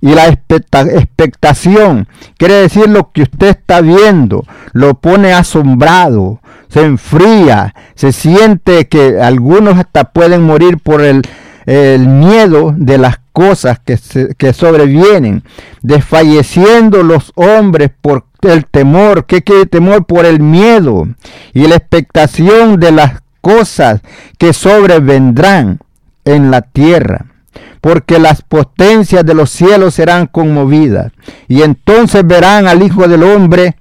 y 0.00 0.14
la 0.14 0.26
expectación. 0.28 2.08
Quiere 2.36 2.54
decir 2.54 2.88
lo 2.88 3.10
que 3.12 3.22
usted 3.22 3.48
está 3.48 3.80
viendo, 3.80 4.44
lo 4.72 4.94
pone 4.94 5.32
asombrado, 5.32 6.40
se 6.68 6.82
enfría, 6.82 7.74
se 7.94 8.12
siente 8.12 8.86
que 8.86 9.18
algunos 9.20 9.78
hasta 9.78 10.04
pueden 10.04 10.42
morir 10.42 10.78
por 10.78 11.00
el, 11.02 11.22
miedo 11.66 12.74
de 12.76 12.98
las 12.98 13.18
cosas 13.34 13.78
que, 13.84 13.98
que 14.38 14.54
sobrevienen, 14.54 15.42
desfalleciendo 15.82 17.02
los 17.02 17.32
hombres 17.34 17.90
por 18.00 18.24
el 18.40 18.64
temor, 18.64 19.26
¿qué 19.26 19.42
quiere 19.42 19.66
temor? 19.66 20.06
Por 20.06 20.24
el 20.24 20.40
miedo 20.40 21.08
y 21.52 21.66
la 21.66 21.76
expectación 21.76 22.78
de 22.80 22.92
las 22.92 23.20
cosas 23.40 24.00
que 24.38 24.52
sobrevendrán 24.54 25.80
en 26.24 26.50
la 26.50 26.62
tierra 26.62 27.26
porque 27.80 28.18
las 28.18 28.40
potencias 28.40 29.26
de 29.26 29.34
los 29.34 29.50
cielos 29.50 29.94
serán 29.94 30.26
conmovidas. 30.26 31.12
Y 31.48 31.60
entonces 31.60 32.26
verán 32.26 32.66
al 32.66 32.82
Hijo 32.82 33.06
del 33.08 33.22
Hombre 33.22 33.76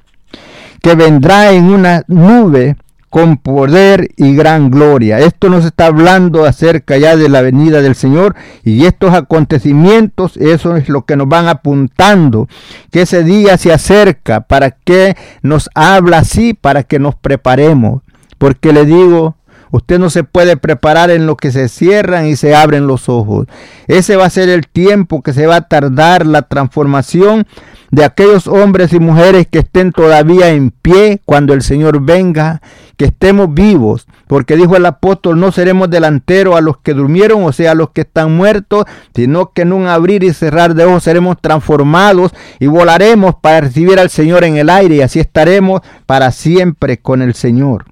que 0.82 0.94
vendrá 0.94 1.54
en 1.54 1.70
una 1.70 2.04
nube 2.08 2.76
con 3.14 3.38
poder 3.38 4.10
y 4.18 4.36
gran 4.36 4.72
gloria. 4.72 5.20
Esto 5.20 5.48
nos 5.48 5.66
está 5.66 5.86
hablando 5.86 6.46
acerca 6.46 6.98
ya 6.98 7.16
de 7.16 7.30
la 7.30 7.44
venida 7.44 7.84
del 7.84 7.94
Señor 7.94 8.36
y 8.64 8.88
estos 8.88 9.14
acontecimientos, 9.14 10.36
eso 10.38 10.76
es 10.76 10.90
lo 10.90 11.06
que 11.06 11.16
nos 11.16 11.30
van 11.30 11.48
apuntando, 11.48 12.48
que 12.90 13.04
ese 13.04 13.24
día 13.24 13.56
se 13.58 13.72
acerca, 13.72 14.42
para 14.42 14.72
que 14.72 15.16
nos 15.44 15.70
habla 15.76 16.18
así, 16.18 16.56
para 16.56 16.82
que 16.82 16.98
nos 16.98 17.14
preparemos. 17.14 18.02
Porque 18.40 18.74
le 18.74 18.84
digo, 18.84 19.36
Usted 19.74 19.98
no 19.98 20.12
se 20.12 20.24
puede 20.24 20.56
preparar 20.56 21.10
en 21.10 21.26
lo 21.26 21.36
que 21.36 21.52
se 21.52 21.68
cierran 21.68 22.28
y 22.28 22.36
se 22.36 22.56
abren 22.56 22.86
los 22.86 23.10
ojos. 23.10 23.48
Ese 23.88 24.16
va 24.16 24.26
a 24.26 24.30
ser 24.30 24.48
el 24.48 24.68
tiempo 24.68 25.24
que 25.24 25.34
se 25.34 25.48
va 25.48 25.56
a 25.56 25.68
tardar 25.68 26.28
la 26.28 26.44
transformación 26.44 27.48
de 27.90 28.06
aquellos 28.06 28.46
hombres 28.46 28.94
y 28.94 29.00
mujeres 29.00 29.48
que 29.50 29.60
estén 29.60 29.92
todavía 29.92 30.50
en 30.50 30.70
pie 30.70 31.24
cuando 31.26 31.56
el 31.56 31.64
Señor 31.64 32.02
venga, 32.02 32.62
que 32.98 33.06
estemos 33.06 33.52
vivos, 33.52 34.06
porque 34.28 34.56
dijo 34.56 34.76
el 34.76 34.86
apóstol, 34.86 35.40
no 35.40 35.52
seremos 35.52 35.90
delanteros 35.90 36.56
a 36.56 36.62
los 36.62 36.78
que 36.78 36.94
durmieron, 36.94 37.44
o 37.44 37.52
sea, 37.52 37.72
a 37.72 37.76
los 37.76 37.90
que 37.90 38.02
están 38.02 38.38
muertos, 38.38 38.86
sino 39.16 39.54
que 39.54 39.64
en 39.64 39.74
un 39.74 39.88
abrir 39.88 40.24
y 40.24 40.34
cerrar 40.34 40.76
de 40.76 40.86
ojos 40.86 41.04
seremos 41.04 41.38
transformados 41.42 42.32
y 42.60 42.68
volaremos 42.68 43.38
para 43.42 43.62
recibir 43.62 43.98
al 43.98 44.12
Señor 44.12 44.44
en 44.44 44.58
el 44.58 44.70
aire 44.70 44.98
y 44.98 45.02
así 45.02 45.20
estaremos 45.20 45.82
para 46.06 46.32
siempre 46.32 47.00
con 47.00 47.24
el 47.24 47.34
Señor. 47.34 47.86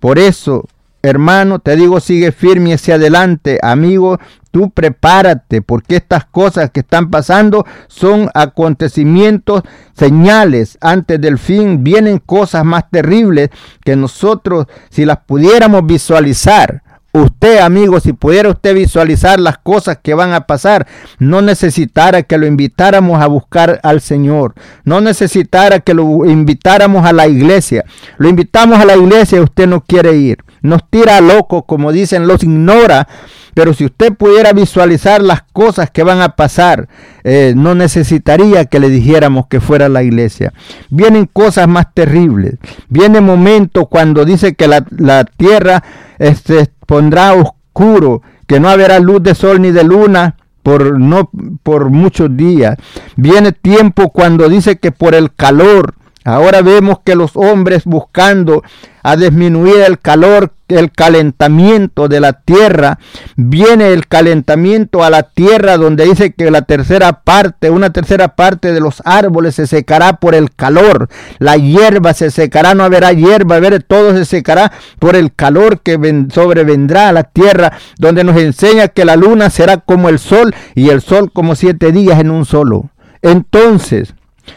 Por 0.00 0.18
eso, 0.18 0.64
hermano, 1.02 1.58
te 1.58 1.76
digo, 1.76 2.00
sigue 2.00 2.32
firme 2.32 2.74
hacia 2.74 2.96
adelante, 2.96 3.58
amigo, 3.62 4.18
tú 4.50 4.70
prepárate 4.70 5.62
porque 5.62 5.96
estas 5.96 6.24
cosas 6.24 6.70
que 6.70 6.80
están 6.80 7.10
pasando 7.10 7.64
son 7.86 8.30
acontecimientos, 8.34 9.62
señales 9.94 10.78
antes 10.80 11.20
del 11.20 11.38
fin. 11.38 11.84
Vienen 11.84 12.18
cosas 12.18 12.64
más 12.64 12.90
terribles 12.90 13.50
que 13.84 13.96
nosotros, 13.96 14.66
si 14.90 15.04
las 15.04 15.18
pudiéramos 15.18 15.86
visualizar, 15.86 16.82
Usted, 17.12 17.60
amigo, 17.60 18.00
si 18.00 18.12
pudiera 18.12 18.50
usted 18.50 18.74
visualizar 18.74 19.40
las 19.40 19.56
cosas 19.56 19.98
que 20.02 20.12
van 20.12 20.34
a 20.34 20.46
pasar, 20.46 20.86
no 21.18 21.40
necesitara 21.40 22.22
que 22.22 22.36
lo 22.36 22.46
invitáramos 22.46 23.22
a 23.22 23.26
buscar 23.26 23.80
al 23.82 24.02
Señor, 24.02 24.54
no 24.84 25.00
necesitara 25.00 25.80
que 25.80 25.94
lo 25.94 26.26
invitáramos 26.26 27.06
a 27.06 27.14
la 27.14 27.26
iglesia. 27.26 27.84
Lo 28.18 28.28
invitamos 28.28 28.78
a 28.78 28.84
la 28.84 28.94
iglesia 28.94 29.38
y 29.38 29.40
usted 29.40 29.66
no 29.66 29.80
quiere 29.80 30.16
ir. 30.16 30.38
Nos 30.60 30.88
tira 30.90 31.20
loco, 31.22 31.62
como 31.62 31.92
dicen, 31.92 32.26
los 32.26 32.42
ignora. 32.42 33.08
Pero 33.54 33.72
si 33.72 33.86
usted 33.86 34.12
pudiera 34.12 34.52
visualizar 34.52 35.22
las 35.22 35.42
cosas 35.52 35.90
que 35.90 36.02
van 36.02 36.20
a 36.20 36.36
pasar, 36.36 36.88
eh, 37.24 37.54
no 37.56 37.74
necesitaría 37.74 38.66
que 38.66 38.78
le 38.78 38.90
dijéramos 38.90 39.46
que 39.48 39.60
fuera 39.60 39.86
a 39.86 39.88
la 39.88 40.02
iglesia. 40.02 40.52
Vienen 40.90 41.26
cosas 41.26 41.66
más 41.68 41.92
terribles. 41.94 42.56
Viene 42.88 43.20
momento 43.20 43.86
cuando 43.86 44.24
dice 44.24 44.54
que 44.54 44.68
la, 44.68 44.84
la 44.90 45.24
tierra 45.24 45.82
este, 46.18 46.70
pondrá 46.88 47.34
oscuro, 47.34 48.22
que 48.46 48.58
no 48.58 48.70
habrá 48.70 48.98
luz 48.98 49.22
de 49.22 49.34
sol 49.34 49.60
ni 49.60 49.72
de 49.72 49.84
luna 49.84 50.36
por 50.62 50.98
no 50.98 51.30
por 51.62 51.90
muchos 51.90 52.34
días. 52.34 52.78
Viene 53.14 53.52
tiempo 53.52 54.08
cuando 54.08 54.48
dice 54.48 54.78
que 54.78 54.90
por 54.90 55.14
el 55.14 55.34
calor 55.34 55.96
Ahora 56.28 56.60
vemos 56.60 56.98
que 57.02 57.14
los 57.14 57.36
hombres 57.36 57.86
buscando 57.86 58.62
a 59.02 59.16
disminuir 59.16 59.80
el 59.80 59.98
calor, 59.98 60.52
el 60.68 60.92
calentamiento 60.92 62.06
de 62.06 62.20
la 62.20 62.34
tierra, 62.34 62.98
viene 63.36 63.94
el 63.94 64.06
calentamiento 64.06 65.02
a 65.02 65.08
la 65.08 65.22
tierra 65.22 65.78
donde 65.78 66.04
dice 66.04 66.34
que 66.34 66.50
la 66.50 66.60
tercera 66.60 67.22
parte, 67.22 67.70
una 67.70 67.94
tercera 67.94 68.36
parte 68.36 68.74
de 68.74 68.80
los 68.80 69.00
árboles 69.06 69.54
se 69.54 69.66
secará 69.66 70.16
por 70.16 70.34
el 70.34 70.54
calor, 70.54 71.08
la 71.38 71.56
hierba 71.56 72.12
se 72.12 72.30
secará, 72.30 72.74
no 72.74 72.84
habrá 72.84 73.14
hierba, 73.14 73.58
ver, 73.58 73.82
todo 73.82 74.14
se 74.14 74.26
secará 74.26 74.70
por 74.98 75.16
el 75.16 75.32
calor 75.32 75.80
que 75.80 75.94
sobrevendrá 76.30 77.08
a 77.08 77.12
la 77.14 77.22
tierra, 77.24 77.72
donde 77.96 78.22
nos 78.22 78.36
enseña 78.36 78.88
que 78.88 79.06
la 79.06 79.16
luna 79.16 79.48
será 79.48 79.78
como 79.78 80.10
el 80.10 80.18
sol 80.18 80.54
y 80.74 80.90
el 80.90 81.00
sol 81.00 81.32
como 81.32 81.56
siete 81.56 81.90
días 81.90 82.20
en 82.20 82.30
un 82.30 82.44
solo. 82.44 82.90
Entonces, 83.22 84.12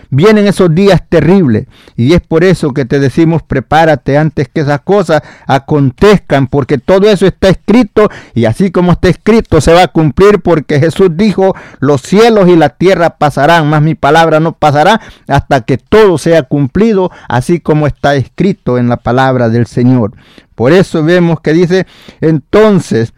Vienen 0.10 0.48
esos 0.48 0.74
días 0.74 1.02
terribles 1.08 1.68
y 1.96 2.14
es 2.14 2.22
por 2.22 2.44
eso 2.44 2.74
que 2.74 2.86
te 2.86 3.00
decimos 3.00 3.44
prepárate 3.44 4.18
antes 4.18 4.50
que 4.50 4.62
esas 4.62 4.82
cosas 4.82 5.22
acontezcan 5.48 6.48
porque 6.48 6.78
todo 6.78 7.10
eso 7.10 7.26
está 7.26 7.50
escrito 7.50 8.10
y 8.34 8.46
así 8.46 8.72
como 8.72 8.92
está 8.92 9.10
escrito 9.10 9.62
se 9.62 9.74
va 9.74 9.84
a 9.84 9.88
cumplir 9.88 10.42
porque 10.42 10.80
Jesús 10.80 11.10
dijo 11.14 11.56
los 11.80 12.02
cielos 12.02 12.48
y 12.50 12.56
la 12.56 12.70
tierra 12.70 13.12
pasarán, 13.18 13.70
más 13.70 13.82
mi 13.82 13.96
palabra 13.96 14.40
no 14.40 14.54
pasará 14.54 15.02
hasta 15.28 15.62
que 15.62 15.78
todo 15.78 16.18
sea 16.18 16.44
cumplido 16.44 17.12
así 17.28 17.60
como 17.60 17.88
está 17.88 18.16
escrito 18.16 18.78
en 18.78 18.90
la 18.90 18.98
palabra 18.98 19.50
del 19.50 19.68
Señor. 19.68 20.14
Por 20.56 20.74
eso 20.74 21.04
vemos 21.04 21.42
que 21.42 21.54
dice 21.54 21.88
entonces 22.20 23.14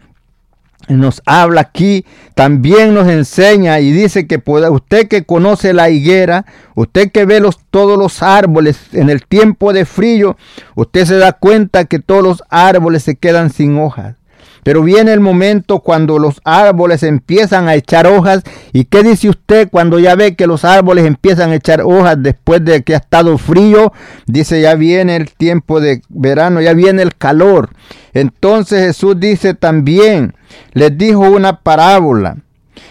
nos 0.88 1.22
habla 1.26 1.62
aquí, 1.62 2.04
también 2.34 2.94
nos 2.94 3.08
enseña 3.08 3.80
y 3.80 3.92
dice 3.92 4.26
que 4.26 4.42
usted 4.70 5.08
que 5.08 5.24
conoce 5.24 5.72
la 5.72 5.90
higuera, 5.90 6.46
usted 6.74 7.10
que 7.10 7.24
ve 7.24 7.40
los, 7.40 7.58
todos 7.70 7.98
los 7.98 8.22
árboles 8.22 8.78
en 8.92 9.10
el 9.10 9.26
tiempo 9.26 9.72
de 9.72 9.84
frío, 9.84 10.36
usted 10.74 11.04
se 11.04 11.16
da 11.16 11.32
cuenta 11.32 11.84
que 11.84 11.98
todos 11.98 12.22
los 12.22 12.42
árboles 12.48 13.02
se 13.02 13.16
quedan 13.16 13.50
sin 13.50 13.78
hojas. 13.78 14.16
Pero 14.64 14.82
viene 14.82 15.12
el 15.12 15.20
momento 15.20 15.80
cuando 15.80 16.18
los 16.18 16.40
árboles 16.42 17.02
empiezan 17.02 17.68
a 17.68 17.74
echar 17.74 18.06
hojas. 18.06 18.42
¿Y 18.72 18.86
qué 18.86 19.02
dice 19.02 19.28
usted 19.28 19.68
cuando 19.70 19.98
ya 19.98 20.16
ve 20.16 20.34
que 20.34 20.46
los 20.46 20.64
árboles 20.64 21.04
empiezan 21.04 21.50
a 21.50 21.56
echar 21.56 21.82
hojas 21.82 22.16
después 22.18 22.64
de 22.64 22.82
que 22.82 22.94
ha 22.94 22.98
estado 22.98 23.36
frío? 23.38 23.92
Dice, 24.26 24.60
ya 24.62 24.74
viene 24.74 25.16
el 25.16 25.30
tiempo 25.30 25.80
de 25.80 26.02
verano, 26.08 26.62
ya 26.62 26.72
viene 26.72 27.02
el 27.02 27.14
calor. 27.14 27.70
Entonces 28.14 28.86
Jesús 28.86 29.20
dice 29.20 29.52
también, 29.52 30.34
les 30.72 30.96
dijo 30.96 31.20
una 31.20 31.60
parábola. 31.60 32.38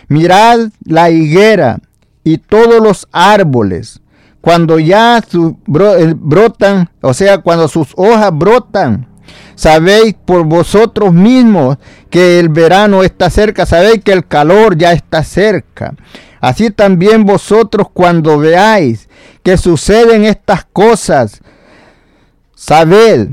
Mirad 0.08 0.70
la 0.86 1.10
higuera 1.10 1.80
y 2.24 2.38
todos 2.38 2.82
los 2.82 3.08
árboles. 3.12 4.00
Cuando 4.42 4.78
ya 4.78 5.18
eh, 5.20 6.14
brotan, 6.18 6.90
o 7.02 7.14
sea, 7.14 7.40
cuando 7.40 7.68
sus 7.68 7.94
hojas 7.96 8.30
brotan 8.34 9.08
Sabéis 9.56 10.16
por 10.26 10.46
vosotros 10.46 11.14
mismos 11.14 11.78
que 12.10 12.40
el 12.40 12.50
verano 12.50 13.04
está 13.04 13.30
cerca, 13.30 13.66
sabéis 13.66 14.04
que 14.04 14.14
el 14.14 14.28
calor 14.28 14.78
ya 14.78 14.94
está 14.94 15.24
cerca. 15.24 15.94
Así 16.42 16.72
también 16.72 17.26
vosotros 17.26 17.88
cuando 17.94 18.38
veáis 18.38 19.08
que 19.44 19.58
suceden 19.58 20.26
estas 20.26 20.66
cosas, 20.66 21.42
sabed 22.56 23.30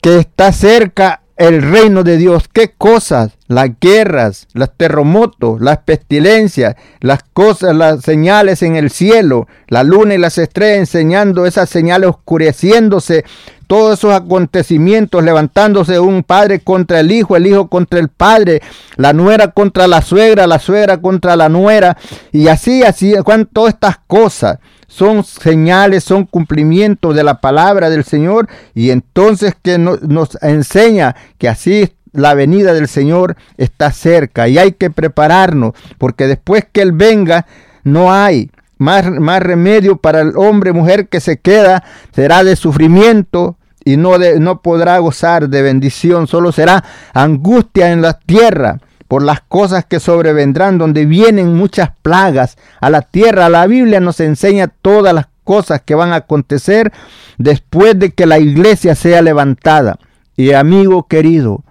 que 0.00 0.18
está 0.18 0.52
cerca 0.52 1.22
el 1.36 1.62
reino 1.62 2.02
de 2.04 2.16
Dios. 2.16 2.44
¿Qué 2.52 2.72
cosas? 2.76 3.32
Las 3.48 3.70
guerras, 3.80 4.46
los 4.52 4.70
terremotos, 4.76 5.60
las 5.60 5.78
pestilencias, 5.78 6.76
las 7.00 7.22
cosas, 7.22 7.74
las 7.74 8.02
señales 8.02 8.62
en 8.62 8.76
el 8.76 8.90
cielo, 8.90 9.48
la 9.68 9.82
luna 9.82 10.14
y 10.14 10.18
las 10.18 10.38
estrellas 10.38 10.78
enseñando 10.78 11.46
esas 11.46 11.68
señales 11.68 12.08
oscureciéndose 12.08 13.24
todos 13.66 13.98
esos 13.98 14.12
acontecimientos, 14.12 15.24
levantándose 15.24 15.98
un 15.98 16.22
padre 16.22 16.60
contra 16.60 17.00
el 17.00 17.10
hijo, 17.10 17.34
el 17.34 17.46
hijo 17.46 17.68
contra 17.68 17.98
el 17.98 18.08
padre, 18.08 18.60
la 18.96 19.12
nuera 19.12 19.48
contra 19.48 19.86
la 19.86 20.02
suegra, 20.02 20.46
la 20.46 20.58
suegra 20.58 20.98
contra 20.98 21.34
la 21.34 21.48
nuera, 21.48 21.96
y 22.30 22.48
así, 22.48 22.82
así, 22.82 23.14
todas 23.52 23.74
estas 23.74 23.98
cosas 24.06 24.58
son 24.94 25.24
señales, 25.24 26.04
son 26.04 26.24
cumplimientos 26.24 27.16
de 27.16 27.24
la 27.24 27.40
palabra 27.40 27.90
del 27.90 28.04
Señor, 28.04 28.48
y 28.74 28.90
entonces 28.90 29.56
que 29.60 29.76
nos 29.76 30.38
enseña 30.40 31.16
que 31.36 31.48
así 31.48 31.92
la 32.12 32.34
venida 32.34 32.72
del 32.72 32.86
Señor 32.86 33.36
está 33.56 33.90
cerca 33.90 34.46
y 34.46 34.56
hay 34.56 34.72
que 34.72 34.90
prepararnos, 34.90 35.72
porque 35.98 36.28
después 36.28 36.64
que 36.70 36.82
Él 36.82 36.92
venga, 36.92 37.46
no 37.82 38.12
hay 38.12 38.52
más, 38.78 39.10
más 39.10 39.42
remedio 39.42 39.96
para 39.96 40.20
el 40.20 40.36
hombre, 40.36 40.72
mujer 40.72 41.08
que 41.08 41.18
se 41.18 41.38
queda 41.38 41.82
será 42.14 42.44
de 42.44 42.54
sufrimiento 42.54 43.56
y 43.84 43.96
no, 43.96 44.16
de, 44.20 44.38
no 44.38 44.62
podrá 44.62 44.96
gozar 44.98 45.48
de 45.48 45.62
bendición, 45.62 46.28
solo 46.28 46.52
será 46.52 46.84
angustia 47.12 47.90
en 47.90 48.00
la 48.00 48.16
tierra 48.20 48.78
por 49.08 49.22
las 49.22 49.40
cosas 49.40 49.84
que 49.84 50.00
sobrevendrán, 50.00 50.78
donde 50.78 51.06
vienen 51.06 51.54
muchas 51.54 51.90
plagas 52.02 52.56
a 52.80 52.90
la 52.90 53.02
tierra. 53.02 53.48
La 53.48 53.66
Biblia 53.66 54.00
nos 54.00 54.20
enseña 54.20 54.68
todas 54.68 55.14
las 55.14 55.26
cosas 55.44 55.82
que 55.84 55.94
van 55.94 56.12
a 56.12 56.16
acontecer 56.16 56.92
después 57.38 57.98
de 57.98 58.12
que 58.12 58.26
la 58.26 58.38
iglesia 58.38 58.94
sea 58.94 59.22
levantada. 59.22 59.98
Y 60.36 60.52
amigo 60.52 61.06
querido, 61.06 61.62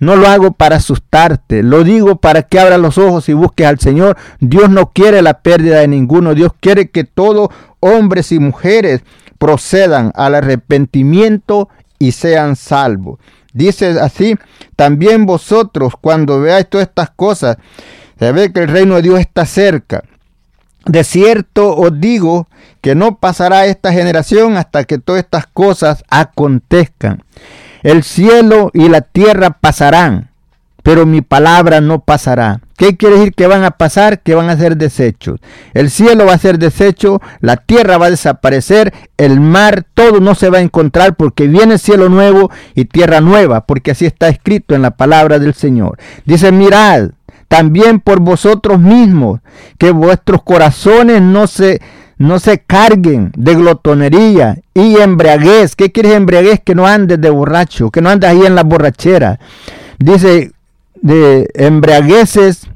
no 0.00 0.16
lo 0.16 0.26
hago 0.26 0.52
para 0.52 0.76
asustarte, 0.76 1.62
lo 1.62 1.84
digo 1.84 2.16
para 2.16 2.42
que 2.42 2.58
abras 2.58 2.80
los 2.80 2.98
ojos 2.98 3.28
y 3.28 3.34
busques 3.34 3.66
al 3.66 3.78
Señor. 3.78 4.16
Dios 4.40 4.68
no 4.68 4.90
quiere 4.92 5.22
la 5.22 5.42
pérdida 5.42 5.78
de 5.78 5.88
ninguno, 5.88 6.34
Dios 6.34 6.52
quiere 6.58 6.90
que 6.90 7.04
todos 7.04 7.50
hombres 7.80 8.32
y 8.32 8.38
mujeres 8.38 9.02
procedan 9.38 10.12
al 10.14 10.34
arrepentimiento 10.34 11.68
y 11.98 12.12
sean 12.12 12.56
salvos. 12.56 13.20
Dice 13.52 14.00
así, 14.00 14.36
también 14.76 15.26
vosotros 15.26 15.94
cuando 16.00 16.40
veáis 16.40 16.68
todas 16.68 16.88
estas 16.88 17.10
cosas, 17.10 17.56
sabéis 18.18 18.52
que 18.52 18.60
el 18.60 18.68
reino 18.68 18.96
de 18.96 19.02
Dios 19.02 19.20
está 19.20 19.44
cerca. 19.46 20.04
De 20.86 21.04
cierto 21.04 21.76
os 21.76 22.00
digo 22.00 22.48
que 22.80 22.94
no 22.94 23.18
pasará 23.18 23.66
esta 23.66 23.92
generación 23.92 24.56
hasta 24.56 24.84
que 24.84 24.98
todas 24.98 25.22
estas 25.22 25.46
cosas 25.46 26.02
acontezcan. 26.08 27.22
El 27.82 28.02
cielo 28.02 28.70
y 28.74 28.88
la 28.88 29.02
tierra 29.02 29.58
pasarán, 29.60 30.31
pero 30.82 31.06
mi 31.06 31.22
palabra 31.22 31.80
no 31.80 32.00
pasará. 32.00 32.60
¿Qué 32.76 32.96
quiere 32.96 33.16
decir 33.16 33.34
que 33.34 33.46
van 33.46 33.64
a 33.64 33.72
pasar? 33.72 34.20
Que 34.20 34.34
van 34.34 34.50
a 34.50 34.56
ser 34.56 34.76
desechos. 34.76 35.38
El 35.72 35.90
cielo 35.90 36.26
va 36.26 36.34
a 36.34 36.38
ser 36.38 36.58
desecho, 36.58 37.20
la 37.40 37.56
tierra 37.56 37.98
va 37.98 38.06
a 38.06 38.10
desaparecer, 38.10 38.92
el 39.16 39.38
mar, 39.38 39.84
todo 39.94 40.20
no 40.20 40.34
se 40.34 40.50
va 40.50 40.58
a 40.58 40.62
encontrar 40.62 41.14
porque 41.14 41.46
viene 41.46 41.78
cielo 41.78 42.08
nuevo 42.08 42.50
y 42.74 42.86
tierra 42.86 43.20
nueva, 43.20 43.66
porque 43.66 43.92
así 43.92 44.06
está 44.06 44.28
escrito 44.28 44.74
en 44.74 44.82
la 44.82 44.92
palabra 44.92 45.38
del 45.38 45.54
Señor. 45.54 45.98
Dice, 46.24 46.50
mirad, 46.50 47.10
también 47.46 48.00
por 48.00 48.20
vosotros 48.20 48.80
mismos, 48.80 49.40
que 49.78 49.92
vuestros 49.92 50.42
corazones 50.42 51.22
no 51.22 51.46
se 51.46 51.80
no 52.18 52.38
se 52.38 52.58
carguen 52.58 53.32
de 53.36 53.56
glotonería 53.56 54.58
y 54.74 54.96
embriaguez. 54.96 55.74
¿Qué 55.74 55.90
quiere 55.90 56.14
embriaguez? 56.14 56.60
Que 56.64 56.74
no 56.74 56.86
andes 56.86 57.20
de 57.20 57.30
borracho, 57.30 57.90
que 57.90 58.00
no 58.00 58.10
andes 58.10 58.30
ahí 58.30 58.46
en 58.46 58.54
la 58.54 58.62
borrachera. 58.62 59.40
Dice 59.98 60.52
de 61.02 61.50
embriagueces 61.54 62.68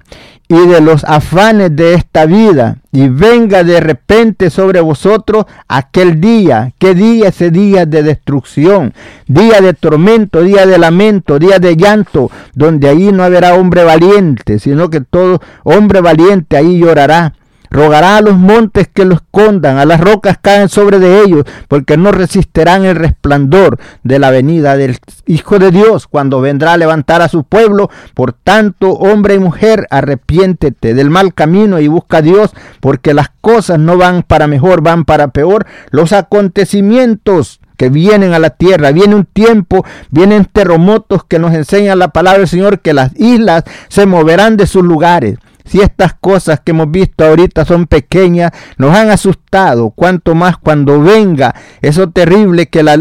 y 0.49 0.67
de 0.67 0.81
los 0.81 1.03
afanes 1.05 1.75
de 1.75 1.95
esta 1.95 2.25
vida, 2.25 2.77
y 2.93 3.09
venga 3.09 3.65
de 3.65 3.81
repente 3.81 4.49
sobre 4.51 4.81
vosotros 4.81 5.45
aquel 5.67 6.21
día, 6.21 6.73
que 6.79 6.95
día 6.95 7.29
ese 7.29 7.51
día 7.51 7.85
de 7.85 8.05
destrucción, 8.05 8.95
día 9.27 9.61
de 9.61 9.75
tormento, 9.75 10.43
día 10.43 10.65
de 10.67 10.79
lamento, 10.79 11.41
día 11.41 11.59
de 11.59 11.77
llanto, 11.77 12.31
donde 12.55 12.89
allí 12.89 13.11
no 13.11 13.25
habrá 13.25 13.55
hombre 13.55 13.83
valiente, 13.83 14.61
sino 14.61 14.89
que 14.89 15.01
todo 15.01 15.41
hombre 15.65 16.01
valiente 16.01 16.57
ahí 16.57 16.79
llorará 16.79 17.35
Rogará 17.71 18.19
a 18.19 18.21
los 18.21 18.37
montes 18.37 18.89
que 18.93 19.05
lo 19.05 19.15
escondan, 19.15 19.79
a 19.79 19.85
las 19.85 20.01
rocas 20.01 20.39
caen 20.41 20.69
sobre 20.69 20.99
de 20.99 21.23
ellos, 21.23 21.45
porque 21.69 21.97
no 21.97 22.13
resistirán 22.13 22.85
el 22.85 22.97
resplandor 22.97 23.79
de 24.03 24.19
la 24.19 24.31
venida 24.31 24.77
del 24.77 24.99
Hijo 25.27 25.59
de 25.59 25.71
Dios 25.71 26.07
cuando 26.07 26.41
vendrá 26.41 26.75
a 26.75 26.77
levantar 26.77 27.23
a 27.23 27.29
su 27.29 27.45
pueblo. 27.45 27.91
Por 28.15 28.33
tanto, 28.33 28.93
hombre 28.93 29.35
y 29.35 29.39
mujer, 29.39 29.87
arrepiéntete 29.91 30.95
del 30.95 31.11
mal 31.11 31.35
camino 31.35 31.81
y 31.81 31.89
busca 31.89 32.19
a 32.19 32.23
Dios, 32.23 32.51
porque 32.81 33.15
las 33.15 33.31
cosas 33.41 33.79
no 33.79 33.97
van 33.97 34.23
para 34.23 34.47
mejor, 34.47 34.83
van 34.83 35.05
para 35.05 35.29
peor. 35.29 35.67
Los 35.91 36.13
acontecimientos 36.13 37.61
que 37.77 37.89
vienen 37.91 38.33
a 38.33 38.39
la 38.39 38.51
tierra. 38.51 38.93
Viene 38.93 39.15
un 39.15 39.25
tiempo, 39.25 39.85
vienen 40.11 40.47
terremotos 40.47 41.25
que 41.25 41.39
nos 41.39 41.55
enseñan 41.55 41.99
la 41.99 42.09
palabra 42.09 42.41
del 42.41 42.49
Señor, 42.49 42.81
que 42.81 42.95
las 42.95 43.13
islas 43.17 43.65
se 43.89 44.07
moverán 44.07 44.57
de 44.57 44.67
sus 44.67 44.83
lugares. 44.83 45.39
Si 45.67 45.81
estas 45.81 46.15
cosas 46.15 46.61
que 46.61 46.71
hemos 46.71 46.91
visto 46.91 47.25
ahorita 47.25 47.65
son 47.65 47.87
pequeñas, 47.87 48.53
nos 48.79 48.95
han 48.95 49.11
asustado, 49.11 49.91
cuanto 49.91 50.35
más 50.35 50.57
cuando 50.57 51.01
venga 51.01 51.55
eso 51.83 52.09
terrible 52.11 52.67
que 52.67 52.83
la, 52.83 52.97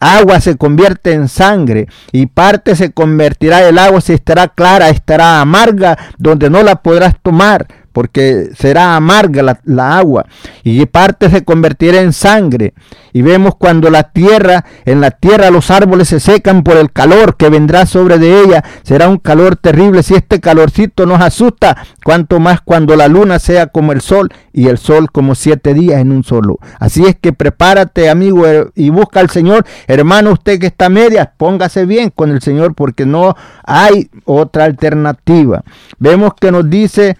agua 0.00 0.40
se 0.40 0.56
convierte 0.56 1.12
en 1.12 1.28
sangre 1.28 1.88
y 2.12 2.26
parte 2.26 2.76
se 2.76 2.92
convertirá 2.92 3.68
el 3.68 3.78
agua, 3.78 4.00
si 4.00 4.12
estará 4.12 4.48
clara, 4.48 4.88
estará 4.88 5.40
amarga, 5.40 5.98
donde 6.18 6.50
no 6.50 6.62
la 6.62 6.76
podrás 6.76 7.14
tomar 7.22 7.66
porque 7.92 8.50
será 8.56 8.96
amarga 8.96 9.42
la, 9.64 9.98
agua 9.98 10.26
y 10.62 10.84
parte 10.86 11.30
se 11.30 11.44
convertirá 11.44 12.00
en 12.00 12.12
sangre. 12.12 12.74
Y 13.12 13.22
vemos 13.22 13.56
cuando 13.56 13.90
la 13.90 14.04
tierra, 14.04 14.64
en 14.84 15.00
la 15.00 15.10
tierra 15.10 15.50
los 15.50 15.70
árboles 15.70 16.08
se 16.08 16.20
secan 16.20 16.62
por 16.62 16.76
el 16.76 16.92
calor 16.92 17.36
que 17.36 17.48
vendrá 17.48 17.86
sobre 17.86 18.18
de 18.18 18.40
ella, 18.40 18.64
será 18.82 19.08
un 19.08 19.18
calor 19.18 19.56
terrible. 19.56 20.02
Si 20.02 20.14
este 20.14 20.40
calorcito 20.40 21.06
nos 21.06 21.20
asusta, 21.20 21.76
cuanto 22.04 22.38
más 22.38 22.60
cuando 22.60 22.94
la 22.96 23.08
luna 23.08 23.38
sea 23.38 23.66
como 23.66 23.92
el 23.92 24.00
sol 24.00 24.30
y 24.52 24.68
el 24.68 24.78
sol 24.78 25.10
como 25.10 25.34
siete 25.34 25.74
días 25.74 26.00
en 26.00 26.12
un 26.12 26.22
solo. 26.22 26.58
Así 26.78 27.04
es 27.04 27.16
que 27.20 27.32
prepárate, 27.32 28.10
amigo, 28.10 28.46
eh, 28.46 28.68
y 28.74 28.90
busca 28.90 29.20
al 29.20 29.30
Señor. 29.30 29.66
Hermano, 29.88 30.32
usted 30.32 30.60
que 30.60 30.68
está 30.68 30.88
media, 30.88 31.32
póngase 31.36 31.86
bien 31.86 32.10
con 32.10 32.30
el 32.30 32.40
Señor 32.40 32.74
porque 32.74 33.06
no 33.06 33.34
hay 33.64 34.08
otra 34.24 34.64
alternativa. 34.64 35.62
Vemos 35.98 36.32
que 36.38 36.52
nos 36.52 36.68
dice 36.68 37.16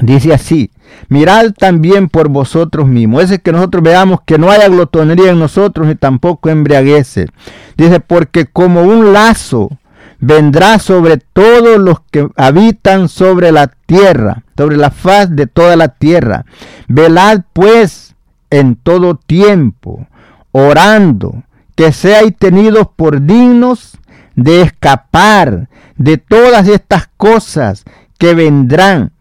Dice 0.00 0.34
así, 0.34 0.70
mirad 1.08 1.52
también 1.52 2.08
por 2.08 2.28
vosotros 2.28 2.86
mismos. 2.88 3.30
Es 3.30 3.38
que 3.38 3.52
nosotros 3.52 3.82
veamos 3.82 4.20
que 4.24 4.38
no 4.38 4.50
haya 4.50 4.68
glotonería 4.68 5.30
en 5.30 5.38
nosotros 5.38 5.86
ni 5.86 5.94
tampoco 5.94 6.50
embriagueces. 6.50 7.28
Dice, 7.76 8.00
porque 8.00 8.46
como 8.46 8.82
un 8.82 9.12
lazo 9.12 9.70
vendrá 10.18 10.78
sobre 10.78 11.18
todos 11.18 11.78
los 11.78 12.00
que 12.10 12.28
habitan 12.36 13.08
sobre 13.08 13.52
la 13.52 13.68
tierra, 13.86 14.42
sobre 14.56 14.76
la 14.76 14.90
faz 14.90 15.34
de 15.34 15.46
toda 15.46 15.76
la 15.76 15.88
tierra. 15.88 16.44
Velad 16.88 17.42
pues 17.52 18.14
en 18.50 18.74
todo 18.74 19.16
tiempo, 19.16 20.06
orando, 20.50 21.44
que 21.76 21.92
seáis 21.92 22.34
tenidos 22.36 22.88
por 22.94 23.22
dignos 23.22 23.98
de 24.34 24.62
escapar 24.62 25.68
de 25.96 26.18
todas 26.18 26.66
estas 26.68 27.08
cosas 27.16 27.84
que 28.18 28.34
vendrán 28.34 29.12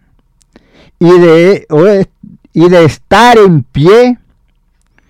y 1.03 1.19
de, 1.19 2.07
y 2.53 2.69
de 2.69 2.85
estar 2.85 3.37
en 3.37 3.63
pie 3.63 4.17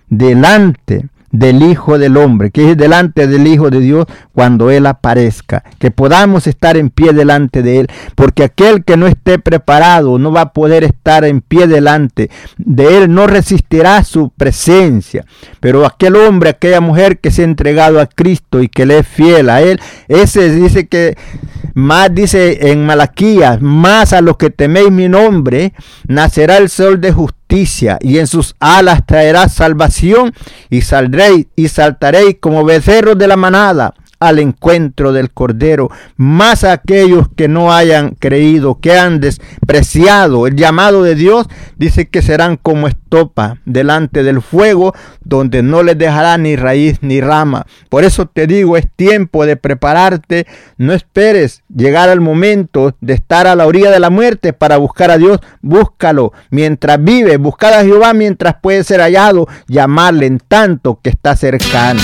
delante 0.09 1.07
del 1.34 1.63
Hijo 1.63 1.97
del 1.97 2.15
Hombre, 2.15 2.51
que 2.51 2.71
es 2.71 2.77
delante 2.77 3.27
del 3.27 3.47
Hijo 3.47 3.71
de 3.71 3.79
Dios 3.79 4.05
cuando 4.34 4.69
Él 4.69 4.86
aparezca, 4.86 5.63
que 5.79 5.89
podamos 5.89 6.45
estar 6.47 6.77
en 6.77 6.91
pie 6.91 7.11
delante 7.11 7.63
de 7.63 7.81
Él, 7.81 7.88
porque 8.15 8.43
aquel 8.43 8.86
que 8.86 8.97
no 8.97 9.07
esté 9.07 9.39
preparado 9.39 10.19
no 10.19 10.31
va 10.31 10.41
a 10.41 10.53
poder 10.53 10.84
estar 10.84 11.25
en 11.25 11.41
pie 11.41 11.67
delante 11.67 12.29
de 12.57 12.97
Él, 12.97 13.13
no 13.13 13.25
resistirá 13.25 14.03
su 14.03 14.29
presencia, 14.29 15.25
pero 15.59 15.86
aquel 15.86 16.15
hombre, 16.15 16.51
aquella 16.51 16.81
mujer 16.81 17.19
que 17.19 17.31
se 17.31 17.41
ha 17.41 17.45
entregado 17.45 17.99
a 17.99 18.05
Cristo 18.05 18.61
y 18.61 18.69
que 18.69 18.86
le 18.86 18.99
es 18.99 19.07
fiel 19.07 19.49
a 19.49 19.61
Él, 19.63 19.81
ese 20.07 20.51
dice 20.51 20.88
que 20.88 21.17
más 21.73 22.13
dice 22.13 22.71
en 22.71 22.86
Malaquías, 22.86 23.59
más 23.59 24.13
a 24.13 24.21
los 24.21 24.38
que 24.38 24.51
teméis 24.51 24.91
mi 24.91 25.09
nombre, 25.09 25.73
nacerá 26.07 26.57
el 26.57 26.69
sol 26.69 27.01
de 27.01 27.11
justicia 27.11 27.42
y 28.01 28.17
en 28.17 28.25
sus 28.27 28.55
alas 28.59 29.05
traerá 29.05 29.47
salvación 29.47 30.33
y 30.71 30.81
saldréis 30.81 31.47
y 31.55 31.67
saltaréis 31.67 32.37
como 32.39 32.65
becerros 32.65 33.17
de 33.17 33.27
la 33.27 33.35
manada 33.35 33.93
al 34.24 34.39
encuentro 34.39 35.11
del 35.11 35.32
Cordero, 35.32 35.89
más 36.15 36.63
aquellos 36.63 37.28
que 37.36 37.47
no 37.47 37.74
hayan 37.74 38.11
creído, 38.11 38.80
que 38.80 38.97
han 38.97 39.19
despreciado 39.19 40.47
el 40.47 40.55
llamado 40.55 41.03
de 41.03 41.15
Dios, 41.15 41.47
dice 41.78 42.07
que 42.07 42.21
serán 42.21 42.57
como 42.57 42.88
estopa 42.88 43.57
delante 43.65 44.24
del 44.24 44.41
fuego, 44.41 44.93
donde 45.24 45.61
no 45.61 45.84
les 45.84 45.97
dejará 45.97 46.38
ni 46.38 46.55
raíz 46.55 46.99
ni 47.01 47.21
rama. 47.21 47.65
Por 47.89 48.03
eso 48.03 48.26
te 48.26 48.47
digo, 48.47 48.78
es 48.78 48.88
tiempo 48.95 49.45
de 49.45 49.57
prepararte, 49.57 50.47
no 50.78 50.93
esperes 50.93 51.63
llegar 51.74 52.09
al 52.09 52.21
momento 52.21 52.95
de 53.01 53.13
estar 53.13 53.47
a 53.47 53.55
la 53.55 53.67
orilla 53.67 53.91
de 53.91 53.99
la 53.99 54.09
muerte 54.09 54.53
para 54.53 54.78
buscar 54.78 55.11
a 55.11 55.17
Dios, 55.17 55.39
búscalo 55.61 56.34
mientras 56.49 57.03
vive, 57.03 57.38
buscar 57.38 57.74
a 57.74 57.84
Jehová 57.84 58.13
mientras 58.13 58.55
puede 58.61 58.84
ser 58.84 59.01
hallado, 59.01 59.47
llamarle 59.67 60.26
en 60.28 60.39
tanto 60.39 60.99
que 61.01 61.09
está 61.09 61.36
cercano. 61.36 62.01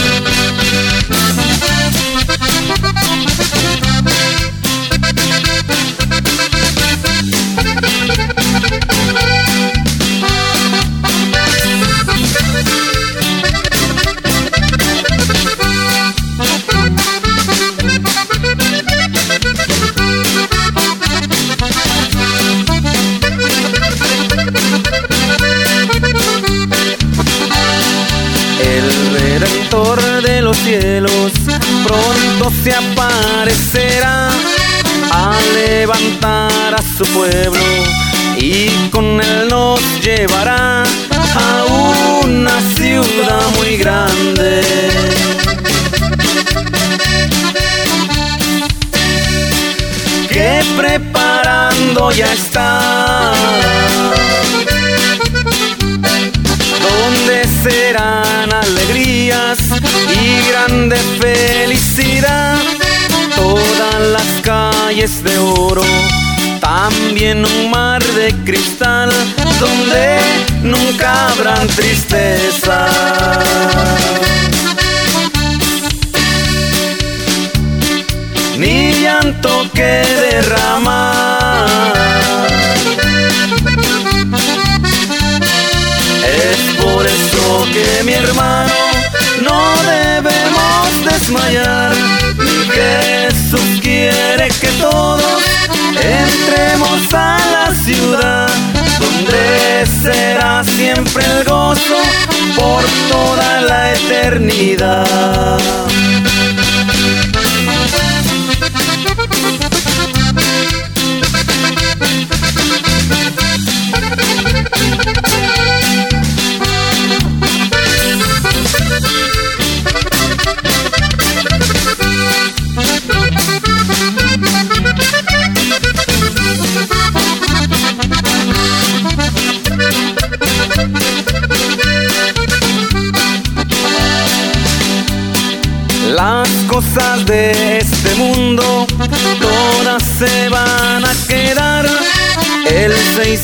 Llevará 40.20 40.84
a 40.84 41.66
una 42.24 42.60
ciudad 42.76 43.44
muy 43.58 43.78
grande. 43.78 44.62
Que 50.30 50.62
preparando 50.76 52.12
ya 52.12 52.34
está 52.34 53.32
donde 56.90 57.48
serán 57.64 58.52
alegrías 58.52 59.60
y 60.22 60.50
grande 60.50 60.98
felicidad. 61.22 62.58
Todas 63.38 64.00
las 64.16 64.30
calles 64.44 65.24
de 65.24 65.38
oro, 65.38 65.86
también 66.60 67.46
un 67.46 67.72
mar 67.72 68.04
de 68.04 68.34
cristal, 68.44 69.12
donde 69.60 70.20
nunca 70.64 71.28
habrán 71.28 71.68
tristeza. 71.68 72.88
Ni 78.58 78.94
llanto 79.02 79.70
que 79.74 80.04
derramar 80.22 81.70
Por 86.82 87.06
eso 87.06 87.66
que 87.72 88.04
mi 88.04 88.14
hermano 88.14 88.74
no 89.42 89.60
debemos 89.84 91.06
desmayar. 91.06 91.94
Jesús 92.74 93.80
quiere 93.82 94.50
que 94.60 94.68
todos 94.80 95.42
entremos 96.02 97.14
a 97.14 97.38
la 97.54 97.76
ciudad 97.76 98.39
será 100.02 100.64
siempre 100.64 101.24
el 101.26 101.44
gozo 101.44 101.98
por 102.56 102.84
toda 103.12 103.62
la 103.62 103.94
eternidad. 103.94 105.60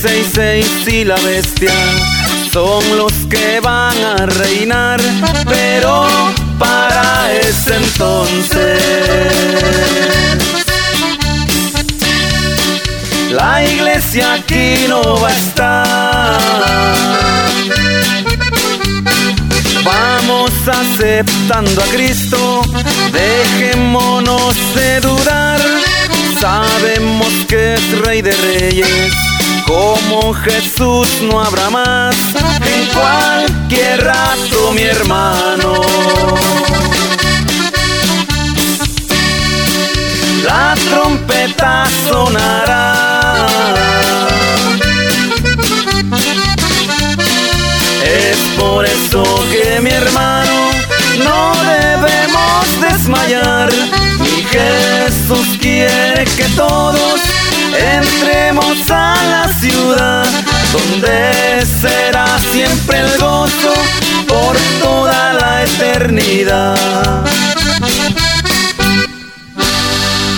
666 0.05 0.87
y 0.93 1.03
la 1.03 1.15
bestia 1.15 1.73
son 2.53 2.83
los 2.95 3.11
que 3.27 3.59
van 3.59 3.97
a 4.03 4.27
reinar, 4.27 5.01
pero 5.49 6.05
para 6.59 7.33
ese 7.33 7.75
entonces 7.75 8.79
la 13.31 13.63
iglesia 13.65 14.35
aquí 14.35 14.85
no 14.87 15.01
va 15.19 15.29
a 15.29 15.33
estar. 15.33 16.39
Vamos 19.83 20.51
aceptando 20.67 21.81
a 21.81 21.85
Cristo, 21.85 22.61
dejémonos 23.11 24.55
de 24.75 24.99
dudar. 25.01 25.59
Sabemos 26.39 27.33
que 27.47 27.73
es 27.73 27.99
Rey 28.01 28.21
de 28.21 28.33
Reyes, 28.33 29.13
como 29.65 30.33
Jesús 30.33 31.07
no 31.21 31.41
habrá 31.41 31.69
más 31.69 32.15
en 32.65 32.85
cualquier 32.93 34.03
rato, 34.03 34.71
mi 34.73 34.83
hermano. 34.83 35.81
La 40.43 40.75
trompeta 40.89 41.85
sonará. 42.07 43.47
Es 48.03 48.37
por 48.59 48.85
eso 48.85 49.23
que 49.51 49.81
mi 49.81 49.89
hermano 49.89 50.69
no 51.23 51.53
debemos 51.63 52.81
desmayar. 52.81 53.71
Mi 54.19 54.43
Jesús 54.43 55.57
quiere 55.59 56.25
que 56.37 56.45
todos 56.55 57.21
entremos 57.77 58.89
a 58.89 59.15
la 59.29 59.53
ciudad 59.53 60.25
donde 60.71 61.65
será 61.65 62.37
siempre 62.39 62.99
el 62.99 63.19
gozo 63.19 63.73
por 64.27 64.55
toda 64.81 65.33
la 65.33 65.63
eternidad. 65.63 67.25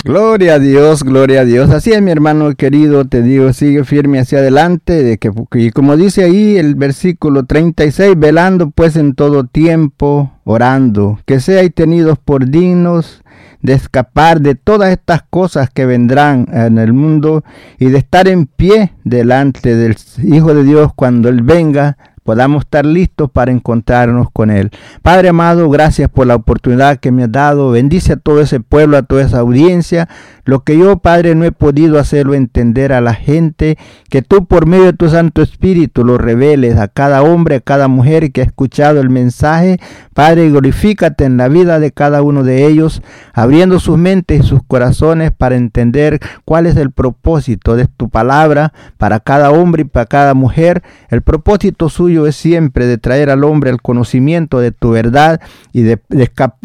Gloria 0.08 0.54
a 0.54 0.60
Dios, 0.60 1.04
gloria 1.04 1.42
a 1.42 1.46
Dios. 1.46 1.70
Así 1.70 1.92
es, 1.92 2.02
mi 2.02 2.12
hermano 2.12 2.56
querido, 2.56 3.04
te 3.04 3.22
digo, 3.22 3.52
sigue 3.52 3.84
firme 3.84 4.20
hacia 4.20 4.40
adelante. 4.40 5.04
De 5.04 5.18
que, 5.18 5.30
y 5.56 5.72
como 5.72 5.98
dice 5.98 6.24
ahí 6.24 6.56
el 6.56 6.76
versículo 6.76 7.44
36, 7.44 8.14
velando 8.18 8.70
pues 8.70 8.96
en 8.96 9.16
todo 9.16 9.44
tiempo, 9.44 10.32
orando, 10.46 11.20
que 11.26 11.42
seáis 11.42 11.74
tenidos 11.74 12.18
por 12.20 12.50
dignos 12.50 13.22
de 13.62 13.74
escapar 13.74 14.42
de 14.42 14.56
todas 14.56 14.92
estas 14.92 15.24
cosas 15.30 15.70
que 15.70 15.86
vendrán 15.86 16.48
en 16.52 16.78
el 16.78 16.94
mundo 16.94 17.44
y 17.80 17.88
de 17.88 17.98
estar 17.98 18.28
en 18.28 18.46
pie 18.46 18.94
delante 19.04 19.76
del 19.76 19.98
Hijo 20.24 20.54
de 20.54 20.64
Dios 20.64 20.92
cuando 20.96 21.30
Él 21.30 21.42
venga 21.42 21.98
podamos 22.28 22.66
estar 22.66 22.86
listos 22.86 23.32
para 23.32 23.54
encontrarnos 23.54 24.28
con 24.34 24.52
Él. 24.52 24.70
Padre 25.02 25.30
amado, 25.30 25.70
gracias 25.70 26.10
por 26.10 26.28
la 26.28 26.36
oportunidad 26.36 26.98
que 26.98 27.10
me 27.10 27.24
has 27.24 27.32
dado. 27.32 27.72
Bendice 27.72 28.12
a 28.12 28.18
todo 28.18 28.42
ese 28.42 28.60
pueblo, 28.60 28.98
a 28.98 29.04
toda 29.04 29.22
esa 29.22 29.40
audiencia. 29.40 30.10
Lo 30.44 30.66
que 30.66 30.78
yo, 30.78 30.98
Padre, 30.98 31.36
no 31.36 31.46
he 31.46 31.54
podido 31.54 32.00
hacerlo 32.00 32.34
entender 32.34 32.92
a 32.92 33.00
la 33.00 33.14
gente, 33.14 33.78
que 34.10 34.22
tú 34.22 34.46
por 34.46 34.66
medio 34.66 34.86
de 34.86 34.94
tu 34.94 35.10
Santo 35.10 35.42
Espíritu 35.42 36.04
lo 36.04 36.18
reveles 36.18 36.78
a 36.78 36.90
cada 36.90 37.22
hombre, 37.22 37.56
a 37.56 37.60
cada 37.62 37.88
mujer 37.88 38.32
que 38.34 38.42
ha 38.42 38.46
escuchado 38.46 39.00
el 39.00 39.10
mensaje. 39.10 39.80
Padre, 40.14 40.50
glorifícate 40.50 41.24
en 41.24 41.38
la 41.38 41.48
vida 41.48 41.80
de 41.80 41.92
cada 41.92 42.22
uno 42.24 42.44
de 42.44 42.66
ellos, 42.66 43.02
abriendo 43.34 43.80
sus 43.80 43.98
mentes 43.98 44.42
y 44.42 44.48
sus 44.48 44.62
corazones 44.68 45.32
para 45.32 45.56
entender 45.56 46.20
cuál 46.44 46.66
es 46.66 46.76
el 46.76 46.92
propósito 46.92 47.78
de 47.78 47.88
tu 47.88 48.10
palabra 48.10 48.74
para 48.98 49.22
cada 49.22 49.52
hombre 49.52 49.84
y 49.84 49.86
para 49.86 50.06
cada 50.06 50.34
mujer. 50.34 50.84
El 51.10 51.22
propósito 51.22 51.88
suyo 51.90 52.17
es 52.26 52.36
siempre 52.36 52.88
de 52.88 52.98
traer 52.98 53.30
al 53.30 53.44
hombre 53.44 53.70
el 53.70 53.82
conocimiento 53.82 54.60
de 54.60 54.72
tu 54.72 54.92
verdad 54.92 55.40
y 55.74 55.84
de, 55.84 56.00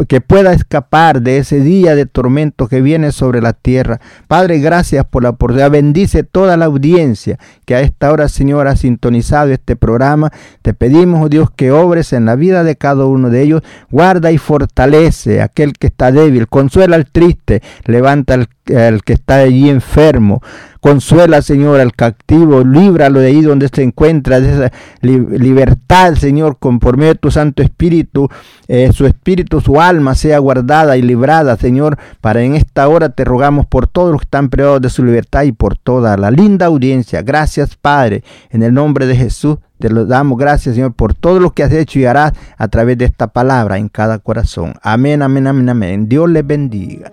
que 0.08 0.20
pueda 0.20 0.52
escapar 0.52 1.20
de 1.20 1.38
ese 1.38 1.60
día 1.60 1.94
de 1.94 2.06
tormento 2.06 2.68
que 2.68 2.80
viene 2.80 3.12
sobre 3.12 3.42
la 3.42 3.52
tierra. 3.52 4.00
Padre, 4.28 4.60
gracias 4.60 5.04
por 5.04 5.22
la 5.22 5.30
oportunidad. 5.30 5.70
Bendice 5.70 6.22
toda 6.22 6.56
la 6.56 6.66
audiencia 6.66 7.38
que 7.66 7.74
a 7.74 7.80
esta 7.80 8.12
hora, 8.12 8.28
Señor, 8.28 8.68
ha 8.68 8.76
sintonizado 8.76 9.50
este 9.50 9.76
programa. 9.76 10.32
Te 10.62 10.74
pedimos, 10.74 11.26
oh 11.26 11.28
Dios, 11.28 11.50
que 11.50 11.72
obres 11.72 12.12
en 12.12 12.24
la 12.24 12.36
vida 12.36 12.64
de 12.64 12.76
cada 12.76 13.04
uno 13.04 13.30
de 13.30 13.42
ellos. 13.42 13.62
Guarda 13.90 14.32
y 14.32 14.38
fortalece 14.38 15.40
a 15.40 15.44
aquel 15.44 15.74
que 15.74 15.88
está 15.88 16.12
débil. 16.12 16.48
Consuela 16.48 16.96
al 16.96 17.06
triste. 17.06 17.62
Levanta 17.84 18.34
al 18.34 19.02
que 19.02 19.12
está 19.12 19.36
allí 19.36 19.68
enfermo. 19.68 20.40
Consuela, 20.82 21.42
Señor, 21.42 21.78
al 21.78 21.92
cautivo, 21.92 22.64
líbralo 22.64 23.20
de 23.20 23.28
ahí 23.28 23.40
donde 23.40 23.68
se 23.72 23.84
encuentra, 23.84 24.40
de 24.40 24.52
esa 24.52 24.72
libertad, 25.00 26.16
Señor, 26.16 26.58
con 26.58 26.80
por 26.80 26.96
medio 26.96 27.12
de 27.12 27.20
tu 27.20 27.30
Santo 27.30 27.62
Espíritu, 27.62 28.28
eh, 28.66 28.90
su 28.92 29.06
espíritu, 29.06 29.60
su 29.60 29.80
alma 29.80 30.16
sea 30.16 30.40
guardada 30.40 30.96
y 30.96 31.02
librada, 31.02 31.56
Señor, 31.56 31.98
para 32.20 32.42
en 32.42 32.56
esta 32.56 32.88
hora 32.88 33.10
te 33.10 33.24
rogamos 33.24 33.64
por 33.66 33.86
todos 33.86 34.10
los 34.10 34.22
que 34.22 34.24
están 34.24 34.48
privados 34.48 34.82
de 34.82 34.90
su 34.90 35.04
libertad 35.04 35.44
y 35.44 35.52
por 35.52 35.76
toda 35.76 36.16
la 36.16 36.32
linda 36.32 36.66
audiencia. 36.66 37.22
Gracias, 37.22 37.76
Padre, 37.76 38.24
en 38.50 38.64
el 38.64 38.74
nombre 38.74 39.06
de 39.06 39.14
Jesús. 39.14 39.58
Te 39.78 39.88
lo 39.88 40.04
damos 40.04 40.36
gracias, 40.36 40.74
Señor, 40.74 40.94
por 40.94 41.14
todo 41.14 41.38
lo 41.38 41.52
que 41.52 41.62
has 41.62 41.72
hecho 41.72 42.00
y 42.00 42.06
harás 42.06 42.32
a 42.58 42.66
través 42.66 42.98
de 42.98 43.04
esta 43.04 43.28
palabra 43.28 43.78
en 43.78 43.88
cada 43.88 44.18
corazón. 44.18 44.74
Amén, 44.82 45.22
amén, 45.22 45.46
amén, 45.46 45.68
amén. 45.68 46.08
Dios 46.08 46.28
les 46.28 46.44
bendiga. 46.44 47.12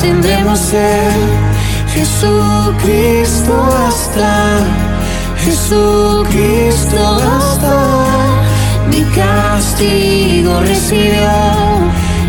tenemos 0.00 0.72
en 0.72 1.50
Jesucristo 1.92 3.52
hasta, 3.86 4.58
Jesucristo 5.44 6.98
hasta. 7.38 7.76
Mi 8.90 9.02
castigo 9.14 10.60
recibió 10.60 11.30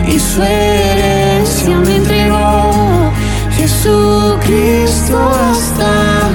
y 0.05 0.19
su 0.19 0.43
herencia 0.43 1.77
me 1.77 1.95
entregó. 1.95 3.11
Jesucristo 3.57 5.17
hasta, 5.49 6.29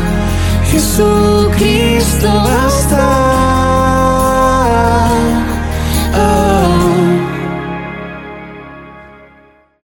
Jesucristo 0.70 2.28
hasta. 2.66 3.06
Oh. 6.14 6.42
Ah. 6.42 6.45